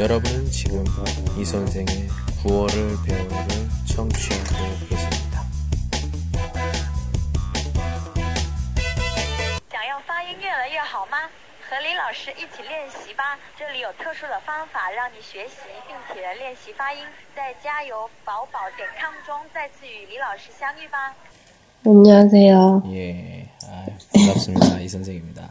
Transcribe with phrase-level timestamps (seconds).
[0.00, 0.84] 여러분은 지금
[1.38, 2.08] 이 선생의
[2.42, 3.36] 구월을 배우를
[3.86, 5.44] 청취하고 계십니다.
[9.70, 11.28] 想要发音越来越好吗？
[11.68, 13.36] 和李老师一起练习吧。
[13.58, 15.56] 这里有特殊的方法让你学习
[15.88, 17.00] 并且练习发音。
[17.34, 21.14] 在加油宝宝点 com 中再次与李老师相遇吧。
[21.84, 22.82] 안녕하세요.
[22.92, 24.80] 예, 아, 반갑습니다.
[24.80, 25.48] 이 선생입니다.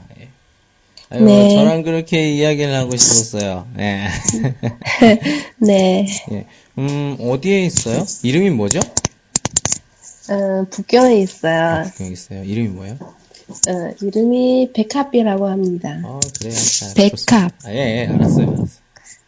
[1.12, 1.16] 예.
[1.16, 1.50] 아유, 네.
[1.50, 3.66] 저랑 그렇게 이야기를 하고 싶었어요.
[3.78, 4.06] 예.
[5.58, 6.46] 네, 예.
[6.78, 8.04] 음, 어디에 있어요?
[8.22, 8.78] 이름이 뭐죠?
[10.30, 11.84] 어, 북경에 있어요.
[12.00, 12.44] 여기 있어요.
[12.44, 12.94] 이름이 뭐예요?
[13.00, 16.00] 어, 이름이 백합이라고 합니다.
[16.04, 16.54] 어, 그래요.
[16.54, 17.52] 자, 백합.
[17.64, 18.46] 아, 예, 예, 알았어요.
[18.48, 18.66] 알았어요.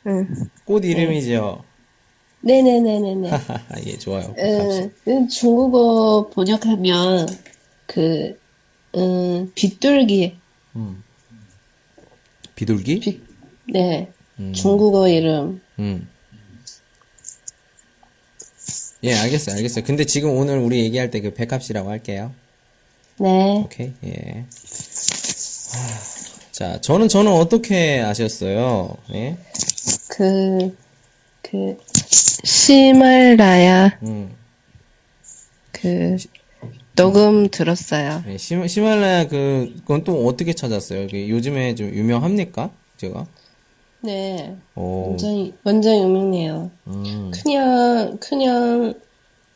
[0.07, 0.29] 응.
[0.65, 1.65] 꽃 이름이죠.
[2.43, 3.31] 네네네네네.
[3.87, 4.35] 예, 좋아요.
[4.39, 7.29] 음, 중국어 번역하면
[7.87, 8.39] 그
[8.97, 10.37] 음, 비둘기,
[10.77, 11.03] 음.
[12.55, 13.01] 비둘기?
[13.01, 13.21] 비,
[13.73, 14.53] 네, 음.
[14.53, 15.61] 중국어 이름.
[15.79, 16.09] 음.
[19.05, 19.85] 예, 알겠어요, 알겠어요.
[19.85, 22.33] 근데 지금 오늘 우리 얘기할 때 그 백합씨라고 할게요.
[23.19, 24.45] 네, 오케이, 예.
[25.73, 28.97] 하, 자, 저는, 저는 어떻게 아셨어요?
[29.15, 29.37] 예?
[30.09, 30.77] 그,
[31.43, 31.77] 그,
[32.45, 34.35] 시말라야, 음.
[35.73, 36.17] 그,
[36.96, 38.24] 녹음 들었어요.
[38.28, 41.08] 예, 시, 시말라야 그, 그건 또 어떻게 찾았어요?
[41.08, 42.72] 그 요즘에 좀 유명합니까?
[42.98, 43.26] 제가?
[44.02, 46.72] 네, 오, 완전, 완전 유명해요.
[46.88, 48.94] 음, 그냥, 그냥,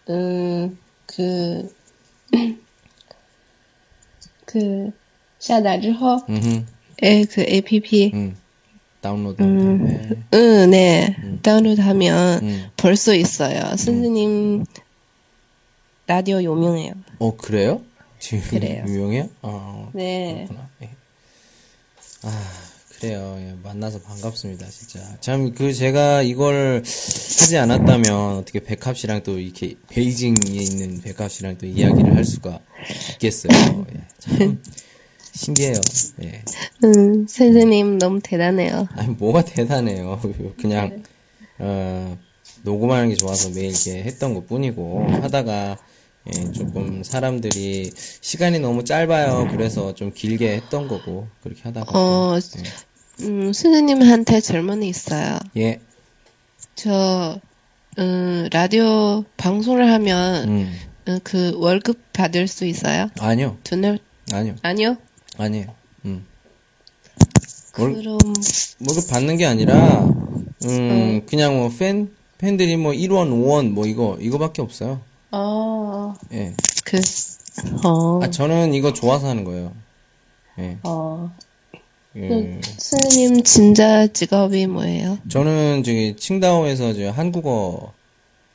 [0.09, 1.69] 음, 그,
[4.45, 4.91] 그,
[5.39, 6.65] 下载之后, 음흠,
[7.01, 8.35] 에, 그 APP, 음.
[9.01, 12.65] 다운로드 한 다음에, 응, 네, 다운로드하면 음.
[12.77, 13.59] 볼 수 있어요.
[13.75, 14.63] 선생님
[16.06, 16.92] 라디오 유명해요.
[17.18, 17.82] 어, 그래요?
[18.18, 18.84] 지금 그래요.
[18.86, 19.28] 유명해요?
[19.42, 20.68] 어, 네, 그렇구나.
[20.82, 20.90] 예.
[22.22, 22.44] 아,
[22.96, 23.36] 그래요.
[23.40, 25.00] 예, 만나서 반갑습니다, 진짜.
[25.20, 26.82] 참, 그, 제가 이걸
[27.40, 32.60] 하지 않았다면, 어떻게 백합 씨랑 또 이렇게, 베이징에 있는 백합 씨랑 또 이야기를 할 수가
[33.14, 33.86] 있겠어요.
[33.94, 34.62] 예, 참,
[35.32, 35.80] 신기해요.
[36.22, 36.42] 예.
[36.84, 38.86] 음, 선생님 너무 대단해요.
[38.92, 40.20] 아니, 뭐가 대단해요.
[40.60, 41.02] 그냥,
[41.58, 42.16] 어,
[42.62, 45.76] 녹음하는 게 좋아서 매일 이렇게 했던 것 뿐이고, 하다가,
[46.34, 49.48] 예, 조금 사람들이 시간이 너무 짧아요.
[49.50, 51.92] 그래서 좀 길게 했던 거고, 그렇게 하다가.
[51.92, 52.38] 또, 어,
[53.20, 55.38] 음, 선생님한테 질문이 있어요.
[55.56, 55.80] 예,
[56.74, 57.40] 저,
[57.98, 60.72] 음, 라디오 방송을 하면, 음,
[61.08, 63.08] 음, 그 월급 받을 수 있어요?
[63.20, 64.00] 아니요, 돈을,
[64.32, 64.96] 아니요, 아니요?
[65.38, 65.66] 아니에요.
[66.06, 66.26] 음.
[67.78, 68.18] 월, 그럼,
[68.86, 70.00] 월급 받는 게 아니라,
[70.64, 75.00] 음, 그냥 뭐 팬, 팬들이 뭐 1원, 5원, 뭐 이거, 이거밖에 없어요.
[75.38, 76.54] 어, 예.
[76.84, 76.98] 그,
[77.86, 79.74] 어, 아, 저는 이거 좋아서 하는 거예요.
[80.58, 80.78] 예.
[80.82, 81.30] 어.
[82.16, 82.58] 예.
[82.78, 85.18] 선생님 진짜 직업이 뭐예요?
[85.28, 87.92] 저는 저기 칭다오에서 저 한국어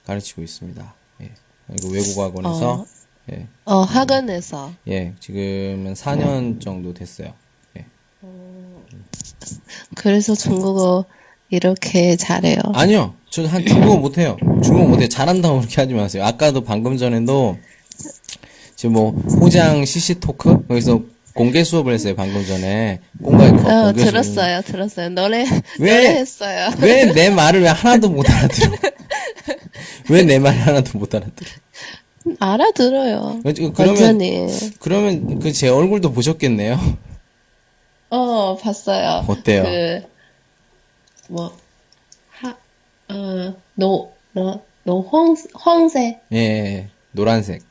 [0.07, 0.93] 가르치고 있습니다.
[1.21, 1.31] 예.
[1.67, 2.85] 외국어 학원에서,
[3.31, 3.47] 예.
[3.65, 4.73] 어, 학원에서.
[4.87, 5.13] 예.
[5.19, 7.31] 지금은 4년 정도 됐어요.
[7.77, 7.85] 예.
[9.93, 11.05] 그래서 중국어
[11.51, 12.57] 이렇게 잘해요.
[12.73, 13.13] 아니요.
[13.29, 14.37] 저한 중국어 못해요.
[14.63, 15.09] 중국어 못해요.
[15.09, 16.23] 잘한다고 그렇게 하지 마세요.
[16.25, 17.57] 아까도 방금 전에도
[18.75, 21.01] 지금 뭐 호장 CC 토크 거기서
[21.35, 22.15] 공개 수업을 했어요.
[22.15, 24.11] 방금 전에 공개 거- 어, 공개 수업.
[24.11, 25.09] 들었어요, 들었어요.
[25.09, 25.45] 노래,
[25.79, 25.93] 왜?
[25.93, 26.69] 노래 했어요.
[26.81, 28.71] 왜 내 말을 왜 하나도 못 알아들어?
[30.09, 31.49] 왜 내말 하나도 못 알아들어?
[32.39, 33.41] 알아들어요.
[33.43, 34.47] 그- 그러면 완전히.
[34.79, 36.79] 그러면 그 제 얼굴도 보셨겠네요.
[38.09, 39.23] 어, 봤어요.
[39.27, 39.63] 어때요?
[39.63, 40.01] 그,
[41.31, 41.55] 뭐,
[42.29, 42.49] 하,
[43.07, 46.19] 어, 노, 노, 노, 황, 황색.
[46.33, 46.87] 예, 예.
[47.13, 47.61] 노란색.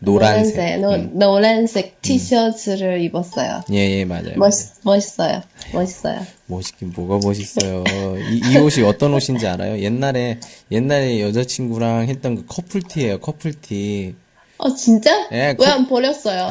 [0.00, 0.80] 노란색.
[0.80, 1.16] 노, 음.
[1.18, 3.62] 노란색 티셔츠를 입었어요.
[3.72, 4.34] 예, 예, 맞아요.
[4.36, 4.52] 멋,
[4.82, 5.42] 멋있어요.
[5.72, 6.26] 멋있어요.
[6.46, 7.84] 멋있긴 뭐가 멋있어요.
[8.30, 9.78] 이, 이 옷이 어떤 옷인지 알아요?
[9.78, 10.40] 옛날에,
[10.72, 14.16] 옛날에 여자친구랑 했던 그 커플티예요, 커플티.
[14.58, 15.28] 어, 진짜?
[15.32, 16.50] 예, 왜 안 버렸어요?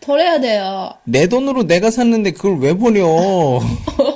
[0.00, 0.94] 버려야 돼요.
[1.04, 3.60] 내 돈으로 내가 샀는데 그걸 왜 버려?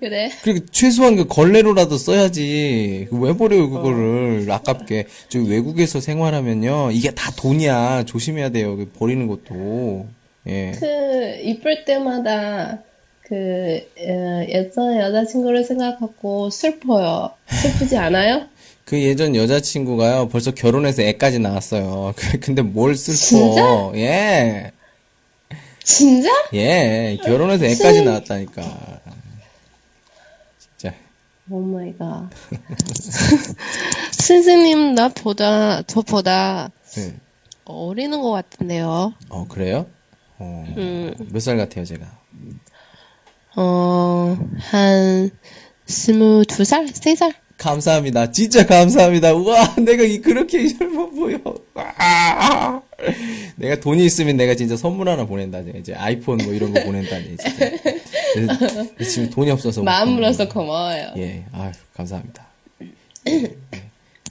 [0.00, 0.30] 그래?
[0.42, 3.08] 그리고 최소한 그 걸레로라도 써야지.
[3.10, 4.46] 왜 버려요, 그거를.
[4.50, 5.06] 아깝게.
[5.28, 6.90] 저기 외국에서 생활하면요.
[6.92, 8.04] 이게 다 돈이야.
[8.04, 8.76] 조심해야 돼요.
[8.76, 10.06] 그 버리는 것도.
[10.46, 10.72] 예.
[10.78, 12.78] 그, 이쁠 때마다,
[13.22, 13.34] 그,
[13.98, 17.32] 어, 예전 여자친구를 생각하고 슬퍼요.
[17.48, 18.46] 슬프지 않아요?
[18.84, 20.28] 그 예전 여자친구가요.
[20.28, 22.14] 벌써 결혼해서 애까지 낳았어요.
[22.16, 23.16] 그- 근데 뭘 슬퍼.
[23.16, 23.90] 진짜?
[23.96, 24.70] 예.
[25.82, 26.28] 진짜?
[26.54, 27.18] 예.
[27.24, 29.00] 결혼해서 애까지 낳았다니까.
[31.48, 31.54] 진짜.
[31.54, 32.28] Oh my god.
[34.12, 37.14] 선생님, 나보다, 저보다 예.
[37.64, 39.14] 어리는 것 같은데요.
[39.28, 39.86] 어, 그래요?
[40.38, 41.14] 어, 음.
[41.32, 42.06] 몇살 같아요, 제가?
[43.56, 45.30] 어, 한,
[45.86, 46.86] 스물 두 살?
[46.88, 47.32] 세 살?
[47.56, 48.30] 감사합니다.
[48.30, 49.32] 진짜 감사합니다.
[49.34, 51.40] 우와, 내가 이 그렇게 젊어 보여.
[51.74, 52.82] 와.
[53.56, 55.60] 내가 돈이 있으면 내가 진짜 선물 하나 보낸다.
[55.78, 57.70] 이제 아이폰 뭐 이런 거 보낸다니, 진짜.
[58.34, 59.80] 그래서 지금 돈이 없어서.
[59.80, 61.12] 못 마음으로서 고마워요.
[61.16, 62.46] 예, 아유, 감사합니다.
[63.28, 63.56] 예.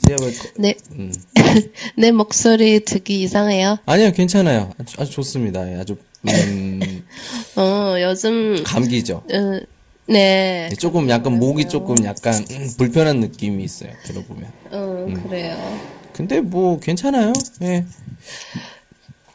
[0.08, 1.14] 제가 뭐, 거- 내, 음.
[1.98, 3.78] 내 목소리 듣기 이상해요?
[3.86, 4.72] 아니요, 괜찮아요.
[4.80, 5.70] 아주, 아주 좋습니다.
[5.72, 5.98] 예, 아주,
[6.28, 7.04] 음,
[7.58, 9.24] 어, 요즘, 감기죠.
[9.32, 9.60] 어,
[10.08, 10.70] 네.
[10.78, 13.92] 조금 약간 목이 조금 약간 음, 불편한 느낌이 있어요.
[14.04, 14.52] 들어보면.
[14.72, 15.97] 어, 그래요.
[16.18, 17.32] 근데 뭐 괜찮아요.
[17.62, 17.86] 예.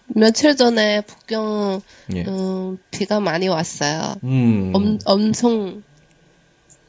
[0.08, 1.80] 며칠 전에 북경,
[2.16, 2.24] 예.
[2.24, 4.16] 음, 비가 많이 왔어요.
[4.24, 4.72] 음.
[4.74, 5.84] 엄, 엄청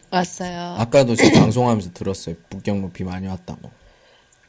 [0.09, 0.75] 왔어요.
[0.79, 2.35] 아까도 제가 방송하면서 들었어요.
[2.49, 3.69] 북경로 비 많이 왔다고.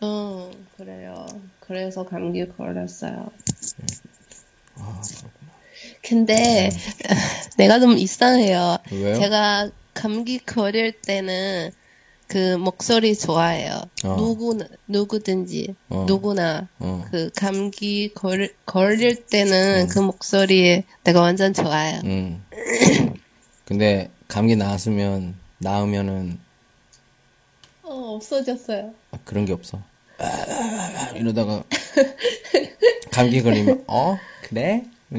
[0.00, 1.26] 어, 그래요.
[1.61, 3.31] 그래서 감기 걸렸어요.
[6.02, 6.70] 근데
[7.58, 8.79] 내가 좀 이상해요.
[8.90, 9.14] 왜요?
[9.17, 11.70] 제가 감기 걸릴 때는
[12.26, 13.82] 그 목소리 좋아해요.
[14.05, 14.17] 어.
[14.17, 16.05] 누구 누구든지 어.
[16.06, 17.05] 누구나 어.
[17.11, 22.00] 그 감기 걸, 걸릴 때는 그 목소리 내가 완전 좋아해요.
[22.05, 22.44] 음.
[23.67, 26.38] 근데 감기 나았으면 나으면은
[27.82, 28.93] 어, 없어졌어요.
[29.12, 29.81] 아, 그런 게 없어.
[30.19, 31.65] 아, 이러다가
[33.11, 34.85] 감기 걸리면 어 그래?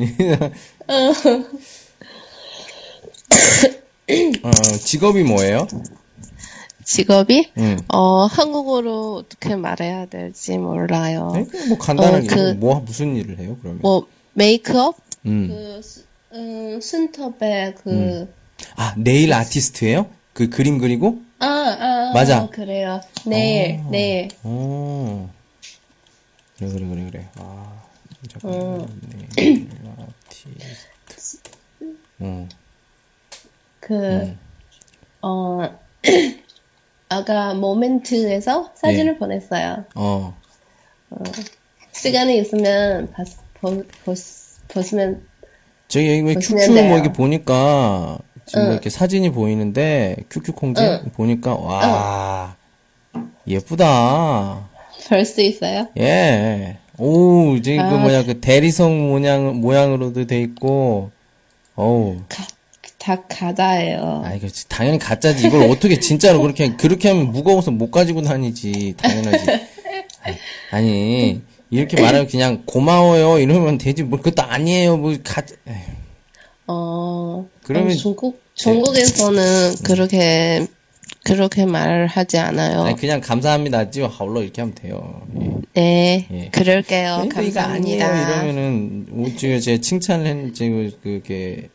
[4.44, 4.52] 어,
[4.84, 5.68] 직업이 뭐예요?
[6.86, 7.78] 직업이 음.
[7.90, 11.32] 어 한국어로 어떻게 말해야 될지 몰라요.
[11.34, 13.82] 네, 뭐 간단하게 어, 그- 뭐 무슨 일을 해요 그러면?
[13.82, 14.96] 뭐 메이크업,
[15.26, 15.48] 음.
[15.50, 16.04] 그 수-
[16.34, 20.08] 음, 순터배 그아 네일 아티스트예요?
[20.34, 21.22] 그 그림 그리고?
[21.40, 22.44] 아, 아, 맞아.
[22.44, 23.02] 어, 그래요.
[23.26, 23.90] 내일, 어.
[23.90, 24.30] 내일.
[24.44, 25.28] 오.
[26.58, 27.30] 그래, 그래, 그래, 그래.
[27.36, 28.28] 아, 어.
[28.30, 29.00] 잠깐만.
[29.36, 29.68] 네.
[31.08, 31.52] 아티스트.
[32.20, 32.48] 어.
[33.80, 34.40] 그, 음.
[35.22, 35.80] 어,
[37.10, 39.18] 아까 모멘트에서 사진을 예.
[39.18, 39.86] 보냈어요.
[39.96, 40.36] 어.
[41.92, 43.26] 시간이 있으면 봤,
[43.62, 44.14] 보, 보,
[44.68, 45.26] 보시면,
[45.88, 46.96] 저기 여기 큐큐 뭐.
[46.98, 48.72] 이렇게 보니까 지금 응.
[48.72, 51.12] 이렇게 사진이 보이는데 큐큐 콩지 응.
[51.14, 52.56] 보니까 와
[53.48, 54.68] 예쁘다.
[55.08, 55.88] 볼 수 있어요?
[56.00, 56.78] 예.
[56.98, 57.98] 오, 저기 그 아.
[57.98, 61.12] 뭐냐 그 대리석 모양 모양으로도 돼 있고.
[61.76, 62.22] 어우.
[63.06, 64.24] 가, 다 가다예요.
[64.26, 65.46] 아, 이거 당연히 가짜지.
[65.46, 68.96] 이걸 어떻게 진짜로 그렇게, 그렇게 하면 무거워서 못 가지고 다니지.
[68.98, 69.46] 당연하지.
[70.24, 70.38] 아니,
[70.72, 73.38] 아니, 이렇게 말하면 그냥 고마워요.
[73.38, 74.02] 이러면 되지.
[74.02, 74.98] 뭐, 그것도 아니에요.
[74.98, 75.76] 뭐, 가, 에휴.
[76.68, 80.66] 어, 그러면 어, 중국, 중국에서는 그렇게,
[81.24, 82.82] 그렇게 말을 하지 않아요.
[82.82, 83.92] 아니, 그냥 감사합니다.
[83.92, 85.22] 찌워 하울러 이렇게 하면 돼요.
[85.40, 85.62] 예.
[85.80, 86.50] 네, 예.
[86.50, 87.28] 그럴게요.
[87.30, 88.00] 그러니까 이거 아니에요.
[88.00, 88.44] 감사합니다.
[88.44, 91.70] 이러면은, 오, 지금 제가 칭찬을 했, 지금 그게,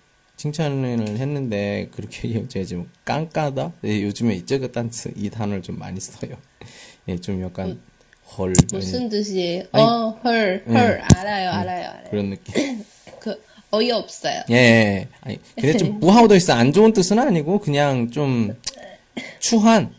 [0.45, 3.75] 칭찬을 했는데, 그렇게 제가 지금 깡까다?
[3.85, 6.31] 예, 요즘에 이저그 딴스 이 단어를 좀 많이 써요.
[7.09, 7.79] 예, 좀 약간,
[8.39, 8.55] 헐.
[8.73, 9.65] 무슨 뜻이에요?
[9.73, 12.05] 아니, 어, 헐, 헐, 알아요, 알아요, 알아요.
[12.11, 12.85] 그런 느낌.
[13.21, 13.39] 그,
[13.71, 14.45] 어이없어요.
[14.49, 15.09] 예, 예.
[15.21, 16.55] 아니, 근데 좀 무하우더 있어.
[16.55, 18.57] 안 좋은 뜻은 아니고, 그냥 좀,
[19.41, 19.93] 추한,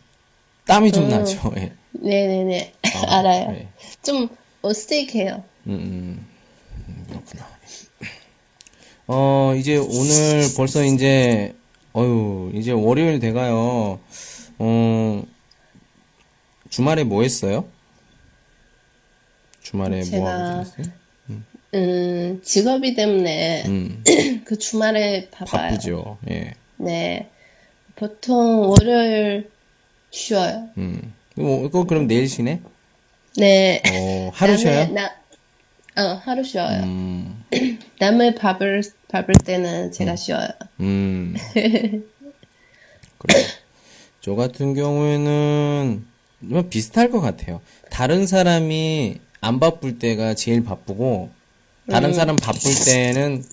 [0.66, 1.52] 땀이 좀 나죠.
[1.56, 1.72] 예.
[1.92, 2.72] 네네네.
[2.96, 3.52] 어, 알아요.
[3.52, 3.68] 예.
[4.02, 4.28] 좀
[4.62, 5.44] 어색해요.
[5.68, 6.26] 음, 음,
[6.88, 7.51] 음, 그렇구나.
[9.06, 11.54] 어, 이제 오늘 벌써 이제,
[11.94, 14.00] 어유 이제 월요일 돼가요.
[14.58, 15.24] 어,
[16.70, 17.66] 주말에 뭐 했어요?
[19.62, 20.94] 주말에 뭐 제가 하고 지냈어요?
[21.74, 24.04] 음, 직업이 때문에 음,
[24.44, 25.70] 그 주말에 바빠요.
[25.70, 26.18] 바쁘죠.
[26.30, 26.54] 예.
[26.76, 27.28] 네.
[27.96, 29.50] 보통 월요일
[30.10, 30.68] 쉬어요.
[30.76, 31.14] 음.
[31.34, 32.60] 뭐, 이거 그럼 내일 쉬네?
[33.38, 33.82] 네.
[33.90, 34.88] 어, 하루 쉬어요?
[34.92, 35.10] 나,
[35.96, 36.82] 어, 하루 쉬어요.
[36.84, 37.44] 음,
[38.00, 40.48] 남의 밥을, 밥을 때는 제가 쉬어요.
[40.80, 41.34] 음.
[43.18, 43.44] 그래.
[44.20, 46.04] 저 같은 경우에는
[46.40, 47.60] 뭐 비슷할 것 같아요.
[47.90, 51.30] 다른 사람이 안 바쁠 때가 제일 바쁘고,
[51.90, 52.14] 다른 음.
[52.14, 53.44] 사람 바쁠 때는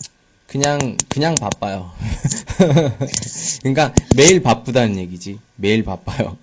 [0.47, 1.91] 그냥, 그냥 바빠요.
[3.61, 5.39] 그러니까 매일 바쁘다는 얘기지.
[5.55, 6.37] 매일 바빠요.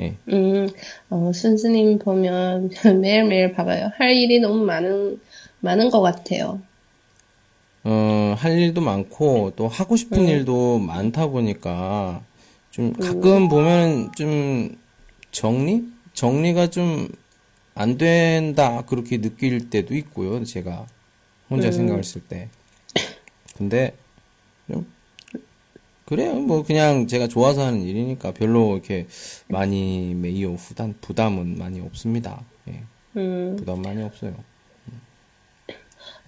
[0.00, 0.14] 예.
[0.28, 0.68] 음,
[1.10, 3.90] 어, 순수님 보면 매일매일 봐봐요.
[3.98, 5.20] 할 일이 너무 많은,
[5.62, 6.60] 많은 것 같아요.
[7.84, 12.22] 어, 할 일도 많고, 또 하고 싶은 일도 많다 보니까,
[12.70, 14.76] 좀 가끔 보면 좀
[15.32, 15.84] 정리?
[16.14, 17.08] 정리가 좀
[17.74, 20.86] 안 된다, 그렇게 느낄 때도 있고요, 제가.
[21.48, 22.48] 혼자 생각했을 때.
[23.56, 23.96] 근데,
[24.70, 24.86] 좀,
[26.04, 26.34] 그래요.
[26.34, 29.06] 뭐, 그냥 제가 좋아서 하는 일이니까 별로 이렇게
[29.48, 32.44] 많이 메이어 부담, 부담은 많이 없습니다.
[32.68, 32.82] 예,
[33.16, 34.34] 음, 부담 많이 없어요.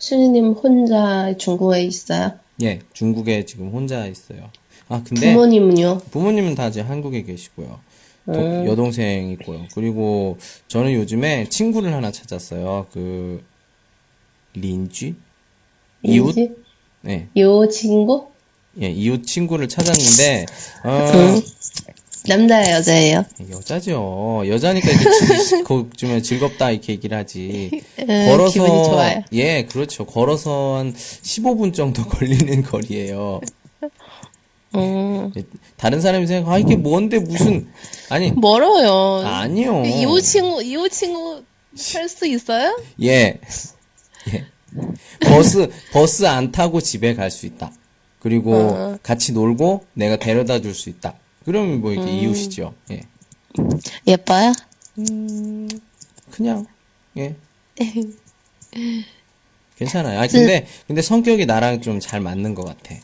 [0.08, 2.32] 순수님 혼자 중국에 있어요?
[2.60, 4.50] 예, 중국에 지금 혼자 있어요.
[4.88, 5.98] 아, 근데 부모님은요?
[6.10, 7.80] 부모님은 다 이제 한국에 계시고요.
[8.26, 8.66] 도- 음.
[8.66, 9.62] 여동생 있고요.
[9.74, 10.36] 그리고
[10.68, 12.86] 저는 요즘에 친구를 하나 찾았어요.
[12.92, 13.42] 그
[14.52, 15.14] 린쥐?
[16.02, 16.34] 이웃?
[17.00, 17.28] 네.
[17.38, 18.26] 요 친구?
[18.82, 20.46] 예, 이웃 친구를 찾았는데
[20.84, 21.40] 어, 응.
[22.26, 23.24] 남자예요, 여자예요?
[23.50, 24.42] 여자죠.
[24.46, 25.10] 여자니까 이렇게
[25.44, 27.82] 즐, 거- 좀 즐겁다 이렇게 얘기를 하지.
[28.00, 29.22] 음, 걸어서.
[29.32, 30.06] 예, 그렇죠.
[30.06, 33.40] 걸어서 한 15분 정도 걸리는 거리예요.
[34.76, 35.42] 음, 예,
[35.76, 37.68] 다른 사람이 생각, 아 이게 뭔데 무슨
[38.08, 39.24] 아니 멀어요.
[39.26, 39.84] 아니요.
[39.84, 41.42] 이호 친구, 이호 친구
[41.94, 42.76] 할수 있어요?
[43.02, 43.38] 예.
[44.32, 44.44] 예.
[45.20, 47.70] 버스, 버스 안 타고 집에 갈 수 있다.
[48.18, 48.98] 그리고 어.
[49.02, 51.14] 같이 놀고 내가 데려다 줄 수 있다.
[51.44, 52.74] 그러면 뭐 이게 이웃이죠.
[52.90, 53.02] 예.
[54.06, 54.52] 예뻐요?
[56.30, 56.66] 그냥,
[57.16, 57.36] 예.
[59.76, 60.20] 괜찮아요.
[60.20, 62.94] 아, 근데, 근데 성격이 나랑 좀 잘 맞는 것 같아.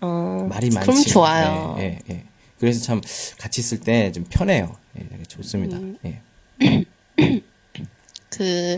[0.00, 0.86] 어, 말이 많지.
[0.90, 1.76] 그럼 좋아요.
[1.78, 2.24] 예, 예, 예.
[2.58, 3.00] 그래서 참
[3.38, 4.76] 같이 있을 때 좀 편해요.
[4.98, 5.76] 예, 되게 좋습니다.
[5.76, 5.98] 음.
[6.04, 6.22] 예.
[8.30, 8.76] 그,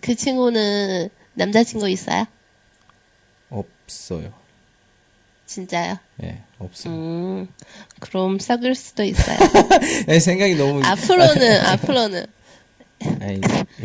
[0.00, 2.26] 그 친구는 남자친구 있어요?
[3.50, 4.32] 없어요.
[5.46, 5.98] 진짜요?
[6.22, 6.92] 예, 없어요.
[6.94, 7.48] 음,
[8.00, 9.36] 그럼 사귈 수도 있어요.
[10.08, 10.82] 예, 생각이 너무.
[10.84, 12.26] 앞으로는, 앞으로는.
[13.20, 13.40] 아니,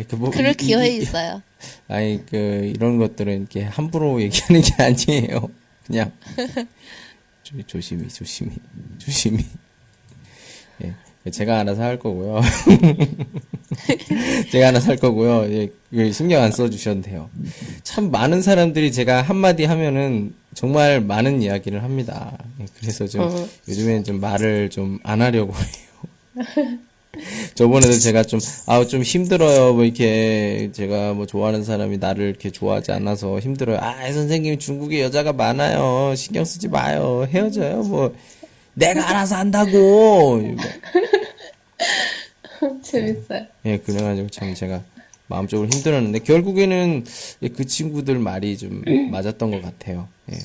[0.08, 1.42] 그 뭐, 그럴 이- 기회 이- 있어요.
[1.88, 5.48] 아니 그 이런 것들은 이렇게 함부로 얘기하는 게 아니에요.
[5.86, 6.12] 그냥
[7.42, 8.52] 조, 조심히 조심히
[8.98, 9.44] 조심히.
[10.84, 10.94] 예,
[11.30, 12.40] 제가 알아서 할 거고요.
[14.50, 15.52] 제가 알아서 할 거고요.
[15.52, 17.28] 예, 그 신경 안 써주셔도 돼요.
[17.82, 22.36] 참 많은 사람들이 제가 한마디 하면은 정말 많은 이야기를 합니다.
[22.60, 23.48] 예, 그래서 좀 어.
[23.68, 26.78] 요즘엔 좀 말을 좀 안 하려고 해요.
[27.54, 29.74] 저번에도 제가 좀, 아우, 좀 힘들어요.
[29.74, 33.78] 뭐, 이렇게, 제가 뭐, 좋아하는 사람이 나를 이렇게 좋아하지 않아서 힘들어요.
[33.80, 36.14] 아, 선생님, 중국에 여자가 많아요.
[36.16, 37.26] 신경 쓰지 마요.
[37.28, 37.82] 헤어져요.
[37.82, 38.14] 뭐,
[38.78, 40.40] 내가 알아서 한다고!
[42.82, 43.46] 재밌어요.
[43.66, 44.82] 예, 그래가지고 참 제가
[45.26, 47.04] 마음적으로 힘들었는데, 결국에는
[47.56, 50.08] 그 친구들 말이 좀 맞았던 것 같아요.
[50.32, 50.38] 예.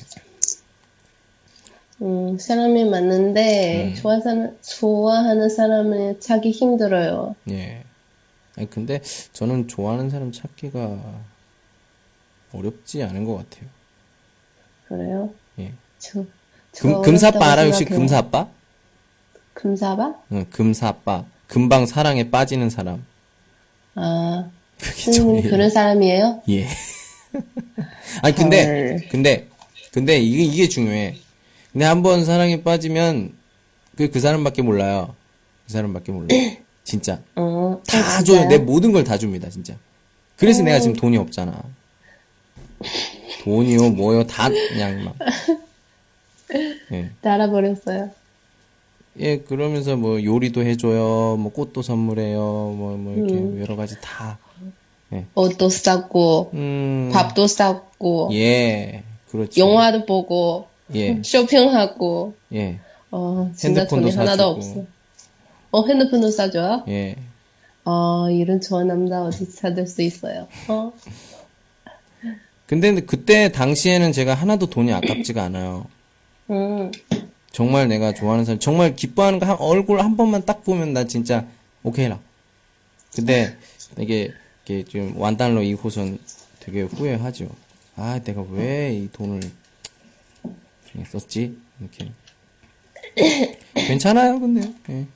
[2.02, 3.94] 음, 사람이 맞는데, 음.
[3.94, 7.36] 좋아하는, 좋아하는 사람을 찾기 힘들어요.
[7.50, 7.84] 예.
[8.56, 9.00] 아니, 근데
[9.32, 11.22] 저는 좋아하는 사람 찾기가
[12.52, 13.68] 어렵지 않은 것 같아요.
[14.88, 15.30] 그래요?
[15.58, 15.72] 예.
[15.98, 16.26] 저, 저
[16.78, 17.66] 금, 금사빠 알아요?
[17.68, 17.98] 혹시 생각해요.
[18.00, 18.48] 금사빠?
[19.54, 20.14] 금사바?
[20.32, 21.24] 응, 금사빠.
[21.46, 23.04] 금방 사랑에 빠지는 사람.
[23.94, 24.48] 아,
[24.80, 25.42] 그게 저예요.
[25.42, 26.42] 그런 사람이에요?
[26.48, 26.66] 예.
[28.22, 29.08] 아니, 근데, 헐.
[29.10, 29.48] 근데,
[29.92, 31.16] 근데 이게, 이게 중요해.
[31.72, 33.32] 근데 한 번 사랑에 빠지면
[33.96, 35.14] 그, 그 사람밖에 몰라요.
[35.66, 36.28] 그 사람밖에 몰라요.
[36.84, 37.20] 진짜.
[37.36, 38.46] 어, 다 아, 줘요.
[38.48, 39.74] 내 모든 걸 다 줍니다, 진짜.
[40.36, 41.62] 그래서 내가 지금 돈이 없잖아.
[43.42, 45.14] 돈이요, 뭐요, 다 그냥 막.
[46.92, 47.10] 예.
[47.20, 48.10] 다 알아버렸어요.
[49.20, 53.60] 예, 그러면서 뭐 요리도 해줘요, 뭐 꽃도 선물해요, 뭐, 뭐 이렇게 음.
[53.60, 54.38] 여러 가지 다.
[55.36, 59.60] 옷도 싸고, 음, 밥도 싸고, 예, 그렇죠.
[59.60, 62.80] 영화도 보고, 예, 쇼핑하고, 예,
[63.12, 64.50] 어, 진짜 돈이 하나도 사주고.
[64.50, 64.84] 없어.
[65.70, 66.82] 어, 핸드폰도 싸줘요?
[66.88, 67.14] 예.
[67.84, 70.48] 어, 이런 좋은 남자 어디 찾을 수 있어요?
[70.68, 70.92] 어?
[72.66, 75.86] 근데 그때 당시에는 제가 하나도 돈이 아깝지가 않아요.
[76.50, 76.90] 음,
[77.52, 81.46] 정말 내가 좋아하는 사람, 정말 기뻐하는 거 한, 얼굴 한 번만 딱 보면 나 진짜
[81.82, 82.18] 오케이라.
[83.14, 83.56] 근데
[83.98, 84.32] 이게,
[84.64, 86.18] 이게 좀 완달러 이후선
[86.60, 87.48] 되게 후회하죠.
[87.96, 89.40] 아, 내가 왜 이 돈을
[91.08, 91.56] 썼지?
[91.80, 92.10] 이렇게.
[93.74, 94.72] 괜찮아요, 근데.
[94.90, 95.06] 예.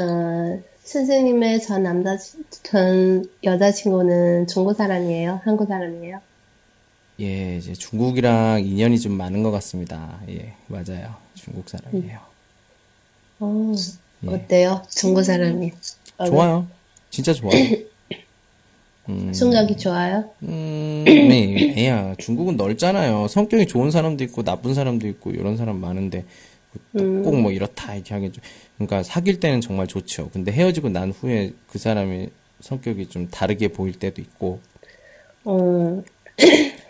[0.00, 2.16] 어, 선생님의 전 남자,
[2.64, 5.40] 전 여자친구는 중국 사람이에요?
[5.44, 6.20] 한국 사람이에요?
[7.22, 10.18] 예, 이제 중국이랑 인연이 좀 많은 것 같습니다.
[10.28, 11.14] 예, 맞아요.
[11.34, 12.18] 중국 사람이에요.
[13.38, 13.72] 어,
[14.24, 14.28] 예.
[14.28, 14.82] 어때요?
[14.90, 15.70] 중국 사람이.
[16.18, 16.66] 어, 좋아요.
[17.10, 17.54] 진짜 좋아요.
[19.08, 20.30] 음, 성격이 좋아요?
[20.42, 22.16] 음, 네, 애야.
[22.18, 23.28] 중국은 넓잖아요.
[23.28, 26.24] 성격이 좋은 사람도 있고, 나쁜 사람도 있고, 이런 사람 많은데,
[26.92, 28.42] 꼭뭐 이렇다, 이렇게 하긴 좀,
[28.78, 30.30] 그러니까 사귈 때는 정말 좋죠.
[30.32, 34.60] 근데 헤어지고 난 후에 그 사람의 성격이 좀 다르게 보일 때도 있고,
[35.44, 36.02] 어,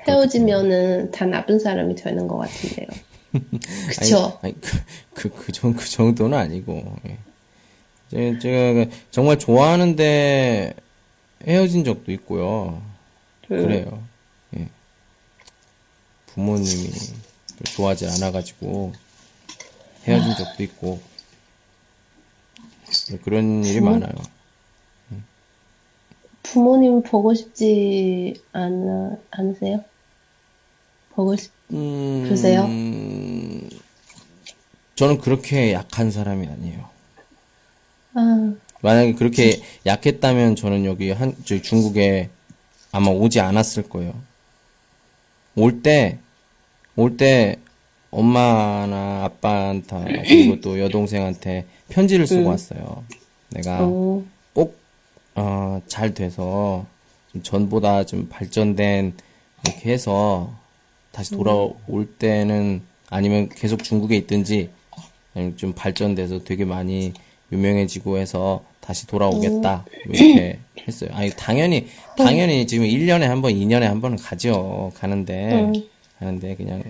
[0.06, 2.86] 헤어지면은 다 나쁜 사람이 되는 것 같은데요.
[3.88, 4.38] 그쵸?
[4.42, 4.78] 아니, 아니, 그,
[5.14, 7.18] 그, 그, 정, 그 정도는 아니고, 예.
[8.10, 10.74] 제, 제가 그 정말 좋아하는데
[11.46, 12.82] 헤어진 적도 있고요.
[13.48, 14.02] 그래요.
[14.56, 14.68] 예.
[16.26, 16.90] 부모님이
[17.64, 18.92] 좋아하지 않아가지고
[20.04, 21.00] 헤어진 적도 있고,
[23.24, 24.12] 그런 일이 많아요.
[26.42, 29.82] 부모님 보고 싶지 않, 않으세요?
[31.14, 32.62] 보고 싶, 음, 그러세요?
[34.94, 36.88] 저는 그렇게 약한 사람이 아니에요.
[38.14, 38.52] 아,
[38.82, 42.28] 만약에 그렇게 약했다면 저는 여기 한, 저기 중국에
[42.92, 44.14] 아마 오지 않았을 거예요.
[45.56, 46.18] 올 때,
[46.96, 47.56] 올 때
[48.10, 53.04] 엄마나 아빠한테, 그리고 또 여동생한테 편지를 쓰고 왔어요.
[53.50, 54.78] 내가 어, 꼭,
[55.34, 56.84] 어, 잘 돼서,
[57.32, 59.14] 좀 전보다 좀 발전된,
[59.64, 60.52] 이렇게 해서,
[61.12, 64.70] 다시 돌아올 때는, 아니면 계속 중국에 있든지,
[65.34, 67.12] 아니면 좀 발전돼서 되게 많이
[67.52, 69.84] 유명해지고 해서, 다시 돌아오겠다.
[70.06, 71.10] 뭐 이렇게 했어요.
[71.12, 71.86] 아니, 당연히,
[72.18, 74.90] 당연히 지금 1년에 한 번, 2년에 한 번은 가죠.
[74.96, 75.72] 가는데, 음.
[76.18, 76.82] 가는데, 그냥,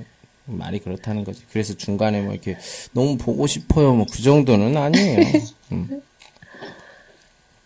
[0.47, 1.43] 말이 그렇다는 거지.
[1.53, 2.57] 그래서 중간에 뭐 이렇게,
[2.93, 3.95] 너무 보고 싶어요.
[3.95, 5.19] 뭐 그 정도는 아니에요.
[5.73, 6.03] 음.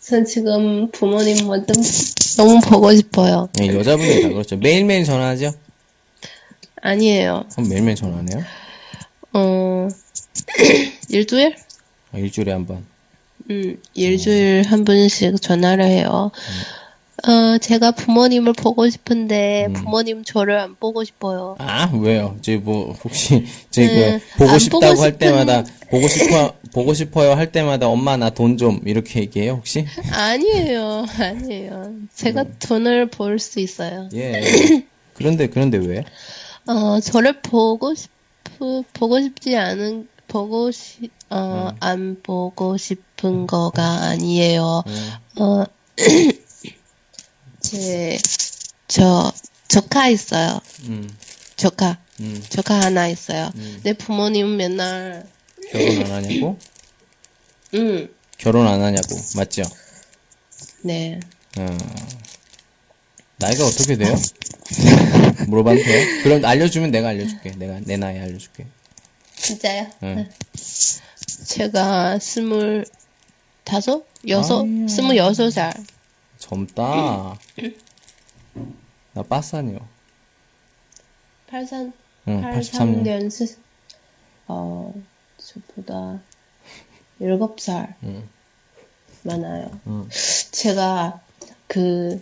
[0.01, 1.75] 전 지금 부모님 뭐좀
[2.37, 3.49] 너무 보고 싶어요.
[3.61, 4.57] 예, 여자분이 다 그렇죠.
[4.57, 5.53] 매일매일 전화하죠?
[6.83, 7.45] 아니에요.
[7.53, 8.45] 그럼 매일매일 전화하네요?
[9.33, 9.89] 어,
[11.11, 11.57] 일주일?
[12.13, 12.85] 아, 일주일에 한 번.
[13.51, 16.31] 음, 일주일 한 번씩 전화를 해요.
[17.27, 21.57] 어, 제가 부모님을 보고 싶은데 부모님 저를 안 보고 싶어요.
[21.59, 22.37] 아, 왜요?
[22.43, 26.55] 저희 뭐, 혹시, 저희 네, 그, 보고 안 싶다고 보고 할 싶은- 때마다, 보고 싶어,
[26.73, 29.87] 보고 싶어요 할 때마다 엄마 나 돈 좀, 이렇게 얘기해요, 혹시?
[30.13, 31.95] 아니에요, 아니에요.
[32.15, 34.09] 제가 돈을 벌 수 있어요.
[34.15, 34.41] 예.
[35.15, 36.05] 그런데, 그런데 왜?
[36.67, 38.11] 어, 저를 보고 싶,
[38.93, 44.83] 보고 싶지 않은, 보고 싶, 어, 안 보고 싶은 거가 아니에요.
[45.39, 45.65] 어,
[47.61, 48.19] 제,
[48.89, 49.33] 저,
[49.69, 50.61] 조카 있어요.
[50.85, 51.09] 음,
[51.57, 51.99] 조카.
[52.21, 53.51] 음, 조카 하나 있어요.
[53.83, 55.29] 내 부모님은 맨날,
[55.71, 56.59] 결혼 안 하냐고?
[57.75, 58.09] 음,
[58.39, 59.17] 결혼 안 하냐고.
[59.37, 59.63] 맞죠?
[60.83, 61.21] 네.
[61.59, 61.79] 어,
[63.39, 64.15] 나이가 어떻게 돼요?
[65.49, 66.23] 물어봐도 돼요?
[66.23, 67.51] 그럼 알려주면 내가 알려줄게.
[67.57, 68.67] 내가, 내 나이 알려줄게.
[69.35, 69.87] 진짜요?
[70.03, 70.29] 응.
[71.45, 72.87] 제가 스물
[73.65, 74.05] 다섯?
[74.27, 74.63] 여섯?
[74.63, 74.89] 아니야.
[74.89, 75.75] 스물여섯 살.
[76.39, 77.39] 젊다.
[79.13, 79.79] 나 빠싸네요.
[81.49, 81.93] 83,
[82.29, 83.03] 응, 83년.
[83.05, 83.57] 83년 스,
[84.49, 84.93] 어,
[85.39, 86.21] 저보다
[87.21, 88.29] 일곱 살 응.
[89.23, 89.81] 많아요.
[89.87, 90.09] 응.
[90.51, 91.21] 제가
[91.67, 92.21] 그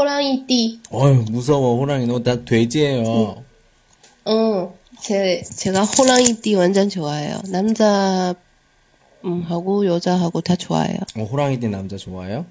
[0.00, 2.06] 호랑이띠, 어휴, 무서워, 호랑이.
[2.06, 3.44] 너, 나 돼지예요.
[4.24, 7.38] 어, 제 제가 호랑이띠 완전 좋아해요.
[7.48, 8.34] 남자
[9.26, 11.00] 음, 하고 여자하고 다 좋아해요.
[11.18, 12.46] 어, 호랑이띠 남자 좋아해요?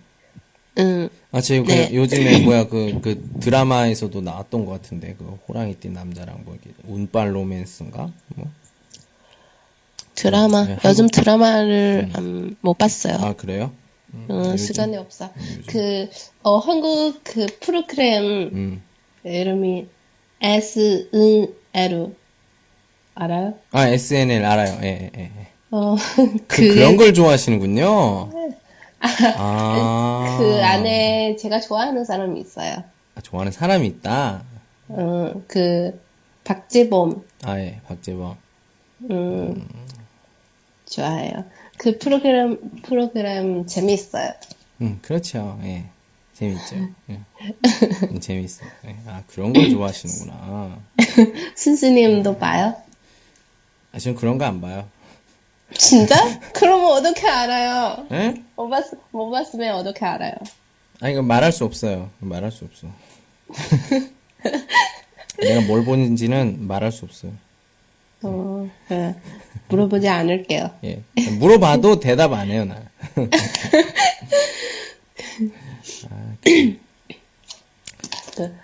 [0.78, 1.90] 응, 아, 제 그, 네.
[1.92, 8.12] 요즘에 뭐야, 그, 그 드라마에서도 나왔던 것 같은데, 그 호랑이띠 남자랑 뭐, 이게, 운빨 로맨스인가?
[8.36, 8.48] 뭐?
[10.14, 13.16] 드라마 네, 요즘 드라마를 음, 못 봤어요.
[13.16, 13.72] 아, 그래요?
[14.28, 15.32] 어, 시간이 없어.
[15.68, 16.10] 그,
[16.44, 18.84] 어, 한국 그 프로그램 음.
[19.24, 19.88] 이름이
[20.42, 22.16] S, N, L.
[23.16, 23.56] 알아요?
[23.72, 24.80] 아, SNL 알아요.
[24.84, 25.48] 예, 예, 예.
[25.72, 25.96] 어,
[26.48, 28.32] 그, 그게, 그런 걸 좋아하시는군요.
[29.38, 30.38] 아.
[30.40, 32.84] 그 안에 제가 좋아하는 사람이 있어요.
[33.16, 34.44] 아, 좋아하는 사람이 있다.
[34.88, 36.00] 어, 그,
[36.46, 38.38] 박재범, 아, 예, 박재범.
[39.12, 39.68] 음,
[40.90, 41.46] 좋아해요.
[41.80, 44.32] 그 프로그램, 프로그램 재밌어요.
[44.82, 45.58] 음, 그렇죠.
[45.64, 45.86] 예.
[46.34, 46.76] 재밌죠.
[47.10, 47.20] 예.
[48.12, 48.70] 음, 재밌어요.
[48.86, 48.96] 예.
[49.08, 50.78] 아, 그런 걸 좋아하시는구나.
[51.56, 52.76] 순수님도 봐요?
[53.94, 54.90] 아, 전 그런 거 안 봐요.
[55.78, 56.16] 진짜?
[56.54, 58.06] 그러면 어떻게 알아요?
[58.12, 58.44] 예?
[58.58, 60.34] 못, 봤, 못 봤으면 어떻게 알아요?
[61.00, 62.10] 아니, 이거 말할 수 없어요.
[62.20, 62.88] 말할 수 없어.
[65.40, 67.32] 내가 뭘 보는지는 말할 수 없어요.
[68.24, 69.16] 어, 네.
[69.70, 70.72] 물어보지 않을게요.
[70.84, 71.04] 예.
[71.40, 72.84] 물어봐도 대답 안 해요, 나.
[78.36, 78.56] 그,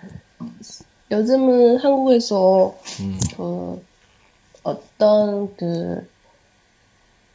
[1.12, 3.20] 요즘은 한국에서 음.
[3.36, 3.86] 그
[4.64, 6.10] 어떤 그,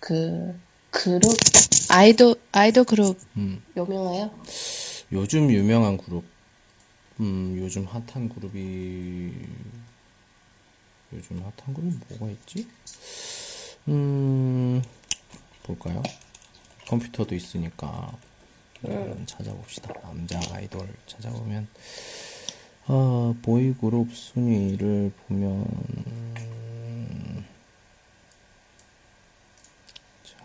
[0.01, 0.59] 그
[0.91, 1.37] 그룹
[1.89, 3.63] 아이돌 아이돌 그룹 음.
[3.77, 4.31] 유명해요?
[5.13, 6.25] 요즘 유명한 그룹.
[7.21, 9.33] 음, 요즘 핫한 그룹이,
[11.13, 12.69] 요즘 핫한 그룹이 뭐가 있지?
[13.89, 14.83] 음,
[15.65, 16.03] 볼까요?
[16.89, 18.13] 컴퓨터도 있으니까,
[18.83, 19.93] 한번 찾아봅시다.
[20.03, 21.69] 남자 아이돌 찾아보면,
[22.87, 25.65] 아, 보이 그룹 순위를 보면,
[30.25, 30.37] 자,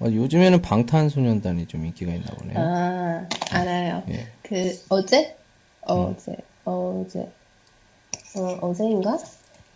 [0.00, 2.58] 아, 요즘에는 방탄소년단이 좀 인기가 있나 보네요.
[2.58, 4.04] 아 알아요.
[4.08, 4.26] 예.
[4.42, 5.36] 그 어제
[5.82, 7.30] 어제 어제
[8.36, 9.18] 어, 어제인가?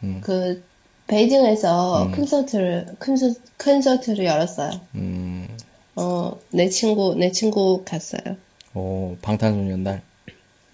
[0.02, 0.20] 음.
[0.22, 0.62] 그
[1.06, 4.70] 베이징에서 콘서트를 콘서, 콘서트를 열었어요.
[4.94, 5.48] 음,
[5.96, 8.36] 어 내 친구 내 친구 갔어요.
[8.74, 10.02] 오, 방탄소년단.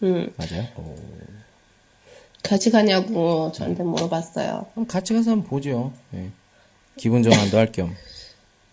[0.03, 0.65] 음 맞아요?
[0.77, 0.95] 오,
[2.43, 4.67] 같이 가냐고 저한테 물어봤어요.
[4.73, 5.93] 그럼 같이 가서 한번 보죠.
[6.15, 6.31] 예.
[6.97, 7.95] 기분 전환도 할 겸.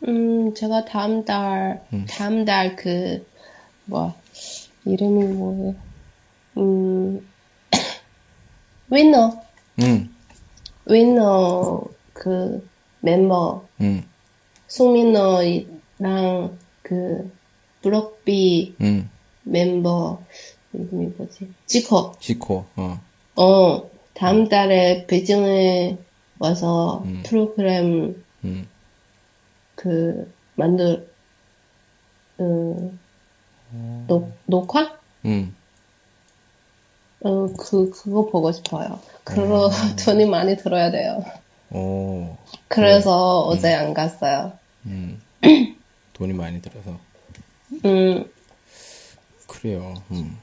[0.07, 3.25] 음, 제가 다음 달, 다음 달 그,
[3.85, 4.13] 뭐,
[4.85, 5.75] 이름이 뭐예요?
[6.57, 7.27] 음,
[8.89, 9.41] 위너,
[9.79, 10.13] 음,
[10.85, 12.67] 위너 그
[13.01, 14.03] 멤버, 음,
[14.67, 17.31] 송민호랑 그,
[17.81, 19.09] 브록비 음.
[19.43, 20.21] 멤버,
[20.73, 21.51] 이름이 뭐지?
[21.65, 22.13] 지코.
[22.19, 22.65] 지코.
[22.75, 22.99] 어.
[23.35, 25.97] 어, 다음 달에 베이징에
[26.39, 28.67] 와서 프로그램 음.
[29.75, 31.07] 그 만들
[32.37, 32.91] 어,
[34.07, 34.97] 녹 녹화?
[35.25, 35.55] 음.
[37.21, 38.99] 어, 그 그거 보고 싶어요.
[39.23, 39.69] 그거
[40.05, 41.23] 돈이 많이 들어야 돼요.
[41.71, 42.37] 오.
[42.67, 44.53] 그래서 어제 안 갔어요.
[44.85, 45.21] 음.
[46.13, 46.97] 돈이 많이 들어서.
[47.85, 48.31] 음,
[49.47, 49.95] 그래요.
[50.11, 50.39] 음.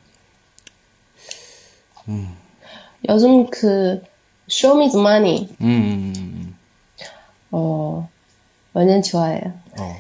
[3.08, 4.02] 요즘 그
[4.50, 6.56] Show Me the Money 음, 음, 음.
[7.50, 8.08] 어
[8.72, 9.52] 완전 좋아해요.
[9.78, 9.96] 어.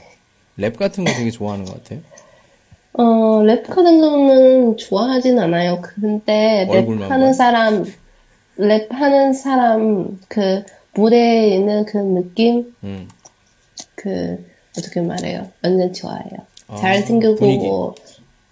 [0.56, 2.00] 랩 같은 거 되게 좋아하는 것 같아요.
[2.94, 5.80] 어, 랩 같은 거는 좋아하진 않아요.
[5.80, 7.32] 근데 랩하는?
[7.34, 7.84] 사람,
[8.58, 10.62] 랩하는 사람 그
[10.94, 13.08] 무대에 있는 그 느낌, 음.
[13.94, 14.44] 그
[14.78, 15.48] 어떻게 말해요?
[15.62, 16.36] 완전 좋아해요.
[16.68, 17.66] 아, 잘생기고, 분위기.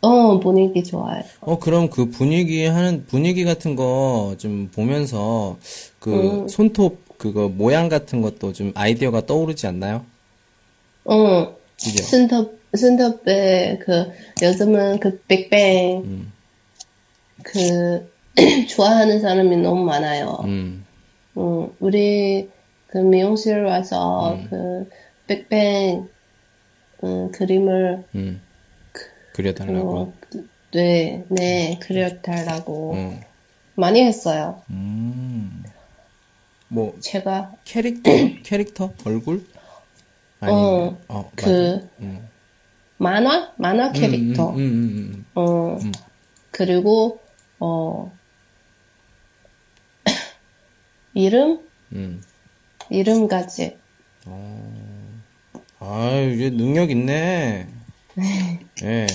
[0.03, 1.23] 어 분위기 좋아요.
[1.41, 5.59] 어, 그럼 그 분위기 하는, 분위기 같은 거 좀 보면서
[5.99, 10.07] 그 손톱 그거 모양 같은 것도 좀 아이디어가 떠오르지 않나요?
[11.05, 12.03] 어, 그죠?
[12.03, 16.33] 스톱 스톱에 그 요즘은 그 빅뱅 음.
[17.43, 18.11] 그
[18.69, 20.39] 좋아하는 사람이 너무 많아요.
[20.45, 20.85] 음.
[21.37, 22.49] 음, 우리
[22.87, 24.89] 그 미용실 와서 그
[25.27, 26.09] 빅뱅
[27.05, 28.41] 음, 그림을 음.
[29.33, 29.99] 그려달라고.
[29.99, 30.13] 어,
[30.73, 33.21] 네, 네 그려달라고 어.
[33.75, 34.63] 많이 했어요.
[34.71, 35.65] 음.
[36.69, 38.11] 뭐, 제가 캐릭터?
[38.45, 38.93] 캐릭터?
[39.05, 39.45] 얼굴?
[40.39, 42.30] 아니면, 어, 그 맞아.
[43.01, 43.03] 음.
[43.03, 45.79] 만화 만화 캐릭터 음, 음, 음, 어
[46.51, 47.21] 그리고
[47.59, 48.13] 어
[51.15, 51.61] 이름
[51.93, 52.23] 음.
[52.91, 53.81] 이름까지
[55.81, 57.67] 아, 이게 능력 있네.
[58.85, 59.07] 예.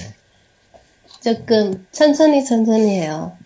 [1.22, 3.38] 조금 천천히 천천히 해요.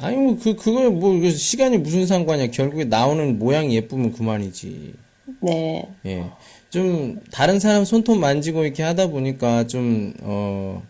[0.00, 2.48] 아니, 뭐, 그, 그거, 뭐, 이거 시간이 무슨 상관이야.
[2.50, 4.94] 결국에 나오는 모양이 예쁘면 그만이지.
[5.40, 6.30] 네, 예.
[6.72, 10.82] 좀, 다른 사람 손톱 만지고 이렇게 하다 보니까 좀, 어,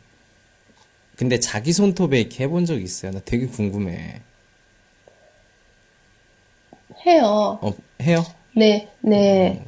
[1.16, 3.10] 근데 자기 손톱에 이렇게 해본 적 있어요.
[3.10, 4.20] 나 되게 궁금해.
[7.04, 7.58] 해요.
[7.60, 8.24] 어, 해요?
[8.54, 9.64] 네, 네.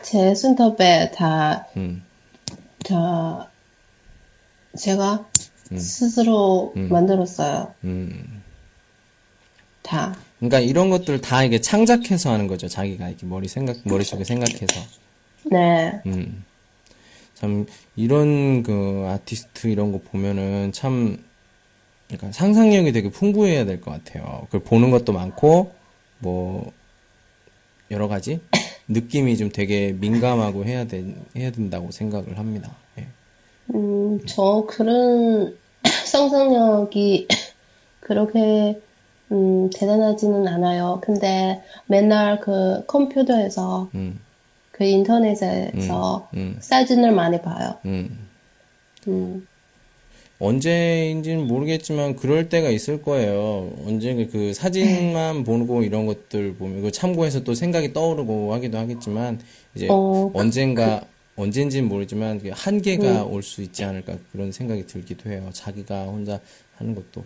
[0.00, 2.02] 제 손톱에 다, 음,
[2.82, 3.50] 다,
[4.78, 5.28] 제가
[5.76, 7.74] 스스로 만들었어요.
[7.84, 8.42] 음.
[9.82, 10.16] 다.
[10.38, 12.66] 그러니까 이런 것들 다 이게 창작해서 하는 거죠.
[12.66, 14.80] 자기가 이렇게 머리 생각, 머릿속에 생각해서.
[15.44, 16.44] 네, 음.
[17.34, 21.22] 참, 이런 그 아티스트 이런 거 보면은 참,
[22.08, 24.42] 그러니까 상상력이 되게 풍부해야 될 것 같아요.
[24.46, 25.72] 그걸 보는 것도 많고,
[26.18, 26.72] 뭐,
[27.90, 28.40] 여러 가지
[28.88, 31.04] 느낌이 좀 되게 민감하고 해야 돼,
[31.36, 32.76] 해야 된다고 생각을 합니다.
[32.98, 33.06] 예.
[33.74, 35.56] 음, 저 그런
[36.06, 37.26] 상상력이
[38.00, 38.80] 그렇게,
[39.32, 41.00] 음, 대단하지는 않아요.
[41.02, 44.20] 근데 맨날 그 컴퓨터에서, 음,
[44.80, 47.74] 그 인터넷에서 음, 사진을 많이 봐요.
[47.84, 48.26] 음.
[49.08, 49.46] 음,
[50.38, 53.70] 언제인지는 모르겠지만 그럴 때가 있을 거예요.
[53.86, 59.38] 언제 그 사진만 보고 이런 것들 보면 이거 참고해서 또 생각이 떠오르고 하기도 하겠지만
[59.74, 61.02] 이제 어, 언젠가
[61.36, 65.50] 언젠지는 모르지만 그 한계가 올 수 있지 않을까 그런 생각이 들기도 해요.
[65.52, 66.40] 자기가 혼자
[66.76, 67.22] 하는 것도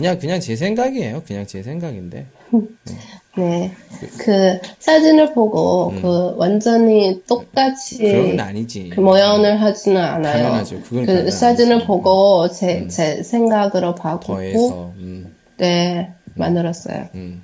[0.00, 1.22] 그냥 그냥 제 생각이에요.
[1.26, 2.24] 그냥 제 생각인데.
[3.36, 3.70] 네.
[4.18, 8.10] 그 사진을 보고 그 완전히 똑같이 음.
[8.10, 8.92] 그런 건 아니지.
[8.94, 10.32] 그 모양을 하지는 않아요.
[10.32, 10.80] 당연하죠.
[10.80, 11.30] 그건 그.
[11.30, 17.08] 사진을 보고 제, 제 생각으로 바꾸고 음, 네, 만들었어요.
[17.14, 17.42] 음.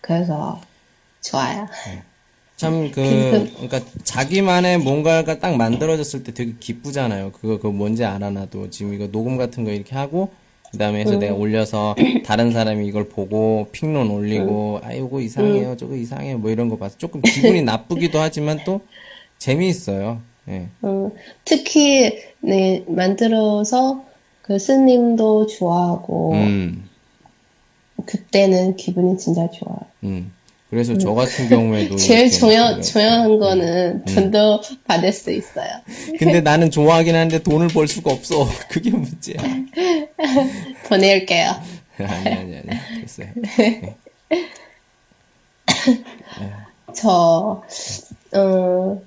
[0.00, 0.60] 그래서
[1.22, 1.66] 좋아요.
[2.56, 7.32] 참, 그, 그러니까 자기만의 뭔가가 딱 만들어졌을 때 되게 기쁘잖아요.
[7.32, 8.70] 그거, 그거 뭔지 알아, 나도.
[8.70, 10.30] 지금 이거 녹음 같은 거 이렇게 하고,
[10.70, 15.96] 그 다음에 해서 내가 올려서 다른 사람이 이걸 보고 핑론 올리고, 아, 이거 이상해요, 저거
[15.96, 18.80] 이상해요, 뭐 이런 거 봐서 조금 기분이 나쁘기도 하지만 또
[19.38, 20.20] 재미있어요.
[20.48, 20.68] 예.
[20.82, 21.10] 어,
[21.44, 24.04] 특히 네 만들어서
[24.42, 26.88] 그 스님도 좋아하고 음,
[28.06, 29.80] 그때는 기분이 진짜 좋아요.
[30.04, 30.32] 음.
[30.70, 31.96] 그래서 저 같은 경우에도.
[31.98, 35.68] 제일 중요 그- 중요한 거는 돈도 받을 수 있어요.
[36.18, 38.48] 근데 나는 좋아하긴 하는데 돈을 벌 수가 없어.
[38.70, 39.36] 그게 문제야.
[40.88, 41.50] 보낼게요.
[41.98, 43.00] 아니, 아니, 아니.
[43.02, 43.28] 됐어요.
[43.58, 43.96] 네.
[46.94, 47.62] 저,
[48.34, 49.02] 어,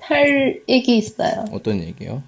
[0.00, 1.44] 할 얘기 있어요.
[1.52, 2.22] 어떤 얘기요?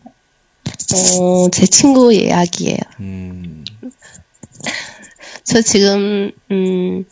[1.20, 2.78] 어, 제 친구 이야기예요.
[3.00, 3.64] 음,
[5.44, 7.04] 저 지금, 음,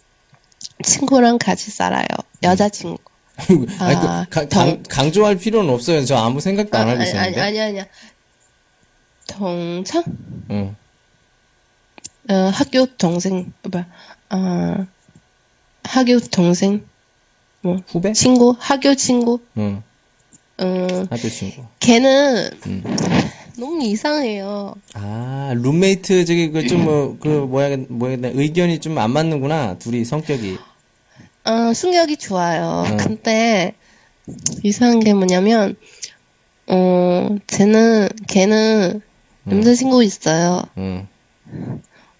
[0.82, 2.06] 친구랑 같이 살아요.
[2.42, 2.98] 여자친구.
[3.38, 6.04] 아니, 그, 아, 가- 정- 강, 강조할 필요는 없어요.
[6.04, 7.40] 저 아무 생각도 안 아, 하고 아니, 있었는데.
[7.40, 7.86] 아니, 아니, 아니야.
[9.26, 10.02] 동창?
[10.50, 10.76] 응.
[12.30, 13.86] 어, 학교 동생, 어, 뭐야,
[14.30, 14.86] 어,
[15.84, 16.84] 학교 동생,
[17.62, 18.12] 뭐, 후배?
[18.12, 19.82] 친구, 학교 친구, 응.
[20.58, 21.64] 어, 학교 친구.
[21.80, 22.84] 걔는 음.
[23.58, 24.74] 너무 이상해요.
[24.94, 29.78] 아, 룸메이트, 저기, 그, 좀, 뭐, 그, 뭐야, 뭐야, 의견이 좀 안 맞는구나.
[29.78, 30.58] 둘이 성격이.
[31.44, 32.84] 어, 승격이 좋아요.
[32.86, 32.96] 응.
[32.96, 33.74] 근데,
[34.62, 35.76] 이상한 게 뭐냐면,
[36.68, 39.00] 어, 쟤는, 걔는
[39.44, 40.62] 남자친구 있어요.
[40.78, 41.08] 응.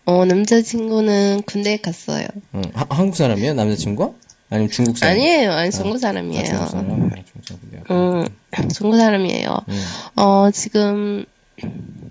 [0.05, 2.27] 어, 어, 남자친구는 군대에 갔어요.
[2.55, 2.63] 응.
[2.75, 3.55] 하- 한국 사람이에요?
[3.55, 4.13] 남자친구가?
[4.51, 5.15] 아니면 중국 사람?
[5.15, 5.53] 아니에요.
[5.53, 6.45] 아니, 중국 아, 사람이에요.
[6.45, 6.91] 중국 사람?
[6.91, 7.85] 아, 중국 사람이요.
[7.91, 8.27] 음,
[8.75, 9.57] 중국 사람이에요.
[9.69, 10.23] 응.
[10.23, 11.25] 어, 지금,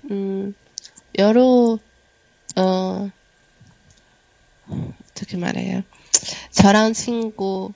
[0.09, 0.53] 음,
[1.19, 1.77] 여러,
[2.55, 3.09] 어,
[5.11, 5.81] 어떻게 말해요?
[6.51, 7.71] 저랑 친구,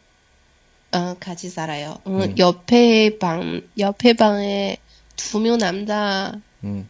[0.91, 1.95] 어, 같이 살아요.
[2.07, 2.35] 음, 음.
[2.37, 4.77] 옆에 방, 옆에 방에
[5.15, 6.87] 두 명 남자 응.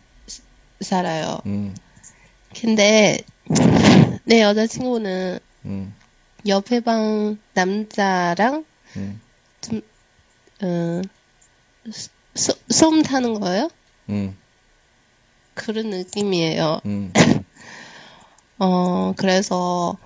[0.81, 1.39] 살아요.
[1.45, 1.73] 응.
[2.59, 3.19] 근데,
[4.25, 5.93] 내 여자친구는 응.
[6.47, 8.65] 옆에 방 남자랑,
[8.97, 9.19] 응.
[10.61, 11.01] 어,
[12.35, 13.69] 소, 솜 타는 거예요?
[14.09, 14.35] 응.
[15.53, 16.81] 그런 느낌이에요.
[16.85, 17.13] 응.
[18.59, 19.97] 어, 그래서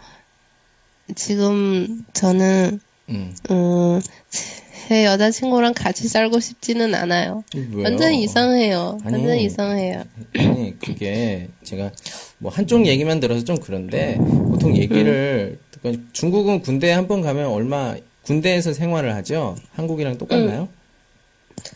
[1.16, 3.34] 지금 저는, 응.
[3.52, 4.02] 음,
[4.88, 7.44] 제 여자친구랑 같이 살고 싶지는 않아요.
[7.54, 7.84] 왜요?
[7.84, 8.98] 완전 이상해요.
[9.04, 9.18] 아니.
[9.18, 10.04] 완전 이상해요.
[10.38, 11.92] 아니, 그게, 제가,
[12.40, 17.96] 뭐, 한쪽 얘기만 들어서 좀 그런데, 보통 얘기를, 그러니까 중국은 군대에 한 번 가면 얼마,
[18.24, 19.56] 군대에서 생활을 하죠?
[19.74, 20.70] 한국이랑 똑같나요?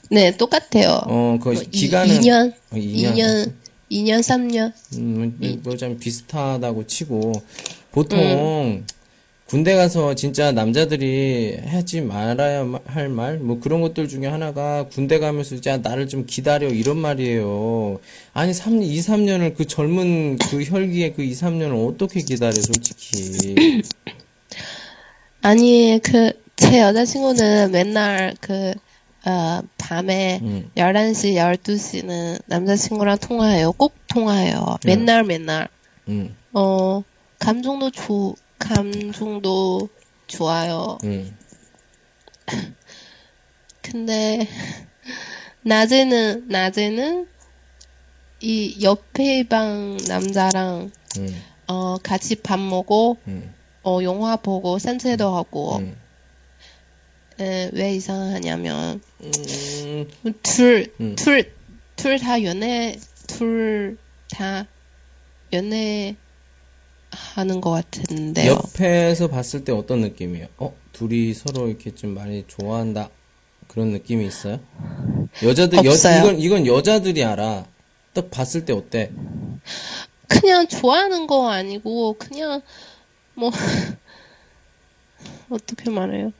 [0.09, 1.01] 네, 똑같아요.
[1.05, 2.19] 어, 그, 뭐 이- 기간은.
[2.21, 3.13] 2년, 어, 2년.
[3.13, 3.51] 2년,
[3.91, 4.73] 2년, 3년.
[4.97, 7.33] 음, 뭐, 좀 비슷하다고 치고,
[7.91, 8.83] 보통,
[9.45, 15.19] 군대 가서 진짜 남자들이 하지 말아야 마- 할 말, 뭐 그런 것들 중에 하나가 군대
[15.19, 17.99] 가면서 진짜 나를 좀 기다려, 이런 말이에요.
[18.33, 23.55] 아니, 3, 2, 3년을 그 젊은 그 혈기의 그 2, 3년을 어떻게 기다려, 솔직히.
[25.41, 28.73] 아니, 그, 제 여자친구는 맨날 그,
[29.25, 30.69] 어, 밤에 음.
[30.75, 33.73] 11시, 12시는 남자친구랑 통화해요.
[33.73, 34.77] 꼭 통화해요.
[34.85, 35.67] 맨날, 맨날.
[36.07, 37.03] 음, 어,
[37.39, 39.89] 감정도 좋, 감정도
[40.27, 40.97] 좋아요.
[41.03, 41.37] 음,
[43.81, 44.47] 근데,
[45.63, 47.27] 낮에는, 낮에는,
[48.39, 55.77] 이 옆에 방 남자랑, 음, 어, 같이 밥 먹고, 음, 어, 영화 보고, 산책도 하고,
[55.77, 55.97] 음.
[57.41, 60.05] 에, 왜 이상하냐면, 음,
[60.41, 61.15] 둘, 음.
[61.17, 61.51] 둘,
[61.97, 62.97] 둘 다 연애,
[63.27, 63.97] 둘
[64.29, 64.65] 다
[65.51, 66.15] 연애
[67.35, 68.51] 하는 것 같은데요.
[68.51, 70.47] 옆에서 봤을 때 어떤 느낌이에요?
[70.57, 73.09] 어, 둘이 서로 이렇게 좀 많이 좋아한다.
[73.67, 74.59] 그런 느낌이 있어요?
[75.41, 76.19] 여자들, 여, 없어요.
[76.19, 77.65] 이건, 이건 여자들이 알아.
[78.13, 79.11] 딱 봤을 때 어때?
[80.27, 82.61] 그냥 좋아하는 거 아니고, 그냥,
[83.33, 83.51] 뭐,
[85.49, 86.31] 어떻게 말해요?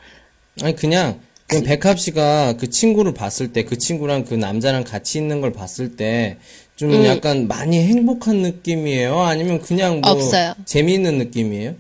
[0.61, 5.41] 아니, 그냥, 그냥 백합 씨가 그 친구를 봤을 때, 그 친구랑 그 남자랑 같이 있는
[5.41, 6.37] 걸 봤을 때,
[6.75, 7.05] 좀 음.
[7.05, 9.19] 약간 많이 행복한 느낌이에요?
[9.21, 10.53] 아니면 그냥 뭐, 없어요.
[10.65, 11.75] 재미있는 느낌이에요?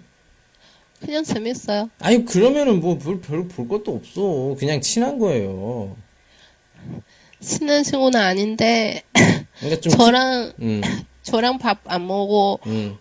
[0.99, 1.89] 그냥 재밌어요.
[1.99, 4.55] 아니, 그러면은 뭐, 별, 별로 볼 것도 없어.
[4.57, 5.95] 그냥 친한 거예요.
[7.41, 9.03] 친한 친구는 아닌데,
[9.59, 10.81] 그러니까 좀, 저랑, 음,
[11.23, 12.97] 저랑 밥 안 먹고, 음,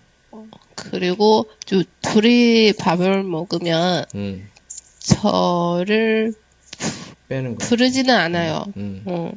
[0.74, 4.48] 그리고 두, 둘이 밥을 먹으면 음,
[4.98, 6.32] 저를
[7.28, 7.64] 빼는 거.
[7.66, 8.64] 부르지는 않아요.
[8.76, 9.02] 음.
[9.04, 9.30] 어.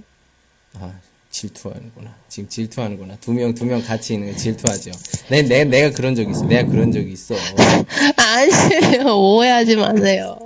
[0.80, 0.94] 아,
[1.39, 2.15] 질투하는구나.
[2.30, 3.17] 지금 질투하는구나.
[3.19, 4.91] 두 명, 두 명 같이 있는 거 질투하죠.
[5.30, 6.45] 내, 내, 내가 그런 적 있어.
[6.45, 7.36] 내가 그런 적이 있어.
[8.17, 9.17] 아니에요.
[9.17, 10.38] 오해하지 마세요.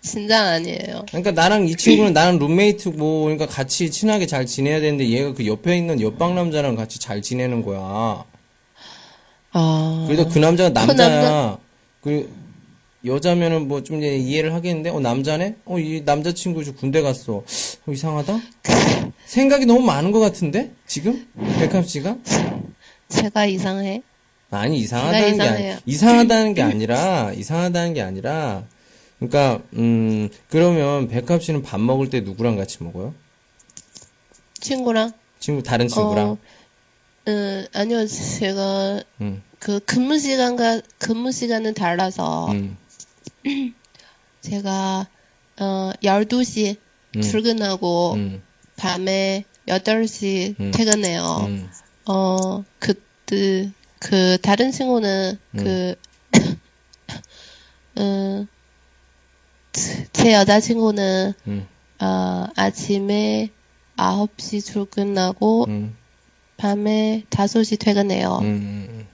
[0.00, 1.04] 진짜 아니에요.
[1.08, 5.76] 그러니까 나랑 이 친구는 나랑 룸메이트고, 그러니까 같이 친하게 잘 지내야 되는데 얘가 그 옆에
[5.76, 8.24] 있는 옆방 남자랑 같이 잘 지내는 거야.
[9.52, 11.08] 아, 그래도 그 남자가 남자야.
[11.08, 11.58] 남자-
[12.00, 12.32] 그,
[13.04, 15.56] 여자면은 뭐 좀 이해를 하겠는데, 어, 남자네?
[15.66, 17.42] 어, 이 남자친구 저 군대 갔어.
[17.86, 18.38] 어, 이상하다?
[19.24, 20.72] 생각이 너무 많은 것 같은데?
[20.86, 21.26] 지금?
[21.58, 22.16] 백합 씨가?
[23.08, 24.02] 제가 이상해.
[24.50, 25.42] 아니 이상하다는 게.
[25.42, 28.64] 아니, 이상하다는 게 아니라 이상하다는 게 아니라
[29.18, 33.14] 그러니까 음 그러면 백합 씨는 밥 먹을 때 누구랑 같이 먹어요?
[34.60, 36.38] 친구랑, 친구 다른 친구랑 어,
[37.28, 39.42] 음, 아니요, 제가 음.
[39.58, 42.76] 그 근무 시간과 근무 시간은 달라서 음,
[44.42, 45.08] 제가
[45.60, 46.81] 어 12시 음.
[47.20, 48.42] 출근하고 음,
[48.76, 50.70] 밤에 8시 음.
[50.72, 51.22] 퇴근해요.
[51.46, 51.70] 음,
[52.06, 53.70] 어, 그때,
[54.00, 55.56] 그, 다른 친구는, 음.
[55.56, 55.94] 그,
[57.98, 58.48] 음,
[60.12, 61.66] 제 여자친구는, 음,
[62.00, 63.50] 어, 아침에
[63.96, 65.96] 9시 출근하고, 음,
[66.56, 68.38] 밤에 5시 퇴근해요.
[68.42, 69.08] 음, 음,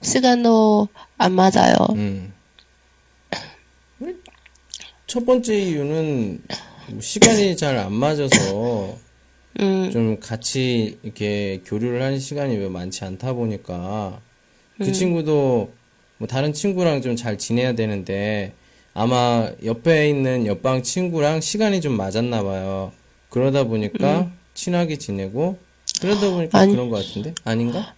[0.00, 0.88] 시간도
[1.18, 1.74] 안 맞아요.
[1.90, 2.32] 음.
[5.06, 8.96] 첫 번째 이유는 뭐 시간이 잘 안 맞아서
[9.60, 14.20] 음, 좀 같이 이렇게 교류를 하는 시간이 왜 많지 않다 보니까
[14.78, 15.72] 그 친구도
[16.18, 18.52] 뭐 다른 친구랑 좀 잘 지내야 되는데
[18.94, 22.92] 아마 옆에 있는 옆방 친구랑 시간이 좀 맞았나 봐요.
[23.30, 25.58] 그러다 보니까 친하게 지내고
[26.00, 26.72] 그러다 보니까 아니.
[26.72, 27.94] 그런 것 같은데 아닌가?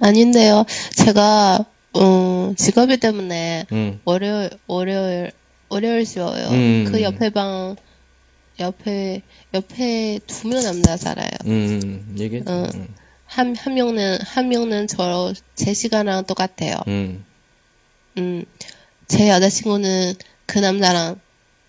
[0.00, 0.64] 아닌데요.
[0.96, 1.64] 제가,
[1.96, 5.30] 음, 직업이 때문에, 응, 월요일, 월요일,
[5.72, 6.48] 월요일 쉬어요.
[6.50, 6.84] 음.
[6.90, 7.76] 그 옆에 방,
[8.60, 9.22] 옆에,
[9.54, 11.30] 옆에 두 명 남자 살아요.
[11.46, 12.50] 응, 응, 얘기했지.
[12.52, 12.66] 어.
[12.74, 12.88] 응,
[13.24, 16.76] 한, 한 명은, 한 명은 저, 제 시간이랑 똑같아요.
[16.88, 17.24] 응,
[18.18, 18.44] 음,
[19.08, 21.18] 제 여자친구는 그 남자랑,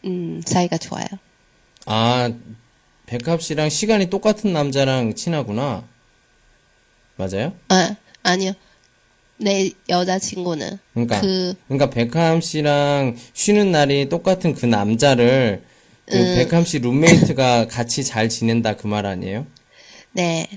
[0.03, 1.05] 음, 사이가 좋아요.
[1.85, 2.29] 아,
[3.05, 5.85] 백합 씨랑 시간이 똑같은 남자랑 친하구나.
[7.15, 7.53] 맞아요?
[7.69, 8.51] 아, 아니요.
[9.37, 10.79] 내 여자친구는.
[10.93, 15.63] 그러니까 그, 그러니까 백함 씨랑 쉬는 날이 똑같은 그 남자를
[16.05, 16.33] 그 음.
[16.35, 19.45] 백함 씨 룸메이트가 같이 잘 지낸다 그 말 아니에요?
[20.11, 20.47] 네.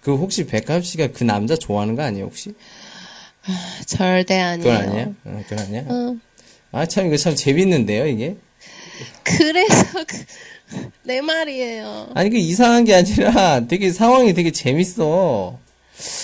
[0.00, 2.52] 그 혹시 백함 씨가 그 남자 좋아하는 거 아니에요 혹시?
[3.86, 4.62] 절대 아니에요.
[4.78, 5.14] 그건 아니에요?
[5.24, 5.84] 어, 그건 아니야?
[5.90, 6.20] 응.
[6.72, 8.36] 아참 이거 참 재밌는데요 이게?
[9.22, 10.24] 그래서, 그,
[11.04, 12.10] 내 말이에요.
[12.14, 15.58] 아니 그 이상한 게 아니라 되게 상황이 되게 재밌어.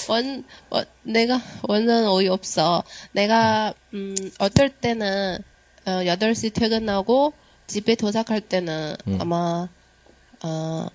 [0.08, 2.84] 원, 원, 내가 완전 어이없어.
[3.12, 5.38] 내가, 음, 어떨 때는,
[5.86, 7.32] 어, 8시 퇴근하고,
[7.66, 9.18] 집에 도착할 때는, 음.
[9.20, 9.68] 아마,
[10.42, 10.86] 어,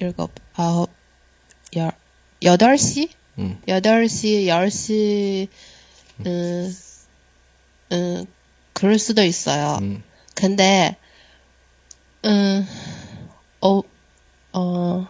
[0.00, 0.90] 일곱, 아홉,
[1.76, 1.92] 열,
[2.42, 3.10] 8시?
[3.38, 3.60] 음.
[3.66, 5.48] 8시, 10시,
[6.26, 6.74] 음,
[7.92, 8.26] 음,
[8.72, 9.78] 그럴 수도 있어요.
[9.80, 10.02] 음.
[10.34, 10.96] 근데,
[12.24, 12.66] 음,
[13.60, 13.82] 어,
[14.52, 15.06] 어,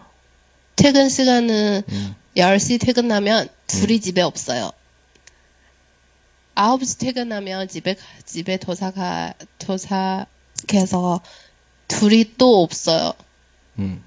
[0.75, 2.15] 퇴근 시간은 음.
[2.35, 4.71] 10시 퇴근하면 둘이 집에 없어요.
[6.55, 11.21] 9시 퇴근하면 집에, 가- 집에 도착하, 도착해서
[11.87, 13.13] 둘이 또 없어요.
[13.79, 14.03] 음.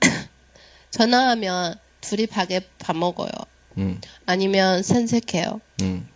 [0.90, 3.30] 전화하면 둘이 밖에 밥 먹어요.
[3.78, 4.00] 음.
[4.26, 5.60] 아니면 산책해요.
[5.82, 6.08] 음.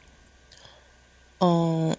[1.40, 1.92] 어,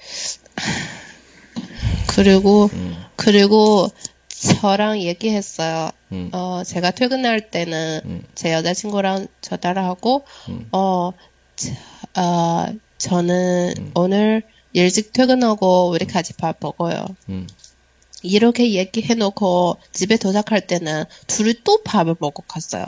[2.08, 3.04] 그리고, 음.
[3.16, 3.90] 그리고
[4.40, 5.90] 저랑 얘기했어요.
[6.12, 6.30] 음.
[6.32, 8.22] 어, 제가 퇴근할 때는 음.
[8.34, 10.68] 제 여자친구랑 전화를 하고, 음.
[10.72, 11.12] 어,
[11.56, 11.72] 자,
[12.14, 13.90] 아, 저는 음.
[13.94, 17.06] 오늘 일찍 퇴근하고 우리 같이 밥 먹어요.
[17.30, 17.46] 음.
[18.22, 22.84] 이렇게 얘기해놓고 집에 도착할 때는 둘이 또 밥을 먹고 갔어요.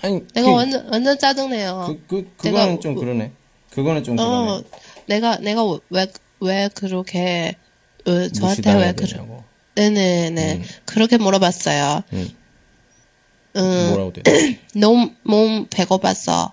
[0.00, 1.84] 아니 내가 그, 완전, 완전 짜증내요.
[1.86, 3.32] 그, 그 그거는 내가 좀 우- 그러네.
[3.70, 4.62] 그거는 좀 어, 그러네.
[5.06, 6.06] 내가, 내가 왜,
[6.40, 7.56] 왜 그렇게,
[8.06, 9.42] 어, 저한테 무시당해야 왜 그러, 되냐고.
[9.78, 10.54] 네네네.
[10.54, 10.64] 음.
[10.84, 12.02] 그렇게 물어봤어요.
[12.12, 12.30] 음.
[13.56, 14.22] 음, 뭐라고 돼?
[14.74, 16.50] 너무, 몸 배고팠어.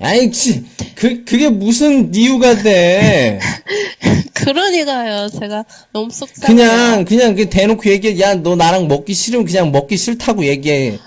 [0.00, 3.38] 아이, 치, 그, 그게 무슨 이유가 돼.
[4.34, 5.28] 그러니까요.
[5.28, 6.46] 제가 너무 속상해요.
[6.46, 8.20] 그냥, 그냥 그 대놓고 얘기해.
[8.20, 10.98] 야, 너 나랑 먹기 싫으면 그냥 먹기 싫다고 얘기해.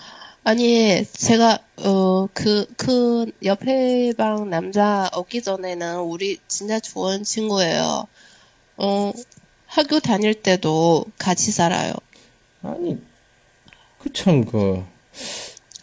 [0.43, 8.07] 아니, 제가, 어, 그, 그, 옆에 방 남자 오기 전에는 우리 진짜 좋은 친구예요.
[8.77, 9.11] 어,
[9.71, 11.93] 학교 다닐 때도 같이 살아요.
[12.62, 12.97] 아니,
[13.99, 14.84] 그 참, 그,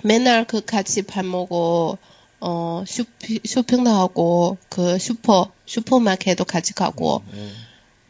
[0.05, 1.97] 맨날 그 같이 밥 먹고,
[2.39, 7.23] 어, 쇼피, 쇼핑도 하고, 그 슈퍼, 슈퍼마켓도 같이 가고.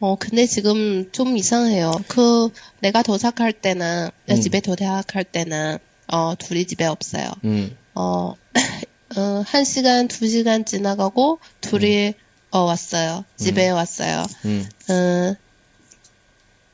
[0.01, 1.93] 어, 근데 지금 좀 이상해요.
[2.09, 2.49] 그,
[2.81, 4.41] 내가 도착할 때는, 음.
[4.41, 5.77] 집에 도착할 때는,
[6.11, 7.31] 어, 둘이 집에 없어요.
[7.45, 8.33] 음, 어,
[9.15, 12.15] 어, 한 시간, 두 시간 지나가고, 둘이,
[12.51, 13.23] 어, 왔어요.
[13.37, 14.25] 집에 왔어요.
[14.43, 15.48] 음, 어,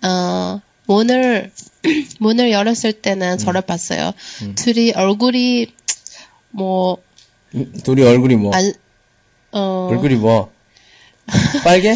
[0.06, 1.52] 어, 문을,
[2.20, 4.12] 문을 열었을 때는 저를 봤어요.
[4.56, 5.74] 둘이 얼굴이,
[6.52, 6.98] 뭐,
[7.56, 8.74] 음, 둘이 얼굴이 뭐, 안,
[9.52, 10.52] 어, 얼굴이 뭐,
[11.64, 11.96] 빨개?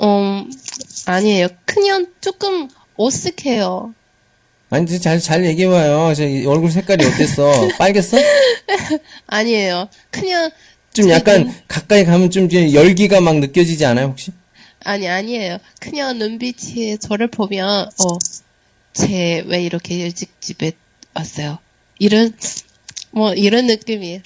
[0.00, 0.50] 음,
[1.06, 1.48] 아니에요.
[1.66, 3.94] 그냥 조금 어색해요.
[4.70, 6.14] 아니, 잘, 잘 얘기해봐요.
[6.14, 7.68] 저 얼굴 색깔이 어땠어?
[7.78, 8.18] 빨겠어?
[9.26, 9.88] 아니에요.
[10.10, 10.50] 그냥,
[10.92, 14.32] 좀 약간, 가까이 가면 좀 열기가 막 느껴지지 않아요, 혹시?
[14.84, 15.58] 아니, 아니에요.
[15.80, 18.18] 그냥 눈빛이 저를 보면, 어,
[18.94, 20.72] 쟤 왜 이렇게 일찍 집에
[21.14, 21.58] 왔어요?
[21.98, 22.32] 이런,
[23.10, 24.20] 뭐, 이런 느낌이에요.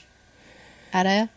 [0.92, 1.28] 알아요?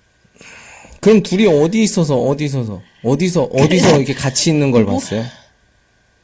[1.01, 5.23] 그럼 둘이 어디 있어서 어디 있어서 어디서 어디서 이렇게 같이 있는 걸 봤어요?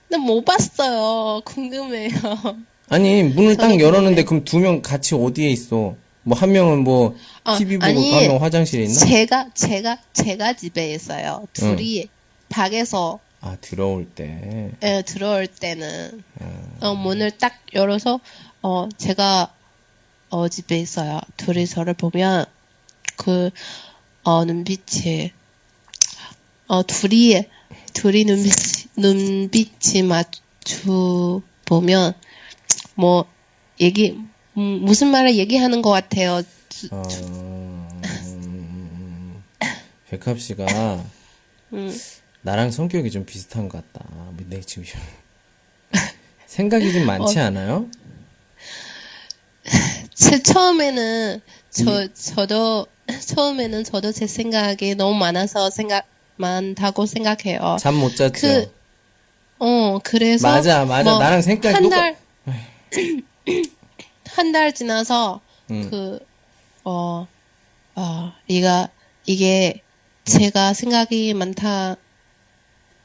[0.09, 1.41] 나못 봤어요.
[1.45, 2.09] 궁금해요.
[2.89, 5.95] 아니 문을 딱 열었는데 그럼 두 명 같이 어디에 있어?
[6.23, 8.93] 뭐 한 명은 뭐 아, TV 보고 아니, 한명 화장실에 있나?
[8.99, 11.47] 제가 제가 제가 집에 있어요.
[11.53, 12.07] 둘이
[12.51, 14.71] 밖에서 아 들어올 때.
[14.83, 16.23] 예, 들어올 때는
[16.81, 18.19] 어, 문을 딱 열어서
[18.61, 19.53] 어 제가
[20.29, 21.19] 어 집에 있어요.
[21.37, 22.45] 둘이 저를 보면
[23.17, 23.49] 그
[24.23, 25.31] 어 눈빛이
[26.67, 27.43] 어 둘이
[27.93, 28.53] 둘이 눈빛
[28.95, 32.13] 눈빛이 마주 보면
[32.93, 33.25] 뭐
[33.79, 34.15] 얘기
[34.57, 36.43] 음, 무슨 말을 얘기하는 것 같아요.
[36.69, 37.01] 주- 어,
[38.03, 39.43] 음,
[40.09, 40.65] 백합 씨가
[41.73, 41.99] 음,
[42.43, 44.05] 나랑 성격이 좀 비슷한 것 같다.
[44.09, 44.83] 뭐내 지금
[46.47, 47.45] 생각이 좀 많지 어.
[47.45, 47.87] 않아요?
[50.13, 52.87] 제 처음에는 저 저도
[53.27, 56.05] 처음에는 저도 제 생각이 너무 많아서 생각
[56.37, 57.77] 많다고 생각해요.
[57.79, 58.31] 잠 못 잤죠?
[58.33, 58.71] 그,
[59.59, 61.09] 어 그래서 맞아, 맞아.
[61.09, 62.17] 뭐 나랑 생각이 한 똑같- 달,
[64.35, 65.89] 한 달 지나서 음.
[65.91, 66.19] 그
[66.83, 67.27] 어,
[67.95, 68.89] 어, 이가
[69.25, 69.81] 이게
[70.25, 71.95] 제가 생각이 많다,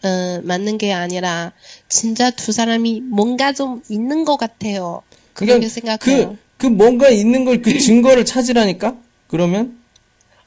[0.04, 1.52] 어, 맞는 게 아니라
[1.88, 5.02] 진짜 두 사람이 뭔가 좀 있는 것 같아요.
[5.32, 5.98] 그렇게 생각해요.
[6.30, 8.96] 그, 그 뭔가 있는 걸 그 증거를 찾으라니까?
[9.28, 9.78] 그러면?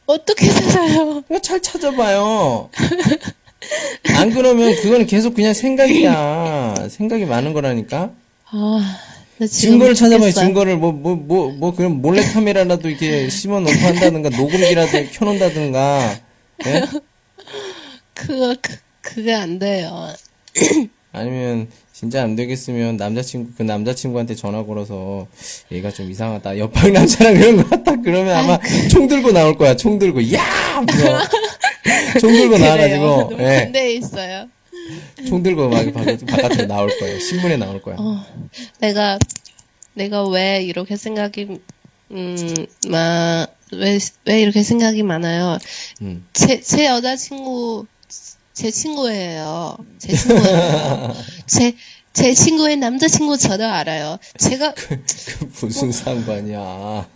[0.05, 0.47] 어떻게?
[1.27, 2.69] 그냥 잘 찾아봐요.
[4.15, 6.87] 안 그러면 그거는 계속 그냥 생각이야.
[6.89, 8.11] 생각이 많은 거라니까?
[8.45, 8.97] 아,
[9.37, 10.31] 나 지금 증거를 찾아봐요.
[10.31, 10.77] 증거를.
[10.77, 16.19] 뭐, 뭐, 뭐, 뭐, 그럼 몰래 카메라라도 이렇게 심어 놓고 한다든가, 녹음기라도 켜 놓는다든가,
[16.65, 16.81] 예?
[18.15, 18.77] 그거 그,
[19.13, 20.07] 그게 안 돼요.
[21.11, 25.27] 아니면, 진짜 안 되겠으면 남자친구, 그 남자친구한테 전화 걸어서
[25.71, 26.57] 얘가 좀 이상하다.
[26.59, 27.95] 옆방 남자랑 그런 거 같다.
[28.01, 30.31] 그러면 아마 총 들고 나올 거야, 총 들고.
[30.33, 30.41] 야!
[30.43, 31.19] 하면서
[32.19, 33.31] 총 들고 나와가지고.
[33.39, 33.63] 예.
[33.65, 34.47] 군대에 있어요.
[35.27, 37.19] 총 들고 막 바깥- 바깥으로 나올 거예요.
[37.19, 37.95] 신문에 나올 거야.
[37.99, 38.23] 어,
[38.79, 39.19] 내가
[39.93, 41.59] 내가 왜 이렇게 생각이
[42.11, 45.57] 음막왜 왜 이렇게 생각이 많아요?
[46.01, 46.25] 음.
[46.33, 47.85] 제 제 여자친구
[48.59, 49.77] 제 친구예요.
[49.99, 51.15] 제 친구예요.
[51.47, 51.73] 제
[52.11, 54.17] 제 친구의 남자친구 저도 알아요.
[54.37, 54.97] 제가 그
[55.61, 57.07] 무슨 상관이야.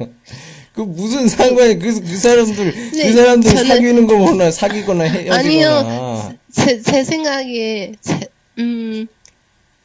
[0.71, 1.79] 그 무슨 상관이야.
[1.79, 4.49] 그, 그 사람들, 네, 그 사람들 저는- 사귀는 거 몰라.
[4.51, 5.35] 사귀거나 헤어지거나.
[5.39, 6.35] 아니요.
[6.53, 8.19] 제, 제 생각에, 제,
[8.59, 9.07] 음,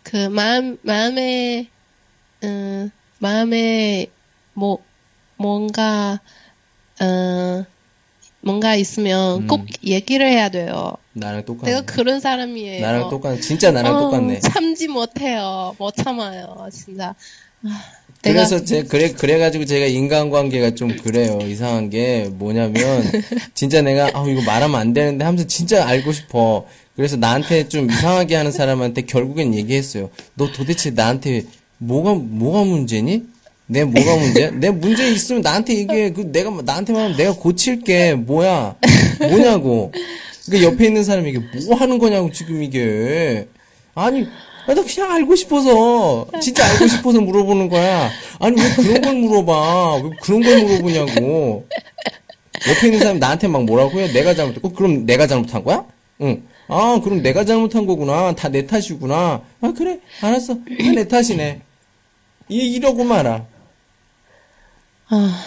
[0.04, 1.68] 그, 마음, 마음에,
[2.44, 4.06] 음, 마음에,
[4.52, 4.78] 뭐,
[5.36, 6.20] 뭔가,
[7.00, 7.64] 어,
[8.40, 10.94] 뭔가 있으면 꼭 얘기를 해야 돼요.
[11.12, 11.72] 나랑 똑같네.
[11.72, 12.80] 내가 그런 사람이에요.
[12.80, 13.40] 나랑 똑같네.
[13.40, 14.40] 진짜 나랑 어, 똑같네.
[14.40, 15.74] 참지 못해요.
[15.78, 17.14] 못 참아요, 진짜.
[17.64, 17.68] 아,
[18.22, 21.38] 그래서 제 그래 그래 가지고 제가 인간관계가 좀 그래요.
[21.42, 23.02] 이상한 게 뭐냐면
[23.54, 26.66] 진짜 내가 아 이거 말하면 안 되는데 하면서 진짜 알고 싶어.
[26.96, 30.10] 그래서 나한테 좀 이상하게 하는 사람한테 결국엔 얘기했어요.
[30.34, 31.44] 너 도대체 나한테
[31.78, 33.22] 뭐가 뭐가 문제니?
[33.70, 34.50] 내 뭐가 문제야?
[34.50, 36.12] 내 문제 있으면 나한테 얘기해.
[36.12, 38.14] 그 내가 나한테 말하면 내가 고칠게.
[38.14, 38.76] 뭐야?
[39.20, 39.92] 뭐냐고.
[40.50, 43.46] 그 옆에 있는 사람이 이게 뭐 하는 거냐고 지금 이게.
[43.94, 44.22] 아니,
[44.66, 48.10] 나 그냥 알고 싶어서, 진짜 알고 싶어서 물어보는 거야.
[48.38, 49.96] 아니, 왜 그런 걸 물어봐?
[49.96, 51.66] 왜 그런 걸 물어보냐고.
[52.68, 54.10] 옆에 있는 사람이 나한테 막 뭐라고 해?
[54.12, 55.84] 내가 잘못했고, 그럼 내가 잘못한 거야?
[56.22, 56.42] 응.
[56.68, 58.34] 아, 그럼 내가 잘못한 거구나.
[58.34, 59.42] 다 내 탓이구나.
[59.60, 59.98] 아, 그래.
[60.22, 60.54] 알았어.
[60.54, 61.60] 다 내 탓이네.
[62.48, 63.44] 이, 이러고 말아.
[65.10, 65.44] 아,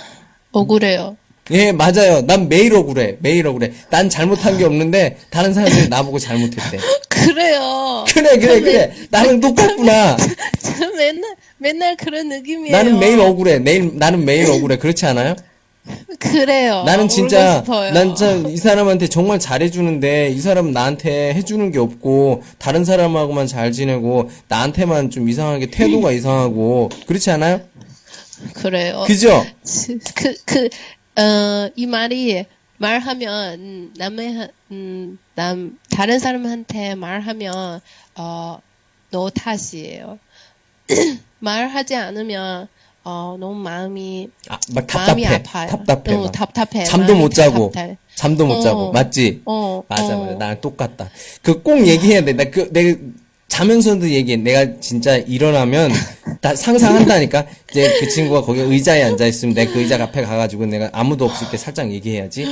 [0.51, 1.18] 억울해요.
[1.51, 2.22] 예, 맞아요.
[2.22, 3.18] 난 매일 억울해.
[3.20, 3.72] 매일 억울해.
[3.89, 6.78] 난 잘못한 게 없는데, 다른 사람들이 나보고 잘못했대.
[7.09, 8.05] 그래요.
[8.07, 8.91] 그래, 그래, 그래.
[9.09, 10.16] 나랑 똑같구나.
[10.62, 12.76] 저 맨날, 맨날 그런 느낌이에요.
[12.76, 13.59] 나는 매일 억울해.
[13.59, 14.78] 매일, 나는 매일 억울해.
[14.78, 15.36] 그렇지 않아요?
[16.20, 16.84] 그래요.
[16.86, 17.64] 나는 진짜.
[17.93, 23.72] 난 진짜 이 사람한테 정말 잘해주는데, 이 사람은 나한테 해주는 게 없고, 다른 사람하고만 잘
[23.72, 27.62] 지내고, 나한테만 좀 이상하게 태도가 이상하고, 그렇지 않아요?
[28.56, 29.04] 그래요.
[29.08, 29.46] 그죠?
[30.16, 30.70] 그, 그,
[31.22, 32.46] 어, 이 말이
[32.78, 37.80] 말하면, 음, 남의, 한- 음, 남, 다른 사람한테 말하면,
[38.16, 38.60] 어,
[39.12, 40.18] 너 탓이에요.
[41.39, 42.68] 말하지 않으면,
[43.04, 45.36] 어, 너무 마음이, 아, 막 마음이 답답해.
[45.36, 45.70] 아파요.
[45.86, 46.16] 답답해.
[46.16, 46.32] 어, 막.
[46.32, 46.84] 답답해.
[46.86, 47.72] 잠도 마음이 못 자고.
[47.72, 47.98] 답답해.
[48.16, 48.60] 잠도 못 어.
[48.62, 48.92] 자고.
[48.92, 49.42] 맞지?
[49.46, 50.20] 어, 맞아, 어.
[50.20, 50.34] 맞아.
[50.36, 51.10] 나랑 똑같다.
[51.42, 52.34] 그 꼭 얘기해야 돼.
[52.34, 52.98] 나 그, 내가
[53.48, 54.38] 자면서도 얘기해.
[54.38, 55.92] 내가 진짜 일어나면
[56.42, 57.46] 다 상상한다니까.
[57.70, 61.50] 이제 그 친구가 거기 의자에 앉아 있으면 내가 그 의자 앞에 가가지고 내가 아무도 없을
[61.50, 62.46] 때 살짝 얘기해야지.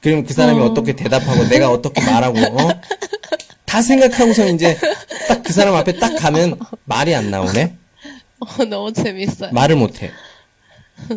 [0.00, 0.74] 그러면 그 사람이 어.
[0.74, 2.68] 떻게 대답하고 내가 어떻게 말하고, 어?
[3.66, 4.76] 다 생각하고서 이제
[5.28, 7.76] 딱 그 사람 앞에 딱 가면 말이 안 나오네?
[8.38, 9.50] 어, 너무 재밌어요.
[9.52, 10.10] 말을 못 해.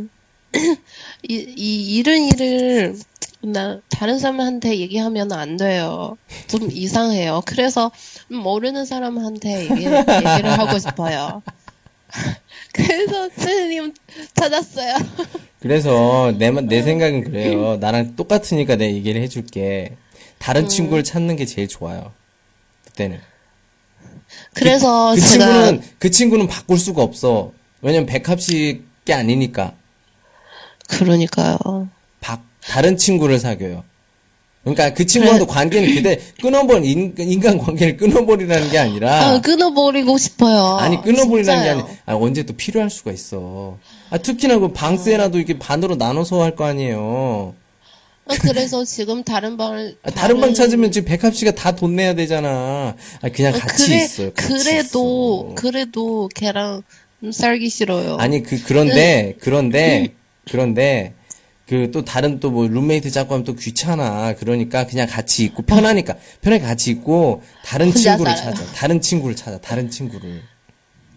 [1.30, 2.96] 이, 이 이런 일을
[3.42, 6.18] 나 다른 사람한테 얘기하면 안 돼요.
[6.48, 7.42] 좀 이상해요.
[7.46, 7.92] 그래서
[8.30, 11.44] 모르는 사람한테 얘기, 얘기를 하고 싶어요.
[12.74, 13.94] 그래서 선생님
[14.36, 14.96] 찾았어요.
[15.60, 17.78] 그래서 내, 마- 내 생각은 그래요.
[17.78, 19.96] 나랑 똑같으니까 내가 얘기를 해줄게.
[20.40, 22.12] 다른 친구를 찾는 게 제일 좋아요.
[22.86, 23.20] 그때는.
[24.54, 27.54] 그래서 그 제가 친구는 그 친구는 바꿀 수가 없어.
[27.82, 29.74] 왜냐면 백합식 게 아니니까.
[30.90, 31.58] 그러니까요.
[32.20, 33.84] 바, 다른 친구를 사귀어요.
[34.64, 40.78] 그러니까 그 친구와도 관계는 그대 끊어버린 인, 인간 관계를 끊어버리라는 게 아니라 아, 끊어버리고 싶어요.
[40.78, 41.86] 아니 끊어버리라는 게 진짜요.
[41.86, 43.78] 아니 아, 언제 또 필요할 수가 있어.
[44.10, 47.56] 아 특히나 그 방세라도 이렇게 반으로 나눠서 할 거 아니에요.
[48.26, 52.16] 아, 그래서 지금 다른 방을 아, 다른 방 찾으면 지금 백합 씨가 다 돈 내야
[52.16, 52.96] 되잖아.
[53.22, 54.32] 아, 그냥 아, 같이 그래, 있어요.
[54.34, 55.56] 같이 그래도 있어.
[55.56, 56.84] 그래도 걔랑
[57.34, 58.16] 살기 싫어요.
[58.18, 60.14] 아니 그 그런데 그런데
[60.50, 61.14] 그런데
[61.74, 64.36] 그 또 다른 또 뭐 룸메이트 잡고 하면 또 귀찮아.
[64.36, 68.56] 그러니까 그냥 같이 있고 편하니까 편하게 같이 있고 다른 친구를 살아요.
[68.56, 68.72] 찾아.
[68.74, 69.60] 다른 친구를 찾아.
[69.60, 70.42] 다른 친구를.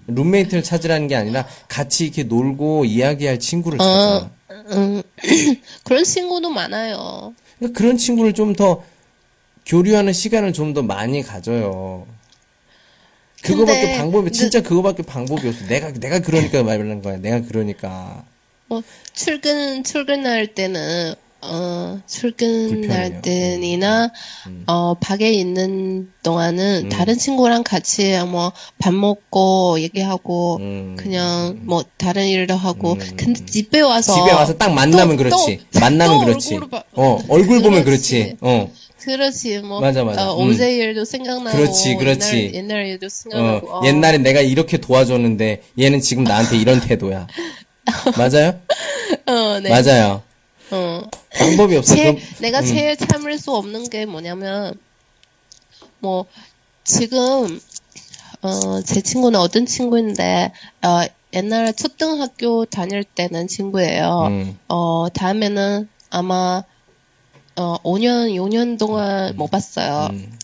[0.08, 3.90] 룸메이트를 찾으라는 게 아니라 같이 이렇게 놀고 이야기할 친구를 찾아.
[4.18, 4.30] 어,
[4.72, 5.02] 음,
[5.84, 7.34] 그런 친구도 많아요.
[7.58, 8.82] 그러니까 그런 친구를 좀 더
[9.66, 12.06] 교류하는 시간을 좀 더 많이 가져요.
[13.42, 15.66] 그거밖에 근데 방법이 그- 진짜 그거밖에 방법이 없어.
[15.66, 17.16] 내가 내가 그러니까 말하는 거야.
[17.16, 18.24] 내가 그러니까
[18.68, 18.82] 뭐
[19.14, 23.22] 출근 출근할 때는 어 출근할.
[23.22, 24.10] 때나
[24.66, 26.88] 어 밖에 있는 동안은 음.
[26.88, 30.96] 다른 친구랑 같이 뭐 밥 먹고 얘기하고 음.
[30.98, 32.98] 그냥 뭐 다른 일도 하고 음.
[33.16, 35.60] 근데 집에 와서 집에 와서 딱 만나면 또- 그렇지.
[35.72, 36.58] 또- 만나면 또 그렇지.
[36.70, 38.18] 봐- 어 얼굴 보면 그렇지.
[38.18, 38.36] 그렇지.
[38.40, 38.70] 어.
[38.98, 40.32] 그렇지 뭐 맞아, 맞아.
[40.32, 40.50] 어, 음.
[40.50, 42.50] 어제 일도 생각나고 그렇지, 그렇지.
[42.52, 43.80] 옛날, 옛날 일도 어, 생각나고 어.
[43.86, 47.28] 옛날에 내가 이렇게 도와줬는데 얘는 지금 나한테 이런 태도야.
[48.16, 48.60] 맞아요?
[49.26, 49.70] 어, 네.
[49.70, 50.22] 맞아요.
[50.70, 51.02] 어.
[51.38, 51.94] 방법이 없어.
[51.94, 52.66] 제일, 그럼 내가 음.
[52.66, 54.74] 제일 참을 수 없는 게 뭐냐면,
[56.00, 56.26] 뭐,
[56.84, 57.60] 지금,
[58.42, 61.02] 어, 제 친구는 어떤 친구인데, 어,
[61.34, 64.26] 옛날 초등학교 다닐 때는 친구예요.
[64.28, 64.58] 음.
[64.68, 66.62] 어, 다음에는 아마,
[67.56, 70.08] 어, 5년, 6년 동안 못 봤어요.
[70.12, 70.38] 음.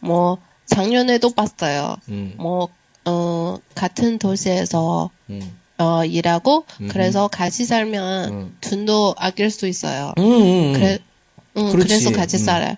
[0.00, 1.96] 뭐, 작년에도 봤어요.
[2.08, 2.34] 음.
[2.36, 2.68] 뭐,
[3.04, 5.59] 어, 같은 도시에서, 음.
[5.80, 6.92] 어, 일하고, 음흠.
[6.92, 8.56] 그래서 같이 살면 음.
[8.60, 10.12] 돈도 아낄 수 있어요.
[10.18, 10.72] 음, 음.
[10.74, 10.98] 그래,
[11.56, 11.88] 응, 그렇지.
[11.88, 12.44] 그래서 같이 음.
[12.44, 12.74] 살아요.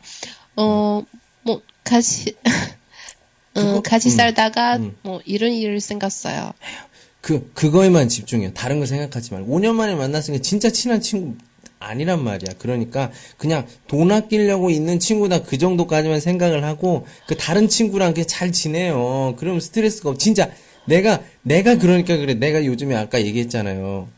[0.56, 1.02] 어,
[1.42, 2.34] 뭐, 같이,
[3.54, 4.16] 그거- 응, 같이 음.
[4.16, 4.96] 살다가, 음.
[5.02, 6.52] 뭐, 이런 일이 생겼어요.
[7.20, 8.52] 그, 그거에만 집중해요.
[8.54, 9.52] 다른 거 생각하지 말고.
[9.52, 11.34] 5년 만에 만났으니까 진짜 친한 친구
[11.78, 12.54] 아니란 말이야.
[12.58, 19.34] 그러니까 그냥 돈 아끼려고 있는 친구다 그 정도까지만 생각을 하고 그 다른 친구랑 잘 지내요.
[19.36, 20.18] 그러면 스트레스가 없.
[20.18, 20.48] 진짜
[20.86, 22.34] 내가, 내가 그러니까 그래.
[22.34, 24.08] 내가 요즘에 아까 얘기했잖아요.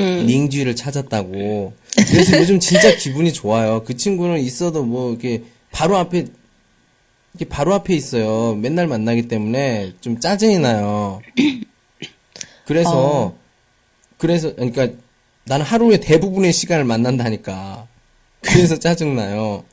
[0.00, 0.26] 음.
[0.26, 1.72] 링쥐를 찾았다고.
[2.08, 3.82] 그래서 요즘 진짜 기분이 좋아요.
[3.84, 6.26] 그 친구는 있어도 뭐 이렇게 바로 앞에
[7.34, 8.54] 이게 바로 앞에 있어요.
[8.56, 11.20] 맨날 만나기 때문에 좀 짜증이 나요.
[12.66, 13.38] 그래서 어.
[14.18, 14.88] 그래서 그러니까
[15.44, 17.86] 나는 하루에 대부분의 시간을 만난다니까.
[18.40, 19.64] 그래서 짜증 나요.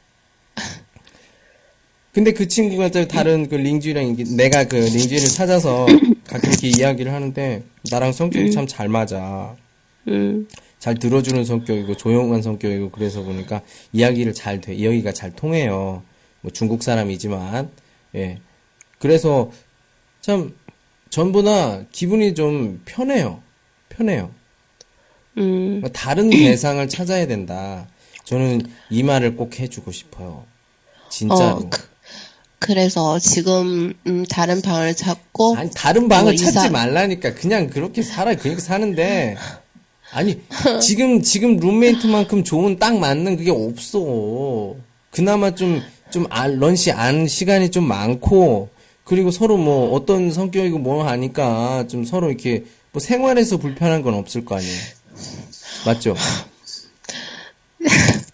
[2.13, 5.85] 근데 그 친구가 저 다른 그 링쥐랑 내가 그 링쥐를 찾아서
[6.37, 9.55] 가끔 이렇게 이야기를 하는데 나랑 성격이 참잘 맞아.
[10.07, 10.47] 음,
[10.79, 13.61] 잘 들어주는 성격이고 조용한 성격이고 그래서 보니까
[13.91, 16.03] 이야기를 잘 돼, 이야기가 잘 통해요.
[16.41, 17.69] 뭐 중국 사람이지만
[18.15, 18.39] 예.
[18.99, 19.51] 그래서
[20.21, 20.55] 참
[21.09, 23.41] 전보다 기분이 좀 편해요.
[23.89, 24.31] 편해요.
[25.37, 27.87] 음, 다른 대상을 찾아야 된다.
[28.23, 30.45] 저는 이 말을 꼭 해주고 싶어요.
[31.09, 31.57] 진짜로.
[31.57, 31.86] 어, 그,
[32.59, 38.01] 그래서 지금, 음, 다른 방을 찾고, 아니 다른 방을 뭐 찾지 이사- 말라니까 그냥 그렇게
[38.01, 39.35] 살아 그렇게 사는데.
[40.11, 40.41] 아니
[40.81, 44.75] 지금 지금 룸메이트만큼 좋은 딱 맞는 그게 없어.
[45.11, 46.25] 그나마 좀 좀
[46.57, 48.69] 런시 안 시간이 좀 많고
[49.03, 54.45] 그리고 서로 뭐 어떤 성격이고 뭐 하니까 좀 서로 이렇게 뭐 생활에서 불편한 건 없을
[54.45, 54.79] 거 아니에요.
[55.85, 56.15] 맞죠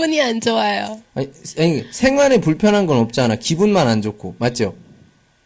[0.00, 1.02] 기분이 안 좋아요.
[1.14, 4.74] 아니, 아니 생활에 불편한 건 없잖아 기분만 안 좋고 맞죠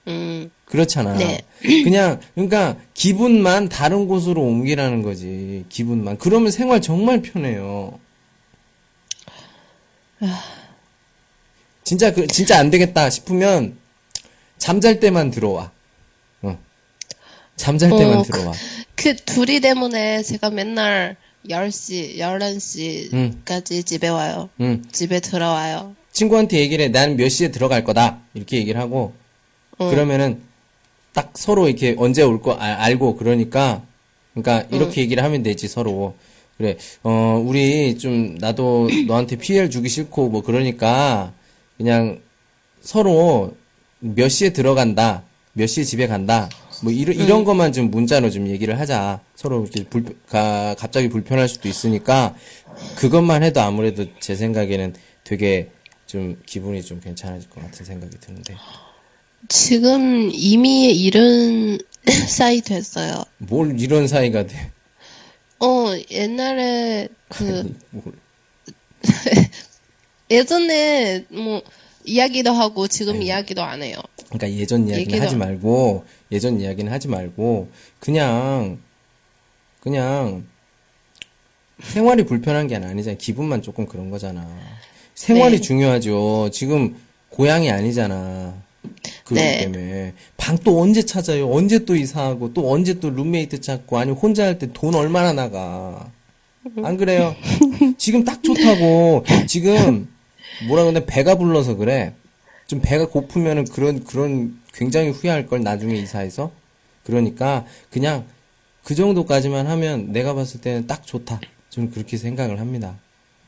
[0.07, 1.15] 음, 그렇잖아.
[1.15, 1.41] 네.
[1.61, 5.65] 그냥 그러니까 기분만 다른 곳으로 옮기라는 거지.
[5.69, 6.19] 기분만.
[6.19, 7.99] 그러면 생활 정말 편해요.
[11.83, 13.77] 진짜 그 진짜 안 되겠다 싶으면
[14.59, 15.73] 잠잘 때만 들어와.
[16.43, 16.59] 어.
[17.57, 18.53] 잠잘 때만 어, 들어와.
[18.95, 21.17] 그 둘이 때문에 제가 맨날
[21.49, 24.49] 10시, 11시까지 집에 와요.
[24.61, 24.83] 응.
[24.93, 25.95] 집에 들어와요.
[26.13, 26.89] 친구한테 얘기를 해.
[26.89, 28.19] 난 몇 시에 들어갈 거다.
[28.35, 29.13] 이렇게 얘기를 하고
[29.81, 29.91] 응.
[29.91, 30.41] 그러면은
[31.13, 33.83] 딱 서로 이렇게 언제 올 거 알고 그러니까
[34.35, 36.15] 그러니까 이렇게 얘기를 하면 되지 서로
[36.57, 41.33] 그래, 어, 우리 좀, 나도 너한테 피해를 주기 싫고, 뭐, 그러니까,
[41.77, 42.21] 그냥
[42.81, 43.57] 서로
[43.99, 46.49] 몇 시에 들어간다, 몇 시에 집에 간다,
[46.83, 49.21] 뭐, 이런, 이런 것만 좀 문자로 좀 얘기를 하자.
[49.35, 52.35] 서로 이렇게 불, 가, 갑자기 불편할 수도 있으니까,
[52.97, 55.71] 그것만 해도 아무래도 제 생각에는 되게
[56.07, 58.55] 좀 기분이 좀 괜찮아질 것 같은 생각이 드는데.
[59.49, 61.79] 지금 이미 이런
[62.29, 63.25] 사이 됐어요.
[63.39, 64.71] 뭘 이런 사이가 돼.
[65.61, 68.05] 어, 옛날에 그 뭘.
[70.31, 71.63] 예전에 뭐
[72.05, 73.97] 이야기도 하고 지금 이야기도 안 해요.
[74.31, 76.05] 그러니까 예전 이야기는 하지 말고
[76.35, 77.69] 예전 이야기는 하지 말고
[78.01, 78.79] 그냥
[79.81, 80.45] 그냥
[81.83, 83.17] 생활이 불편한 게 아니잖아.
[83.17, 84.47] 기분만 조금 그런 거잖아.
[85.15, 85.61] 생활이 네.
[85.61, 86.51] 중요하죠.
[86.53, 86.97] 지금
[87.31, 88.55] 고향이 아니잖아.
[89.25, 89.59] 그렇기 네.
[89.61, 91.51] 때문에 방 또 언제 찾아요?
[91.51, 96.11] 언제 또 이사하고 또 언제 또 룸메이트 찾고 아니면 혼자 할 때 돈 얼마나 나가?
[96.83, 97.35] 안 그래요?
[97.99, 100.09] 지금 딱 좋다고 지금
[100.69, 102.15] 뭐라 그러냐 배가 불러서 그래.
[102.67, 106.51] 좀 배가 고프면은 그런 그런 굉장히 후회할 걸 나중에 이사해서
[107.05, 108.25] 그러니까 그냥
[108.83, 111.41] 그 정도까지만 하면 내가 봤을 때는 딱 좋다.
[111.71, 112.99] 좀 그렇게 생각을 합니다.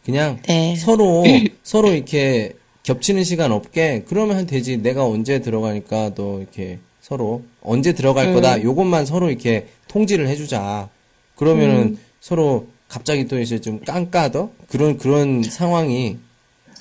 [0.04, 0.76] 그냥 네.
[0.76, 1.24] 서로
[1.62, 2.54] 서로 이렇게
[2.84, 4.78] 겹치는 시간 없게 그러면 되지.
[4.78, 8.62] 내가 언제 들어가니까 너 이렇게 서로 언제 들어갈 거다.
[8.62, 10.88] 요것만 서로 이렇게 통지를 해주자.
[11.34, 16.18] 그러면은 서로 갑자기 또 이제 좀 깐까더 그런 그런 상황이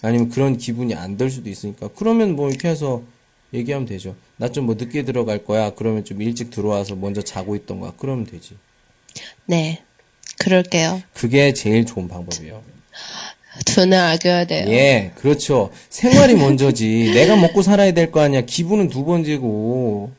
[0.02, 3.02] 아니면 그런 기분이 안 들 수도 있으니까 그러면 뭐 이렇게 해서
[3.56, 4.16] 얘기하면 되죠.
[4.38, 5.72] 나 좀 뭐 늦게 들어갈 거야.
[5.72, 7.94] 그러면 좀 일찍 들어와서 먼저 자고 있던 거야.
[7.98, 8.56] 그러면 되지.
[9.46, 9.82] 네.
[10.40, 11.02] 그럴게요.
[11.14, 12.62] 그게 제일 좋은 방법이에요.
[13.74, 14.66] 돈을 아껴야 돼요.
[14.70, 15.72] 예, 그렇죠.
[15.90, 17.12] 생활이 먼저지.
[17.14, 18.42] 내가 먹고 살아야 될 거 아니야.
[18.42, 20.12] 기분은 두 번째고.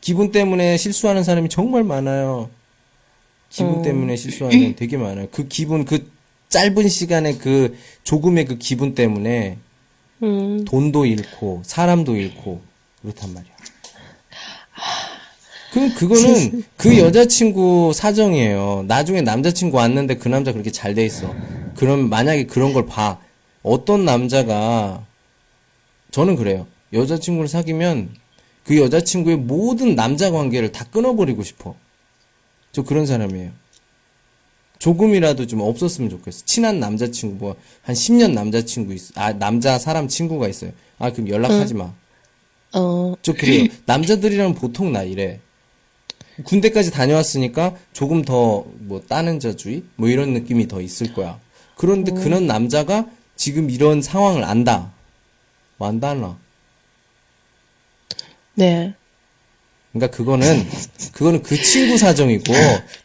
[0.00, 2.50] 기분 때문에 실수하는 사람이 정말 많아요.
[3.48, 5.28] 기분 때문에 실수하는 되게 많아요.
[5.30, 6.10] 그 기분, 그
[6.48, 9.56] 짧은 시간에 그 조금의 그 기분 때문에
[10.22, 12.60] 음, 돈도 잃고 사람도 잃고
[13.02, 13.52] 그렇단 말이야.
[15.72, 18.84] 그럼 그거는 그 여자친구 사정이에요.
[18.86, 21.34] 나중에 남자친구 왔는데 그 남자 그렇게 잘 돼 있어.
[21.76, 23.18] 그럼 만약에 그런 걸 봐.
[23.62, 25.04] 어떤 남자가
[26.10, 26.66] 저는 그래요.
[26.92, 28.14] 여자친구를 사귀면
[28.64, 31.74] 그 여자친구의 모든 남자 관계를 다 끊어버리고 싶어.
[32.72, 33.50] 저 그런 사람이에요.
[34.88, 36.44] 조금이라도 좀 없었으면 좋겠어.
[36.44, 40.72] 친한 남자친구, 뭐, 한 10년 남자친구 있, 아, 남자 사람 친구가 있어요.
[40.98, 41.94] 아, 그럼 연락하지 마.
[42.74, 43.66] 어, 저 그래요.
[43.86, 45.40] 남자들이랑 보통 나 이래.
[46.44, 49.84] 군대까지 다녀왔으니까 조금 더 뭐 따는 자주의?
[49.96, 51.40] 뭐 이런 느낌이 더 있을 거야.
[51.76, 53.06] 그런데 그런 남자가
[53.36, 54.92] 지금 이런 상황을 안다.
[55.78, 56.36] 뭐 안다 나
[58.54, 58.92] 네.
[59.92, 60.66] 그러니까 그거는
[61.12, 62.52] 그거는 그 친구 사정이고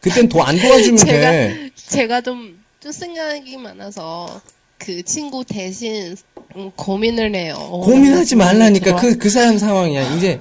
[0.01, 1.05] 그땐 더 안 도와주면 돼.
[1.05, 4.41] 제가, 제가 좀, 좀 생각이 많아서,
[4.77, 6.15] 그 친구 대신,
[6.55, 7.55] 음, 고민을 해요.
[7.57, 8.95] 어, 고민하지 말라니까.
[8.95, 10.15] 그 그 사람 상황이야.
[10.15, 10.39] 이제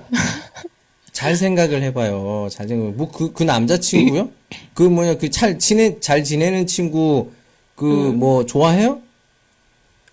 [1.12, 2.49] 잘 생각을 해봐요.
[2.51, 2.94] 잘 생각.
[2.96, 4.30] 뭐그 그 남자친구요?
[4.74, 7.32] 그 뭐냐 그 잘 지내 잘 지내는 친구
[7.74, 9.01] 그 뭐 좋아해요?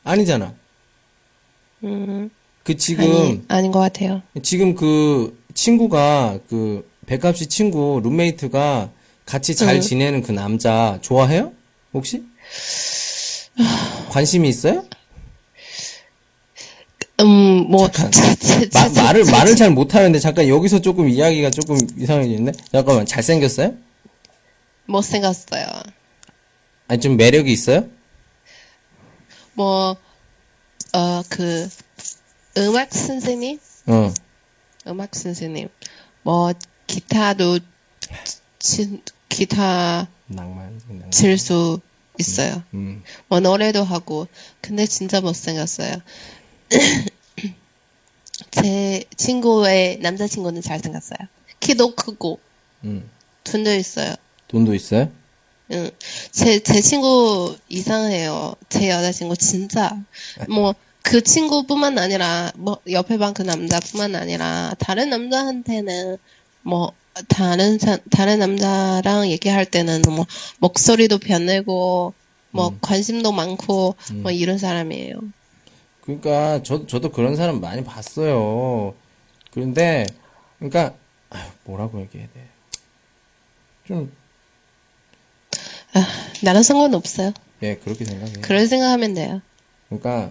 [0.04, 0.54] 아니잖아.
[1.84, 2.30] 음,
[2.64, 4.22] 그 지금 아니, 아닌 것 같아요.
[4.42, 8.90] 지금 그 친구가 그 백합 씨 친구 룸메이트가
[9.26, 9.82] 같이 잘 응.
[9.82, 11.52] 지내는 그 남자 좋아해요?
[11.94, 12.24] 혹시?
[14.10, 14.86] 관심이 있어요?
[17.22, 18.12] 음, 뭐, 잠깐.
[18.12, 22.52] 제- 제- 마- 제- 말을 제- 말을 잘 못하는데 잠깐 여기서 조금 이야기가 조금 이상해지는데
[22.72, 23.74] 잠깐만 잘 생겼어요?
[24.86, 25.66] 못 생겼어요.
[26.88, 27.88] 아니 좀 매력이 있어요?
[29.54, 29.96] 뭐,
[30.94, 31.68] 어, 그,
[32.58, 33.60] 음악 선생님?
[33.88, 34.14] 어
[34.88, 35.70] 음악 선생님.
[36.22, 36.52] 뭐,
[36.88, 37.60] 기타도,
[38.60, 39.02] 치,
[39.36, 41.12] 기타 낭만 낭만.
[41.12, 41.82] 칠수
[42.18, 42.64] 있어요.
[42.74, 43.04] 음.
[43.28, 44.28] 뭐, 노래도 하고.
[44.62, 45.98] 근데 진짜 못생겼어요.
[48.52, 51.20] 제 친구의 남자친구는 잘생겼어요.
[51.60, 52.40] 키도 크고,
[52.86, 53.10] 음.
[53.44, 54.16] 돈도 있어요.
[54.48, 55.12] 돈도 있어요?
[55.72, 55.90] 응.
[56.32, 58.56] 제, 제 친구 이상해요.
[58.70, 60.02] 제 여자친구 진짜.
[60.48, 66.18] 뭐, 그 친구뿐만 아니라, 뭐, 옆에 방 그 남자뿐만 아니라, 다른 남자한테는,
[66.62, 66.94] 뭐,
[67.28, 70.26] 다른, 사- 다른 남자랑 얘기할 때는, 뭐,
[70.60, 72.14] 목소리도 변내고,
[72.52, 75.20] 뭐, 관심도 많고, 뭐, 이런 사람이에요.
[76.02, 78.94] 그러니까 저 저도 그런 사람 많이 봤어요.
[79.52, 80.06] 그런데
[80.60, 80.94] 그러니까
[81.32, 82.48] 아휴, 뭐라고 얘기해야 돼?
[83.88, 84.12] 좀
[86.44, 87.32] 나는 상관없어요.
[87.64, 88.42] 예, 그렇게 생각해요.
[88.42, 89.42] 그런 생각하면 돼요.
[89.90, 90.30] 그러니까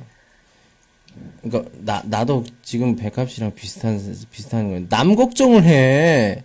[1.42, 3.98] 그러니까 나 나도 지금 백합 씨랑 비슷한
[4.30, 4.88] 비슷한 거예요.
[4.88, 6.44] 남 걱정을 해.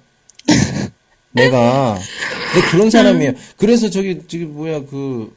[1.32, 2.00] 내가
[2.54, 3.34] 근데 그런 사람이에요.
[3.58, 5.36] 그래서 저기 저기 뭐야 그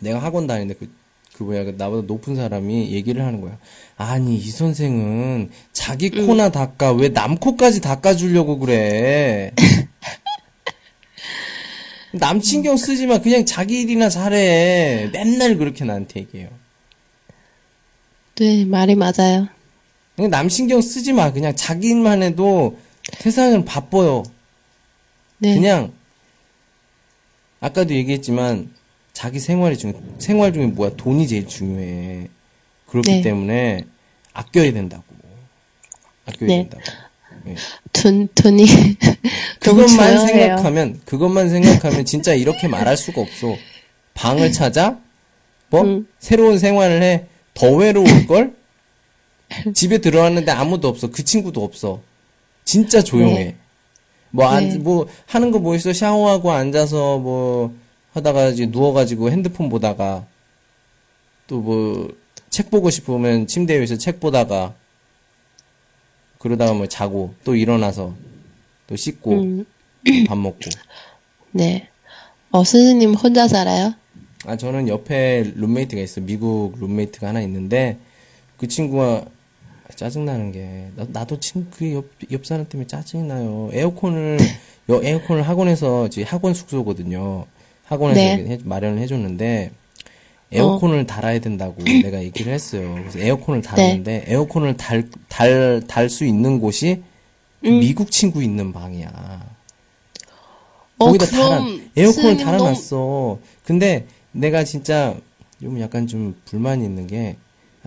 [0.00, 0.90] 내가 학원 다니는데 그,
[1.34, 3.58] 그 뭐야 그 나보다 높은 사람이 얘기를 하는 거야.
[3.96, 9.52] 아니 이 선생은 자기 코나 닦아 왜 남 코까지 닦아주려고 그래.
[12.12, 13.18] 남 신경 쓰지 마.
[13.18, 15.10] 그냥 자기 일이나 잘해.
[15.12, 16.48] 맨날 그렇게 나한테 얘기해요.
[18.36, 19.48] 네, 말이 맞아요.
[20.16, 21.32] 그냥 남 신경 쓰지 마.
[21.32, 22.78] 그냥 자기 일만 해도
[23.18, 24.22] 세상은 바빠요.
[25.38, 25.54] 네.
[25.54, 25.92] 그냥
[27.60, 28.72] 아까도 얘기했지만
[29.12, 32.28] 자기 생활이 중 생활 중에 뭐야 돈이 제일 중요해.
[32.86, 33.20] 그렇기 네.
[33.22, 33.84] 때문에
[34.32, 35.04] 아껴야 된다고.
[36.26, 36.68] 아껴야 네.
[36.68, 36.82] 된다고.
[37.48, 37.54] 예.
[37.92, 38.64] 돈, 돈이
[39.60, 40.26] 그것만.
[40.26, 43.56] 생각하면 그것만 생각하면 진짜 이렇게 말할 수가 없어.
[44.14, 44.98] 방을 찾아?
[45.70, 46.08] 뭐 음.
[46.18, 47.26] 새로운 생활을 해?
[47.54, 48.56] 더 외로울 걸?
[49.74, 51.10] 집에 들어왔는데 아무도 없어.
[51.10, 52.02] 그 친구도 없어.
[52.64, 53.56] 진짜 조용해.
[54.30, 54.36] 네.
[54.36, 54.78] 뭐, 안, 네.
[54.78, 55.92] 뭐, 하는 거 뭐 있어?
[55.92, 57.74] 샤워하고 앉아서 뭐,
[58.12, 60.26] 하다가 이제 누워가지고 핸드폰 보다가,
[61.46, 62.08] 또 뭐,
[62.50, 64.74] 책 보고 싶으면 침대 위에서 책 보다가,
[66.38, 68.14] 그러다가 뭐 자고, 또 일어나서,
[68.86, 69.64] 또 씻고, 음,
[70.26, 70.58] 밥 먹고.
[71.52, 71.88] 네.
[72.50, 73.94] 어, 선생님 혼자 살아요?
[74.46, 76.20] 아, 저는 옆에 룸메이트가 있어.
[76.20, 77.98] 미국 룸메이트가 하나 있는데,
[78.56, 79.24] 그 친구가
[79.94, 83.70] 짜증나는 게, 나, 나도 친, 그 옆, 옆 사람 때문에 짜증나요.
[83.72, 84.38] 에어컨을,
[84.90, 87.46] 여, 에어컨을 학원에서, 지금 학원 숙소거든요.
[87.84, 88.50] 학원에서 네.
[88.52, 89.70] 해- 마련을 해줬는데,
[90.52, 92.94] 에어컨을 달아야 된다고 내가 얘기를 했어요.
[92.98, 97.02] 그래서 에어컨을 달았는데, 에어컨을 달, 달, 달 수 있는 곳이
[97.60, 97.80] 그 음.
[97.80, 99.46] 미국 친구 있는 방이야.
[100.98, 101.60] 어, 거기다 달아,
[101.96, 103.38] 에어컨을 달아놨어.
[103.64, 105.14] 근데 내가 진짜
[105.60, 107.36] 좀 약간 좀 불만이 있는 게,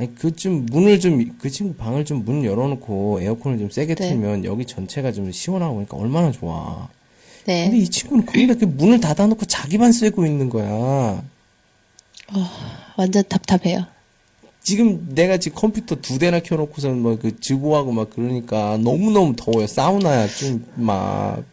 [0.01, 4.09] 아니, 그 좀 문을 좀, 그 친구 방을 좀 문 열어놓고 에어컨을 좀 세게 네.
[4.09, 6.87] 틀면 여기 전체가 좀 시원하고 그러니까 얼마나 좋아.
[7.45, 7.65] 네.
[7.65, 11.23] 근데 이 친구는 거기다 그 문을 닫아놓고 자기만 쐬고 있는 거야.
[12.97, 13.85] 완전 답답해요.
[14.63, 19.67] 지금 내가 지금 컴퓨터 두 대나 켜놓고선 뭐 그直보하고 막 그러니까 너무너무 더워요.
[19.67, 21.43] 사우나야 좀 막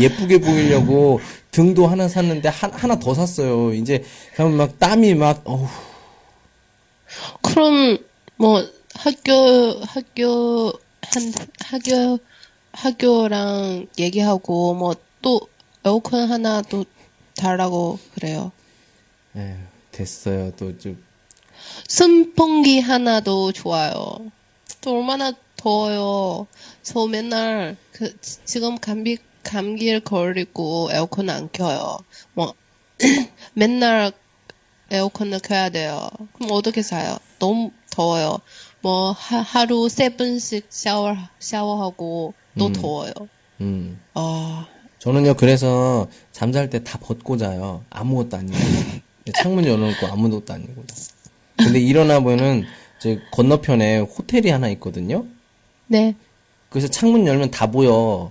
[0.00, 1.20] 예쁘게 보이려고
[1.50, 3.72] 등도 하나 샀는데 하, 하나 더 샀어요.
[3.74, 4.02] 이제
[4.34, 5.66] 그러면 막 땀이 막 어우
[7.42, 7.98] 그럼
[8.36, 8.62] 뭐
[8.94, 12.18] 학교 학교 한 학교
[12.72, 15.40] 학교랑 얘기하고 뭐 또
[15.84, 16.84] 에어컨 하나 또
[17.36, 18.52] 달라고 그래요.
[19.36, 19.56] 에휴,
[19.90, 20.52] 됐어요.
[20.56, 21.02] 또 좀
[21.88, 24.30] 선풍기 하나도 좋아요.
[24.80, 26.46] 또 얼마나 더워요.
[26.82, 31.98] 저 맨날 그 지- 지금 감기 감기를 걸리고 에어컨 안 켜요.
[32.34, 32.54] 뭐
[33.54, 34.12] 맨날
[34.90, 36.08] 에어컨을 켜야 돼요.
[36.34, 37.16] 그럼 어떻게 사요?
[37.38, 38.38] 너무 더워요.
[38.82, 42.72] 뭐 하, 하루 세 번씩 샤워 샤워하고 또 음.
[42.72, 43.12] 더워요.
[43.60, 44.00] 음.
[44.14, 44.66] 아
[44.98, 47.84] 저는요 그래서 잠잘 때 다 벗고 자요.
[47.90, 48.58] 아무것도 안 입고
[49.42, 50.84] 창문 열어놓고 아무것도 안 입고.
[51.56, 52.64] 근데 일어나 보면은
[53.00, 55.24] 제 건너편에 호텔이 하나 있거든요.
[55.88, 56.14] 네.
[56.70, 58.30] 그래서 창문 열면 다 보여.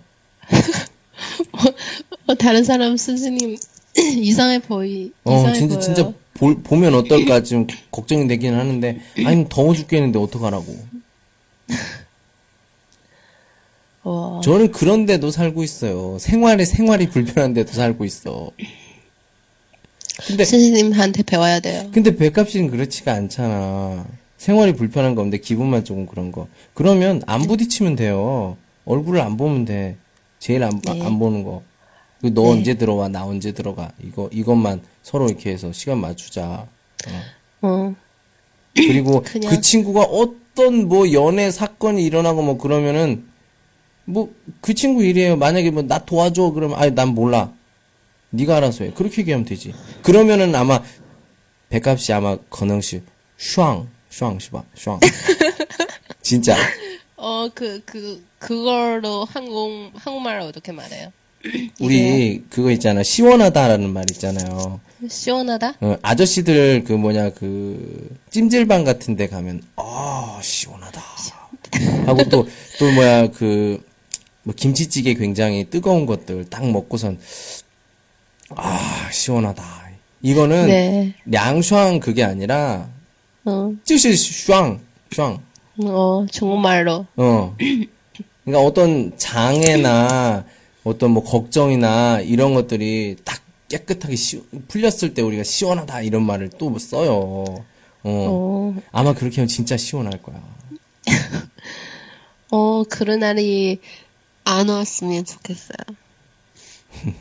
[2.27, 3.57] 어, 다른 사람 스승님
[4.17, 5.81] 이상해 보이 어, 이상해 진짜, 보여요.
[5.95, 10.65] 진짜, 볼- 보면 어떨까 좀 걱정이 되긴 하는데, 아니, 더워 죽겠는데 어떡하라고.
[14.03, 14.41] 와.
[14.43, 16.17] 저는 그런데도 살고 있어요.
[16.19, 18.51] 생활에 생활이 불편한데도 살고 있어.
[20.27, 21.89] 근데, 선생님한테 배워야 돼요.
[21.91, 24.05] 근데 배값이는 그렇지가 않잖아.
[24.37, 26.47] 생활이 불편한 건데 기분만 조금 그런 거.
[26.73, 28.57] 그러면 안 부딪히면 돼요.
[28.85, 29.95] 얼굴을 안 보면 돼.
[30.39, 31.01] 제일 안, 네.
[31.01, 31.63] 안 보는 거.
[32.21, 32.49] 그너 네.
[32.51, 33.91] 언제 들어와, 나 언제 들어가.
[34.03, 36.67] 이거, 이것만 서로 이렇게 해서 시간 맞추자.
[37.07, 37.21] 어.
[37.61, 37.95] 어.
[38.73, 43.27] 그리고 그냥- 그 친구가 어떤 뭐 연애 사건이 일어나고 뭐 그러면은
[44.05, 44.29] 뭐
[44.61, 45.35] 그 친구 일이에요.
[45.35, 47.53] 만약에 뭐 나 도와줘 그러면 아니 난 몰라.
[48.31, 48.91] 네가 알아서 해.
[48.93, 49.75] 그렇게 얘기하면 되지.
[50.01, 50.81] 그러면은 아마
[51.69, 53.01] 백합 씨 아마 건영 씨
[53.37, 54.99] 슈앙 슈앙 씨바 슈앙
[56.23, 56.55] 진짜
[57.17, 61.11] 어, 그, 그, 그걸로 한국, 한국말로 어떻게 말해요?
[61.79, 64.79] 우리 그거 있잖아 시원하다라는 말 있잖아요.
[65.07, 65.75] 시원하다?
[65.81, 71.01] 어, 아저씨들 그 뭐냐 그 찜질방 같은 데 가면 아 시원하다
[72.05, 72.47] 하고 또
[72.79, 73.83] 또 뭐야 그
[74.45, 77.19] 뭐 김치찌개 굉장히 뜨거운 것들 딱 먹고선
[78.55, 79.63] 아 시원하다
[80.21, 81.13] 이거는 네.
[81.25, 82.87] 량슈앙 그게 아니라
[83.43, 84.79] 어, 就是슈앙
[85.11, 85.39] 슈앙
[85.83, 87.05] 어, 중국말로.
[87.17, 87.55] 어
[88.43, 90.45] 그러니까 어떤 장애나
[90.85, 96.77] 어떤 뭐 걱정이나 이런 것들이 딱 깨끗하게 시, 풀렸을 때 우리가 시원하다 이런 말을 또
[96.77, 97.11] 써요.
[97.15, 97.65] 어.
[98.03, 100.39] 어, 아마 그렇게 하면 진짜 시원할 거야.
[102.51, 103.79] 어, 그런 날이
[104.43, 105.77] 안 왔으면 좋겠어요.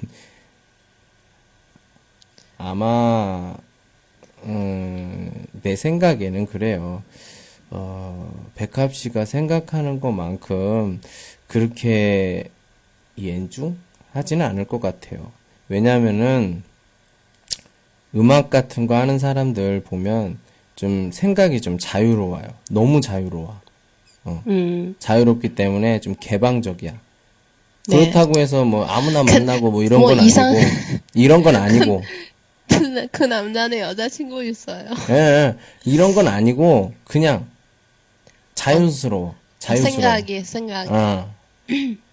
[2.59, 3.57] 아마
[4.45, 7.03] 음, 내 생각에는 그래요.
[7.71, 11.01] 어, 백합 씨가 생각하는 것만큼
[11.49, 12.51] 그렇게
[13.23, 13.77] 연중
[14.13, 15.31] 하지는 않을 것 같아요.
[15.69, 16.63] 왜냐면은
[18.15, 20.39] 음악 같은 거 하는 사람들 보면
[20.77, 22.45] 좀 생각이 좀 자유로워요.
[22.71, 23.61] 너무 자유로워.
[24.47, 26.93] 음, 자유롭기 때문에 좀 개방적이야.
[27.89, 27.97] 네.
[27.99, 30.61] 그렇다고 해서 뭐 아무나 만나고 뭐 이런 뭐 건 이상- 아니고
[31.15, 32.03] 이런 건 아니고
[32.69, 34.89] 그, 그 남자는 여자친구 있어요.
[35.11, 35.55] 예, 예.
[35.85, 37.47] 이런 건 아니고 그냥
[38.55, 39.35] 자연스러워.
[39.59, 39.93] 자유스러워.
[39.93, 40.89] 생각이, 생각이.
[40.93, 41.29] 아,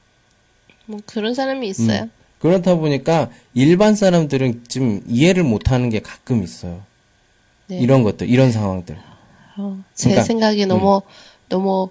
[0.91, 2.09] 뭐 그런 사람이 있어요.
[2.39, 6.83] 그렇다 보니까 일반 사람들은 좀 이해를 못하는 게 가끔 있어요.
[7.67, 7.77] 네.
[7.77, 8.97] 이런 것들, 이런 상황들.
[9.57, 11.01] 어, 제 그러니까, 생각이 너무,
[11.47, 11.89] 너무,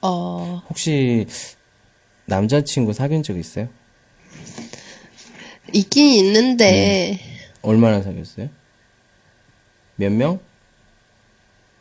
[0.00, 1.26] 어, 혹시
[2.26, 3.68] 남자친구 사귄 적 있어요?
[5.72, 7.18] 있긴 있는데,
[7.62, 8.48] 얼마나 사귀었어요?
[9.96, 10.40] 몇 명?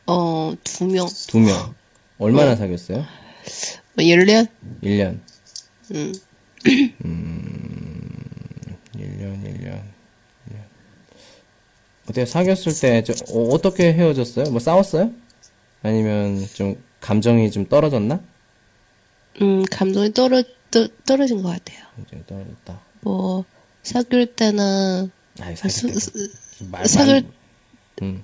[0.07, 1.73] 어, 두 명, 두 명.
[2.17, 2.97] 얼마나 사귀었어요?
[2.97, 4.47] 뭐, 1년?
[4.81, 5.19] 1년.
[5.93, 6.13] 음,
[6.63, 6.93] 1년,
[8.95, 9.81] 1년.
[12.09, 12.25] 어때요?
[12.25, 14.51] 사귀었을 때, 저, 어, 떻게 헤어졌어요?
[14.51, 15.11] 뭐 싸웠어요?
[15.83, 18.21] 아니면 좀, 감정이 좀 떨어졌나?
[19.41, 21.85] 음, 감정이 떨어, 떨, 떨어진 것 같아요.
[21.95, 22.81] 감정이 떨어졌다.
[23.01, 23.45] 뭐,
[23.83, 25.11] 사귈 때는,
[25.55, 25.99] 수, 사귈 때.
[25.99, 26.11] 수,
[26.69, 27.31] 말, 사귈- 말,
[28.01, 28.23] 음.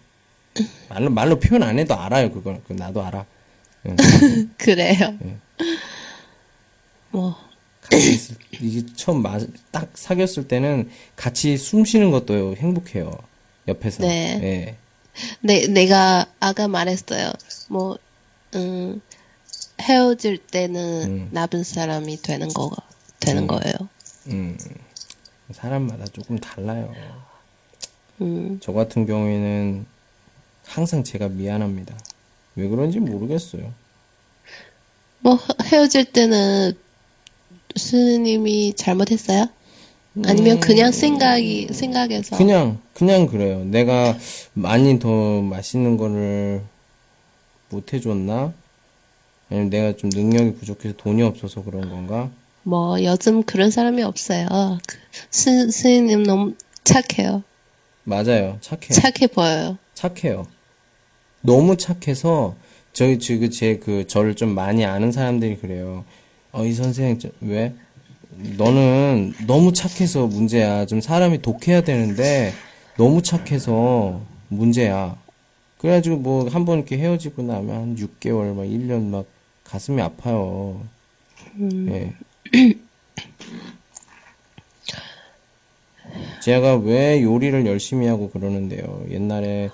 [0.89, 2.61] 말로, 말로 표현 안 해도 알아요, 그걸.
[2.67, 3.25] 그 나도 알아.
[3.85, 3.95] 응.
[4.57, 5.17] 그래요.
[5.23, 5.37] 예.
[7.11, 7.48] 뭐, 같
[7.91, 9.39] 이 이게 처음 마,
[9.71, 13.11] 딱 사귀었을 때는 같이 숨 쉬는 것도 행복해요.
[13.67, 14.03] 옆에서.
[14.03, 14.39] 네.
[14.43, 14.75] 예.
[15.41, 17.31] 내, 내가 아까 말했어요.
[17.69, 17.97] 뭐,
[18.55, 19.01] 음,
[19.81, 21.29] 헤어질 때는 음.
[21.31, 22.71] 나쁜 사람이 되는 거,
[23.19, 23.73] 되는 거예요.
[24.27, 24.57] 음.
[25.51, 26.93] 사람마다 조금 달라요.
[28.21, 29.85] 음, 저 같은 경우에는
[30.65, 31.97] 항상 제가 미안합니다.
[32.55, 33.73] 왜 그런지 모르겠어요.
[35.21, 36.77] 뭐, 헤어질 때는
[37.80, 39.47] 스님이 잘못했어요?
[40.25, 42.38] 아니면 그냥 생각이, 생각해서.
[42.38, 43.63] 그냥, 그냥 그래요.
[43.63, 44.17] 내가
[44.53, 46.61] 많이 더 맛있는 거를
[47.69, 48.53] 못 해줬나?
[49.49, 52.30] 아니면 내가 좀 능력이 부족해서 돈이 없어서 그런 건가?
[52.63, 54.47] 뭐, 요즘 그런 사람이 없어요.
[54.88, 54.97] 그
[55.32, 56.53] 스, 스님 너무
[56.84, 57.43] 착해요.
[58.03, 58.57] 맞아요.
[58.61, 58.89] 착해요.
[58.91, 59.77] 착해 보여요.
[59.93, 60.47] 착해요.
[61.41, 62.55] 너무 착해서
[62.91, 66.03] 저희 지금 제 그 저를 좀 많이 아는 사람들이 그래요.
[66.51, 67.73] 어, 이 선생 저- 왜?
[68.57, 70.85] 너는 너무 착해서 문제야.
[70.85, 72.53] 좀 사람이 독해야 되는데
[72.97, 75.17] 너무 착해서 문제야.
[75.77, 79.25] 그래가지고 뭐 한 번 이렇게 헤어지고 나면 한 6개월 막 1년 막
[79.63, 80.81] 가슴이 아파요.
[81.89, 82.13] 예.
[86.41, 89.05] 제가 왜 요리를 열심히 하고 그러는데요.
[89.11, 89.69] 옛날에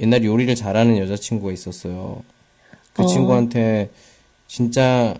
[0.00, 2.22] 옛날에 요리를 잘하는 여자친구가 있었어요.
[2.92, 3.06] 그 어.
[3.06, 3.90] 친구한테
[4.48, 5.14] 진짜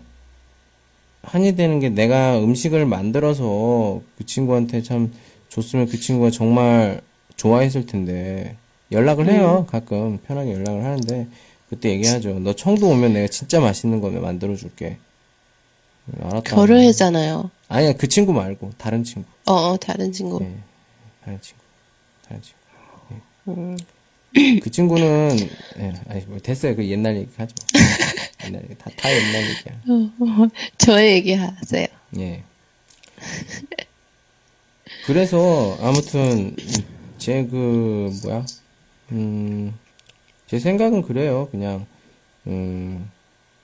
[1.23, 5.13] 한이 되는 게 내가 음식을 만들어서 그 친구한테 참
[5.49, 7.01] 줬으면 그 친구가 정말
[7.37, 8.57] 좋아했을 텐데
[8.93, 9.67] 연락을 해요.
[9.69, 11.27] 가끔 편하게 연락을 하는데
[11.69, 12.39] 그때 얘기하죠.
[12.41, 14.99] 너 청도 오면 내가 진짜 맛있는 거 만들어 줄게.
[16.21, 16.57] 알았다.
[16.57, 17.51] 결혼했잖아요.
[17.69, 19.29] 아니야 그 친구 말고 다른 친구.
[19.47, 20.43] 어, 어, 다른 친구.
[20.43, 20.53] 예,
[21.25, 21.63] 다른 친구,
[22.27, 22.59] 다른 친구.
[23.13, 24.00] 예.
[24.63, 25.37] 그 친구는
[25.81, 26.77] 예, 아니 뭐 됐어요.
[26.77, 27.81] 그 옛날 얘기 하지 마.
[28.47, 29.81] 옛날 얘기 다, 다 옛날 얘기야.
[30.79, 31.87] 저의 얘기 하세요.
[32.19, 32.43] 예.
[35.07, 36.55] 그래서 아무튼
[37.19, 38.45] 제 그 뭐야,
[39.13, 39.75] 음,
[40.47, 41.49] 제 생각은 그래요.
[41.51, 41.87] 그냥
[42.47, 43.11] 음,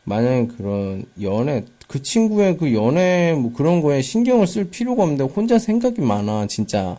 [0.04, 5.58] 만약에 그런 연애 그 친구의 그 연애 뭐 그런 거에 신경을 쓸 필요가 없는데 혼자
[5.58, 6.98] 생각이 많아 진짜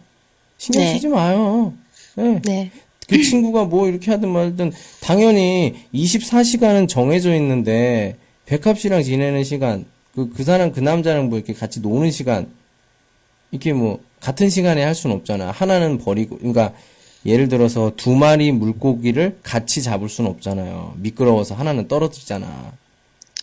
[0.58, 0.94] 신경 네.
[0.94, 1.74] 쓰지 마요.
[2.18, 2.42] 예.
[2.44, 2.72] 네.
[3.08, 10.30] 그 친구가 뭐 이렇게 하든 말든 당연히 24시간은 정해져 있는데 백합 씨랑 지내는 시간 그,
[10.30, 12.48] 그 사람 그 남자랑 뭐 이렇게 같이 노는 시간
[13.52, 15.52] 이렇게 뭐 같은 시간에 할 수는 없잖아.
[15.52, 16.74] 하나는 버리고 그러니까
[17.26, 20.96] 예를 들어서 두 마리 물고기를 같이 잡을 수는 없잖아요.
[20.98, 22.74] 미끄러워서 하나는 떨어지잖아.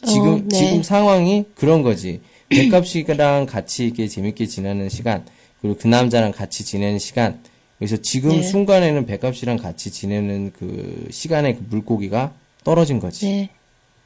[0.07, 0.57] 지금 어, 네.
[0.57, 2.21] 지금 상황이 그런 거지.
[2.51, 5.25] 백합 씨랑 같이 이렇게 재밌게 지내는 시간
[5.61, 7.41] 그리고 그 남자랑 같이 지내는 시간
[7.85, 8.43] 그래서 지금 네.
[8.43, 12.32] 순간에는 백합 씨랑 같이 지내는 그 시간에 그 물고기가
[12.64, 13.26] 떨어진 거지.
[13.26, 13.51] 네.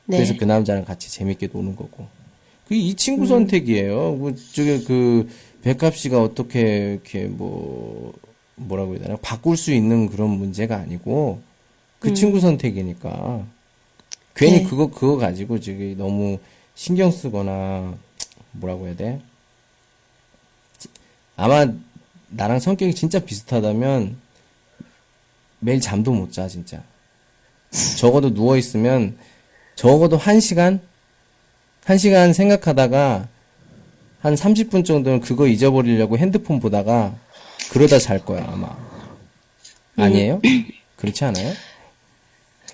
[0.07, 0.17] 네.
[0.17, 2.09] 그래서 그 남자랑 같이 재밌게 노는 거고.
[2.67, 4.17] 그 이 친구 선택이에요.
[4.17, 5.29] 뭐 저게 그
[5.63, 8.13] 백합 씨가 어떻게 이렇게 뭐
[8.57, 11.41] 뭐라고 해야 되나 바꿀 수 있는 그런 문제가 아니고
[12.01, 13.47] 그 친구 선택이니까
[14.35, 14.63] 괜히 네.
[14.65, 16.41] 그거 그거 가지고 저기 너무
[16.75, 17.95] 신경 쓰거나
[18.51, 19.21] 뭐라고 해야 돼?
[21.37, 21.73] 아마
[22.31, 24.17] 나랑 성격이 진짜 비슷하다면
[25.61, 26.83] 매일 잠도 못 자, 진짜.
[27.99, 29.17] 적어도 누워있으면
[29.75, 30.81] 적어도 한 시간?
[31.85, 33.29] 한 시간 생각하다가
[34.21, 37.17] 한 30분 정도는 그거 잊어버리려고 핸드폰 보다가
[37.71, 38.77] 그러다 잘 거야, 아마.
[39.97, 40.41] 아니에요?
[40.97, 41.53] 그렇지 않아요?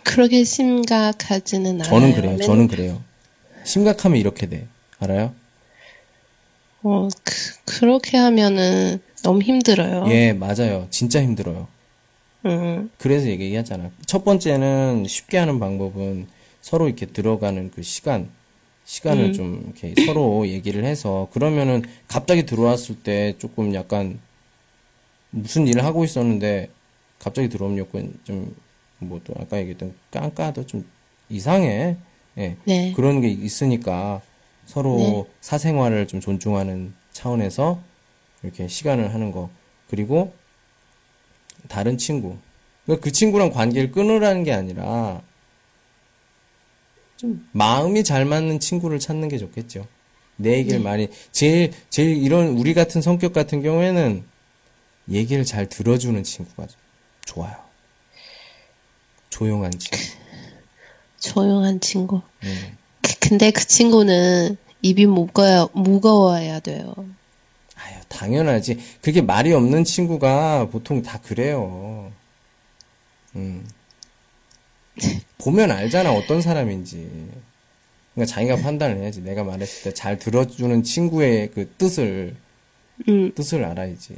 [0.02, 1.84] 그렇게 심각하지는 않아요.
[1.88, 2.30] 저는 그래요.
[2.36, 3.02] 맨- 저는 그래요.
[3.64, 4.66] 심각하면 이렇게 돼.
[4.98, 5.34] 알아요?
[6.82, 7.34] 어, 그,
[7.64, 10.04] 그렇게 하면은 너무 힘들어요.
[10.10, 10.86] 예, 맞아요.
[10.90, 11.66] 진짜 힘들어요.
[12.44, 13.90] 음, 그래서 얘기하잖아.
[14.04, 16.26] 첫 번째는 쉽게 하는 방법은
[16.60, 18.28] 서로 이렇게 들어가는 그 시간,
[18.84, 24.20] 시간을 좀 이렇게 서로 얘기를 해서 그러면은 갑자기 들어왔을 때 조금 약간
[25.30, 26.68] 무슨 일을 하고 있었는데
[27.18, 30.84] 갑자기 들어오면 약간 좀뭐 또 아까 얘기했던 깐까도 좀
[31.30, 31.96] 이상해.
[32.36, 32.56] 예.
[32.64, 32.92] 네.
[32.94, 34.20] 그런 게 있으니까
[34.66, 35.24] 서로 네.
[35.40, 37.80] 사생활을 좀 존중하는 차원에서
[38.45, 39.51] 이렇게 시간을 하는 거.
[39.88, 40.34] 그리고
[41.68, 42.36] 다른 친구.
[42.84, 45.22] 그러니까 그 친구랑 관계를 끊으라는 게 아니라
[47.16, 49.86] 좀 마음이 잘 맞는 친구를 찾는 게 좋겠죠.
[50.36, 54.24] 내 얘기를 많이 제일 제일 이런 우리 같은 성격 같은 경우에는
[55.09, 56.66] 얘기를 잘 들어주는 친구가
[57.24, 57.57] 좋아요.
[59.30, 59.97] 조용한 친구.
[61.20, 62.20] 조용한 친구.
[62.42, 62.76] 음.
[63.03, 66.95] 그- 근데 그 친구는 입이 무거워, 무거워야 돼요.
[68.14, 68.78] 당연하지.
[69.02, 72.12] 그게 말이 없는 친구가 보통 다 그래요.
[73.36, 73.66] 음.
[75.38, 77.10] 보면 알잖아, 어떤 사람인지.
[78.14, 79.20] 그러니까 자기가 판단을 해야지.
[79.22, 82.36] 내가 말했을 때 잘 들어주는 친구의 그 뜻을,
[83.08, 84.14] 음, 뜻을 알아야지.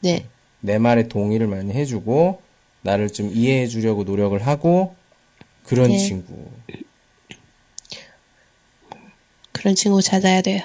[0.00, 0.26] 네.
[0.60, 2.42] 내 말에 동의를 많이 해주고,
[2.82, 4.94] 나를 좀 이해해 주려고 노력을 하고,
[5.64, 5.96] 그런 네.
[5.98, 6.50] 친구.
[9.52, 10.60] 그런 친구 찾아야 돼요.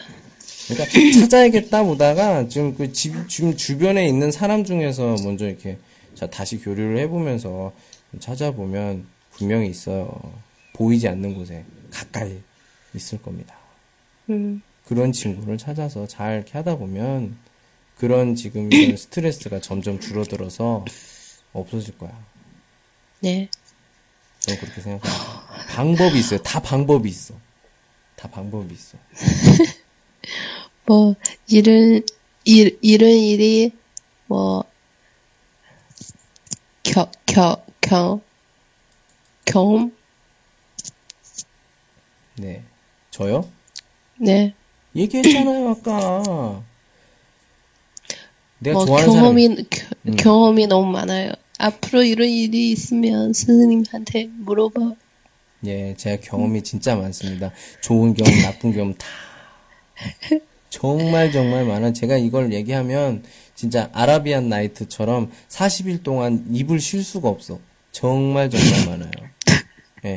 [0.70, 5.78] 그러니까 찾아야겠다 보다가 지금 그 집, 지금 주변에 있는 사람 중에서 먼저 이렇게
[6.14, 7.74] 자, 다시 교류를 해보면서
[8.20, 10.20] 찾아보면 분명히 있어요.
[10.74, 12.40] 보이지 않는 곳에 가까이
[12.94, 13.56] 있을 겁니다.
[14.30, 17.38] 음, 그런 친구를 찾아서 잘 이렇게 하다 보면
[17.98, 20.86] 그런 지금 이런 스트레스가 점점 줄어들어서
[21.54, 22.12] 없어질 거야.
[23.22, 23.50] 네.
[24.40, 25.66] 저는 그렇게 생각합니다.
[25.70, 26.42] 방법이 있어요.
[26.44, 27.34] 다 방법이 있어.
[28.16, 28.98] 다 방법이 있어.
[30.90, 31.14] 뭐,
[31.48, 32.02] 이런,
[32.46, 33.72] 일, 이런 일이,
[34.26, 34.64] 뭐,
[36.82, 38.20] 겨, 겨, 겨,
[39.46, 39.96] 경험?
[42.38, 42.64] 네.
[43.12, 43.48] 저요?
[44.18, 44.56] 네.
[44.96, 46.64] 얘기했잖아요, 아까.
[48.58, 49.14] 내가 뭐, 좋아하는.
[49.14, 51.34] 경험이, 겨- 경험이 너무 많아요.
[51.60, 54.94] 앞으로 이런 일이 있으면 선생님한테 물어봐.
[55.68, 57.52] 예, 제가 경험이 진짜 많습니다.
[57.84, 59.06] 좋은 경험, 나쁜 경험 다.
[60.70, 61.94] 정말 정말 많아.
[61.94, 63.24] 제가 이걸 얘기하면
[63.56, 67.60] 진짜 아라비안 나이트처럼 40일 동안 입을 쉴 수가 없어.
[67.92, 69.12] 정말 정말 많아요.
[70.06, 70.16] 예.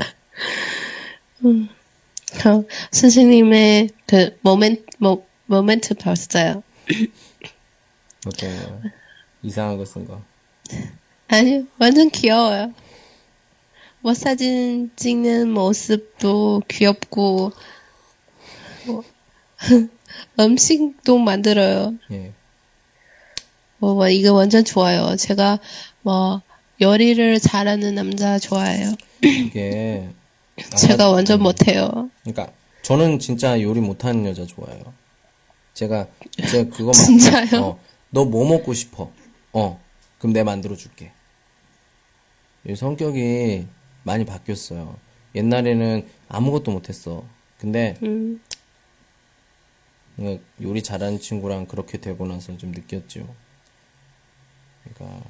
[1.44, 6.62] 어, 선생님의 그 모멘, 모, 모멘트 봤어요.
[8.26, 8.80] 어떤 거.
[9.42, 10.22] 이상한 거 쓴 거.
[11.28, 12.72] 아니, 완전 귀여워요.
[14.00, 17.52] 뭐 사진 찍는 모습도 귀엽고,
[18.86, 19.04] 뭐,
[20.38, 21.94] 음식도 만들어요.
[22.12, 22.32] 예.
[23.78, 25.16] 뭐, 뭐, 이거 완전 좋아요.
[25.16, 25.58] 제가
[26.02, 26.42] 뭐,
[26.80, 28.92] 요리를 잘하는 남자 좋아해요.
[29.22, 30.08] 이게.
[30.78, 32.10] 제가 완전 못해요.
[32.22, 32.52] 그러니까
[32.82, 34.82] 저는 진짜 요리 못하는 여자 좋아해요.
[35.74, 36.06] 제가
[36.48, 37.62] 제가 그거 막 진짜요?
[37.62, 39.10] 어, 너뭐 먹고 싶어?
[39.52, 39.80] 어,
[40.18, 41.12] 그럼 내가 만들어 줄게.
[42.68, 43.66] 이 성격이
[44.02, 44.96] 많이 바뀌었어요.
[45.34, 47.24] 옛날에는 아무것도 못했어.
[47.58, 48.40] 근데 음,
[50.16, 53.26] 그러니까 요리 잘하는 친구랑 그렇게 되고 나서 좀 느꼈죠.
[54.84, 55.24] 그러니까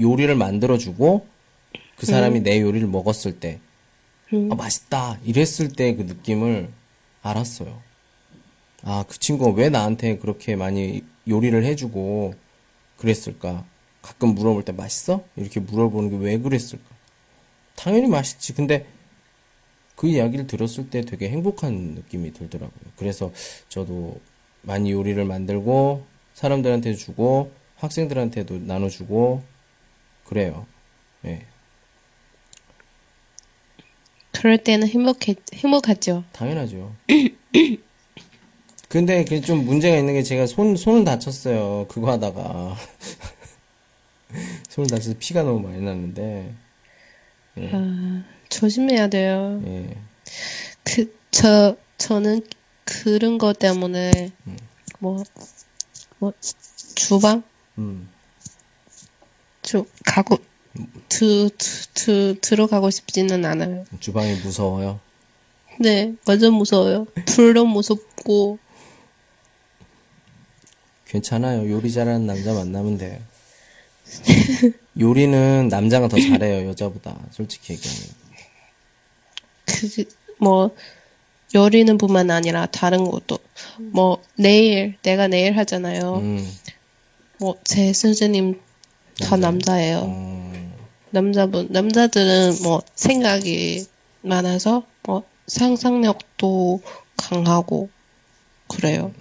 [0.00, 1.26] 요리를 만들어 주고
[1.96, 3.60] 그 사람이 내 요리를 먹었을 때
[4.32, 4.50] 음.
[4.50, 5.18] 아, 맛있다.
[5.24, 6.68] 이랬을 때 그 느낌을
[7.22, 7.80] 알았어요.
[8.82, 12.34] 아, 그 친구가 왜 나한테 그렇게 많이 요리를 해주고
[12.98, 13.64] 그랬을까?
[14.02, 15.22] 가끔 물어볼 때 맛있어?
[15.36, 16.84] 이렇게 물어보는 게 왜 그랬을까?
[17.76, 18.52] 당연히 맛있지.
[18.54, 18.86] 근데
[19.96, 22.92] 그 이야기를 들었을 때 되게 행복한 느낌이 들더라고요.
[22.96, 23.32] 그래서
[23.68, 24.20] 저도
[24.62, 29.42] 많이 요리를 만들고 사람들한테 주고 학생들한테도 나눠주고
[30.24, 30.66] 그래요.
[31.24, 31.46] 예.
[34.32, 36.24] 그럴 때는 행복해, 행복하죠.
[36.32, 36.94] 당연하죠.
[38.88, 41.86] 근데 그좀 문제가 있는 게 제가 손, 손을 다쳤어요.
[41.88, 42.76] 그거 하다가.
[44.68, 46.52] 손을 다쳐서 피가 너무 많이 났는데,
[47.56, 49.62] 아, 조심해야 돼요.
[49.66, 49.96] 예.
[50.84, 52.42] 그, 저, 저는
[52.84, 54.32] 그런 것 때문에,
[54.98, 55.22] 뭐,
[56.18, 56.32] 뭐,
[56.94, 57.42] 주방?
[57.78, 58.08] 음.
[59.62, 60.38] 주, 가고,
[61.08, 63.84] 드, 드, 드, 들어가고 싶지는 않아요.
[64.00, 65.00] 주방이 무서워요.
[65.80, 67.06] 네, 완전 무서워요.
[67.26, 68.58] 불도 무섭고,
[71.06, 71.70] 괜찮아요.
[71.70, 73.18] 요리 잘하는 남자 만나면 돼요.
[74.98, 77.18] 요리는 남자가 더 잘해요, 여자보다.
[77.30, 78.25] 솔직히 얘기하면.
[79.66, 80.04] 그,
[80.38, 80.70] 뭐,
[81.54, 83.38] 요리는 뿐만 아니라 다른 것도.
[83.78, 86.16] 뭐, 네일, 내가 네일 하잖아요.
[86.16, 86.52] 음,
[87.38, 88.60] 뭐, 제 선생님
[89.20, 90.02] 다 남자예요.
[90.04, 90.52] 어,
[91.10, 93.86] 남자분, 남자들은 뭐, 생각이
[94.22, 96.80] 많아서, 뭐, 상상력도
[97.16, 97.88] 강하고,
[98.68, 99.12] 그래요.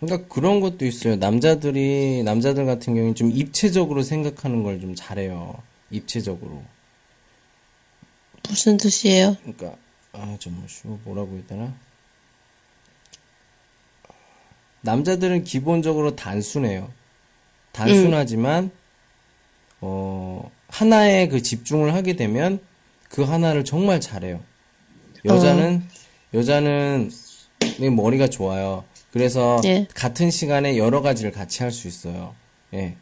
[0.00, 1.16] 그러니까 그런 것도 있어요.
[1.16, 5.54] 남자들이, 남자들 같은 경우는 좀 입체적으로 생각하는 걸 좀 잘해요.
[5.90, 6.62] 입체적으로.
[8.48, 9.36] 무슨 뜻이에요?
[9.42, 9.76] 그러니까,
[10.12, 11.74] 아, 좀, 쉬워, 뭐라고 해야 되나?
[14.82, 16.90] 남자들은 기본적으로 단순해요.
[17.72, 18.70] 단순하지만,
[19.80, 22.60] 어, 하나에 그 집중을 하게 되면
[23.08, 24.40] 그 하나를 정말 잘해요.
[25.24, 25.82] 여자는,
[26.32, 27.10] 여자는
[27.78, 28.84] 내 머리가 좋아요.
[29.12, 29.86] 그래서 예.
[29.94, 32.34] 같은 시간에 여러 가지를 같이 할 수 있어요.
[32.72, 32.96] 예.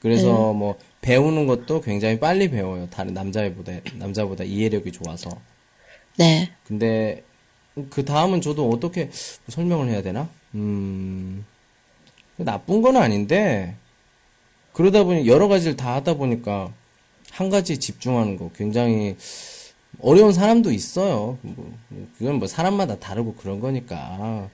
[0.00, 2.88] 그래서 뭐 배우는 것도 굉장히 빨리 배워요.
[2.88, 5.28] 다른 남자보다 남자보다 이해력이 좋아서.
[6.18, 6.50] 네.
[6.66, 7.22] 근데
[7.90, 9.10] 그 다음은 저도 어떻게
[9.48, 10.30] 설명을 해야 되나?
[10.54, 11.44] 음,
[12.36, 13.76] 나쁜 건 아닌데
[14.72, 16.72] 그러다 보니 여러 가지를 다 하다 보니까
[17.32, 19.16] 한 가지에 집중하는 거 굉장히
[20.00, 21.36] 어려운 사람도 있어요.
[21.42, 21.78] 뭐,
[22.16, 24.48] 그건 뭐 사람마다 다르고 그런 거니까.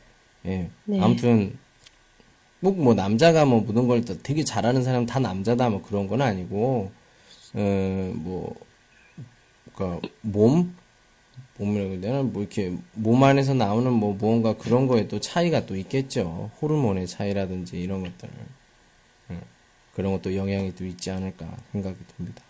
[0.47, 0.69] 예.
[0.85, 1.01] 네.
[1.01, 1.57] 아무튼
[2.63, 6.91] 꼭 뭐 남자가 뭐 모든 걸다 되게 잘하는 사람 다 남자다 뭐 그런 건 아니고
[7.55, 8.55] 어뭐
[9.75, 10.75] 그러니까 몸
[11.59, 12.23] 몸이라고 해야 되나?
[12.23, 16.51] 뭐 이렇게 몸 안에서 나오는 뭐 무언가 그런 거에 또 차이가 또 있겠죠.
[16.63, 18.31] 호르몬의 차이라든지 이런 것들.
[19.31, 19.41] 음,
[19.95, 22.43] 그런 것도 영향이 또 있지 않을까 생각이 듭니다.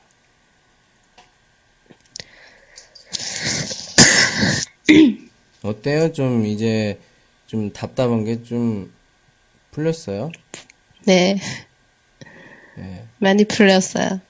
[5.62, 6.12] 어때요?
[6.12, 6.98] 좀 이제
[7.46, 8.92] 좀 답답한 게 좀
[9.70, 10.30] 풀렸어요?
[11.06, 11.38] 네.
[12.78, 13.04] 예.
[13.18, 14.20] 많이 풀렸어요.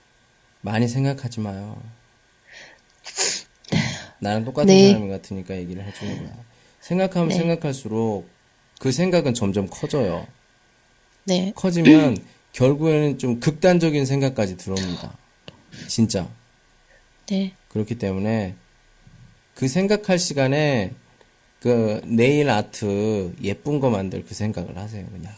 [0.60, 1.80] 많이 생각하지 마요.
[4.20, 4.88] 나랑 똑같은 네.
[4.88, 6.36] 사람이 같으니까 얘기를 해주는 거야.
[6.80, 8.28] 생각하면 생각할수록
[8.78, 10.26] 그 생각은 점점 커져요.
[11.24, 11.52] 네.
[11.54, 12.16] 커지면
[12.52, 15.16] 결국에는 좀 극단적인 생각까지 들어옵니다.
[15.88, 16.28] 진짜.
[17.26, 17.54] 네.
[17.68, 18.54] 그렇기 때문에
[19.54, 20.92] 그 생각할 시간에
[21.60, 25.32] 그 네일 아트 예쁜 거 만들 그 생각을 하세요, 그냥.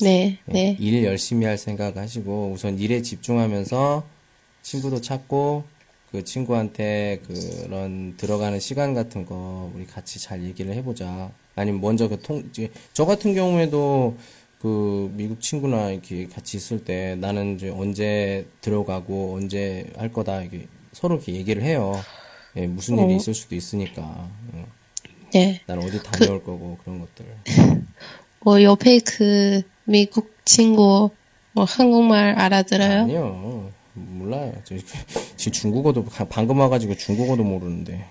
[0.00, 0.38] 네.
[0.48, 0.76] 예, 네.
[0.78, 4.06] 일 열심히 할 생각 하시고 우선 일에 집중하면서
[4.62, 5.64] 친구도 찾고
[6.12, 11.32] 그 친구한테 그런 들어가는 시간 같은 거 우리 같이 잘 얘기를 해보자.
[11.56, 12.50] 아니면 먼저 그 통,
[12.92, 14.16] 저 같은 경우에도
[14.60, 20.66] 그 미국 친구나 이렇게 같이 있을 때 나는 이제 언제 들어가고 언제 할 거다 이게
[20.92, 21.94] 서로 이렇게 얘기를 해요.
[22.56, 23.16] 예, 무슨 일이 어.
[23.16, 24.30] 있을 수도 있으니까.
[25.28, 25.60] 어, 네.
[25.66, 27.26] 난 어디 다녀올 거고 그런 것들.
[28.40, 31.10] 뭐, 옆에 그, 미국 친구,
[31.52, 33.02] 뭐, 한국말 알아들어요?
[33.02, 33.70] 아니요.
[33.94, 34.54] 몰라요.
[34.64, 34.76] 저
[35.36, 38.04] 지금 중국어도 방금 와가지고 중국어도 모르는데.